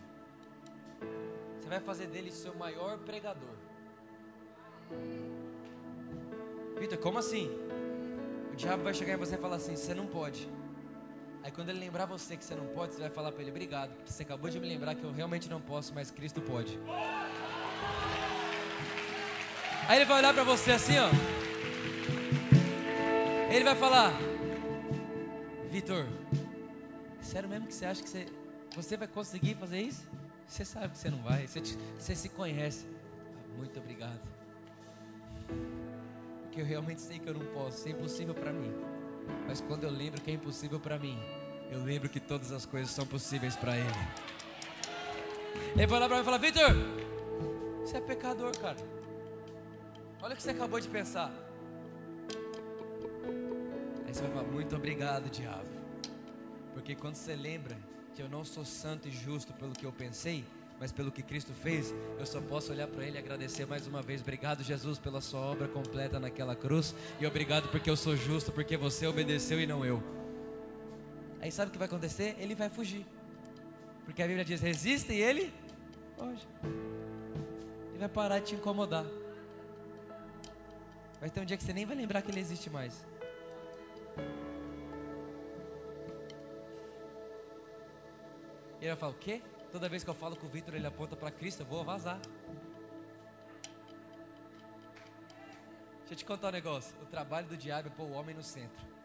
Você 1.60 1.68
vai 1.68 1.80
fazer 1.80 2.06
dele 2.06 2.30
seu 2.30 2.54
maior 2.54 2.98
pregador. 2.98 3.56
Vitor, 6.78 6.98
como 6.98 7.18
assim? 7.18 7.50
O 8.52 8.56
diabo 8.56 8.84
vai 8.84 8.94
chegar 8.94 9.14
em 9.14 9.16
você 9.16 9.34
e 9.34 9.38
falar 9.38 9.56
assim: 9.56 9.74
você 9.74 9.94
não 9.94 10.06
pode. 10.06 10.48
Aí 11.46 11.52
quando 11.52 11.68
ele 11.68 11.78
lembrar 11.78 12.06
você 12.06 12.36
que 12.36 12.44
você 12.44 12.56
não 12.56 12.66
pode, 12.66 12.94
você 12.94 13.02
vai 13.02 13.08
falar 13.08 13.30
para 13.30 13.40
ele: 13.40 13.52
obrigado, 13.52 13.94
porque 13.94 14.10
você 14.10 14.24
acabou 14.24 14.50
de 14.50 14.58
me 14.58 14.66
lembrar 14.66 14.96
que 14.96 15.04
eu 15.04 15.12
realmente 15.12 15.48
não 15.48 15.60
posso, 15.60 15.94
mas 15.94 16.10
Cristo 16.10 16.40
pode. 16.40 16.76
Aí 19.86 19.96
ele 19.96 20.06
vai 20.06 20.18
olhar 20.18 20.34
para 20.34 20.42
você 20.42 20.72
assim, 20.72 20.94
ó. 20.98 21.08
Ele 23.48 23.62
vai 23.62 23.76
falar: 23.76 24.12
Vitor, 25.70 26.08
sério 27.20 27.48
mesmo 27.48 27.68
que 27.68 27.74
você 27.74 27.86
acha 27.86 28.02
que 28.02 28.08
você, 28.08 28.26
você 28.74 28.96
vai 28.96 29.06
conseguir 29.06 29.54
fazer 29.54 29.80
isso? 29.80 30.02
Você 30.48 30.64
sabe 30.64 30.88
que 30.88 30.98
você 30.98 31.10
não 31.10 31.22
vai, 31.22 31.46
você, 31.46 31.60
te, 31.60 31.78
você 31.96 32.16
se 32.16 32.28
conhece. 32.28 32.88
Muito 33.56 33.78
obrigado. 33.78 34.20
Porque 36.42 36.60
eu 36.60 36.64
realmente 36.64 37.00
sei 37.00 37.20
que 37.20 37.28
eu 37.28 37.34
não 37.34 37.46
posso, 37.54 37.86
é 37.86 37.92
impossível 37.92 38.34
para 38.34 38.52
mim. 38.52 38.74
Mas 39.46 39.60
quando 39.60 39.84
eu 39.84 39.90
lembro 39.90 40.20
que 40.20 40.30
é 40.30 40.34
impossível 40.34 40.80
para 40.80 40.98
mim, 40.98 41.16
eu 41.70 41.82
lembro 41.82 42.08
que 42.08 42.20
todas 42.20 42.52
as 42.52 42.64
coisas 42.64 42.90
são 42.90 43.06
possíveis 43.06 43.56
para 43.56 43.76
Ele. 43.76 44.08
Ele 45.74 45.86
vai 45.86 46.00
lá 46.00 46.06
para 46.06 46.16
mim 46.16 46.22
e 46.22 46.24
fala: 46.24 46.38
Vitor, 46.38 46.74
você 47.80 47.96
é 47.98 48.00
pecador, 48.00 48.56
cara. 48.58 48.76
Olha 50.22 50.32
o 50.32 50.36
que 50.36 50.42
você 50.42 50.50
acabou 50.50 50.80
de 50.80 50.88
pensar. 50.88 51.32
Aí 54.06 54.14
você 54.14 54.22
vai 54.22 54.30
falar: 54.30 54.44
Muito 54.44 54.74
obrigado, 54.76 55.28
diabo. 55.30 55.68
Porque 56.74 56.94
quando 56.94 57.14
você 57.14 57.34
lembra 57.34 57.76
que 58.14 58.22
eu 58.22 58.28
não 58.28 58.44
sou 58.44 58.64
santo 58.64 59.08
e 59.08 59.10
justo 59.10 59.52
pelo 59.54 59.72
que 59.72 59.84
eu 59.84 59.92
pensei, 59.92 60.44
mas 60.78 60.92
pelo 60.92 61.10
que 61.10 61.22
Cristo 61.22 61.52
fez, 61.52 61.94
eu 62.18 62.26
só 62.26 62.40
posso 62.40 62.72
olhar 62.72 62.86
para 62.86 63.04
Ele 63.04 63.16
e 63.16 63.18
agradecer 63.18 63.66
mais 63.66 63.86
uma 63.86 64.02
vez. 64.02 64.20
Obrigado, 64.20 64.62
Jesus, 64.62 64.98
pela 64.98 65.20
Sua 65.20 65.40
obra 65.40 65.68
completa 65.68 66.20
naquela 66.20 66.54
cruz. 66.54 66.94
E 67.20 67.26
obrigado 67.26 67.68
porque 67.68 67.88
eu 67.88 67.96
sou 67.96 68.16
justo, 68.16 68.52
porque 68.52 68.76
você 68.76 69.06
obedeceu 69.06 69.60
e 69.60 69.66
não 69.66 69.84
eu. 69.84 70.02
Aí 71.46 71.52
sabe 71.52 71.68
o 71.68 71.72
que 71.72 71.78
vai 71.78 71.86
acontecer? 71.86 72.34
Ele 72.40 72.56
vai 72.56 72.68
fugir. 72.68 73.06
Porque 74.04 74.20
a 74.20 74.26
Bíblia 74.26 74.44
diz: 74.44 74.60
resiste 74.60 75.12
e 75.12 75.22
ele 75.22 75.54
foge. 76.16 76.44
Ele 77.90 77.98
vai 77.98 78.08
parar 78.08 78.40
de 78.40 78.46
te 78.46 78.54
incomodar. 78.56 79.04
Vai 81.20 81.30
ter 81.30 81.40
um 81.40 81.44
dia 81.44 81.56
que 81.56 81.62
você 81.62 81.72
nem 81.72 81.86
vai 81.86 81.94
lembrar 81.94 82.20
que 82.22 82.32
ele 82.32 82.40
existe 82.40 82.68
mais. 82.68 83.06
Ele 88.80 88.88
vai 88.88 88.96
falar: 88.96 89.12
O 89.12 89.18
quê? 89.18 89.40
Toda 89.70 89.88
vez 89.88 90.02
que 90.02 90.10
eu 90.10 90.14
falo 90.14 90.34
com 90.34 90.48
o 90.48 90.50
Vitor, 90.50 90.74
ele 90.74 90.88
aponta 90.88 91.14
para 91.14 91.30
Cristo, 91.30 91.60
eu 91.60 91.66
vou 91.66 91.84
vazar. 91.84 92.18
Deixa 96.00 96.14
eu 96.14 96.16
te 96.16 96.24
contar 96.24 96.48
um 96.48 96.50
negócio. 96.50 96.92
O 97.00 97.06
trabalho 97.06 97.46
do 97.46 97.56
diabo 97.56 97.86
é 97.86 97.90
pôr 97.92 98.02
o 98.02 98.14
homem 98.14 98.34
no 98.34 98.42
centro. 98.42 98.95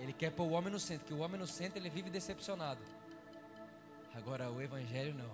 Ele 0.00 0.12
quer 0.12 0.30
pôr 0.30 0.44
o 0.44 0.52
homem 0.52 0.72
no 0.72 0.80
centro, 0.80 1.06
que 1.06 1.14
o 1.14 1.18
homem 1.18 1.38
no 1.38 1.46
centro 1.46 1.78
ele 1.78 1.90
vive 1.90 2.10
decepcionado. 2.10 2.80
Agora 4.14 4.50
o 4.50 4.60
evangelho 4.60 5.14
não. 5.14 5.30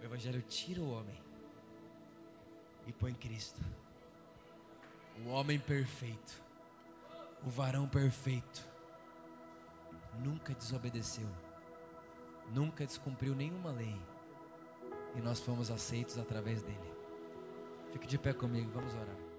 O 0.00 0.04
evangelho 0.04 0.42
tira 0.42 0.80
o 0.80 0.90
homem 0.90 1.20
e 2.86 2.92
põe 2.92 3.12
Cristo. 3.14 3.60
O 5.24 5.28
homem 5.28 5.58
perfeito. 5.58 6.42
O 7.44 7.50
varão 7.50 7.86
perfeito. 7.86 8.66
Nunca 10.18 10.54
desobedeceu. 10.54 11.28
Nunca 12.52 12.86
descumpriu 12.86 13.34
nenhuma 13.34 13.70
lei. 13.70 14.00
E 15.14 15.20
nós 15.20 15.38
fomos 15.38 15.70
aceitos 15.70 16.18
através 16.18 16.62
dele. 16.62 16.92
Fique 17.92 18.06
de 18.06 18.18
pé 18.18 18.32
comigo, 18.32 18.70
vamos 18.72 18.94
orar. 18.94 19.31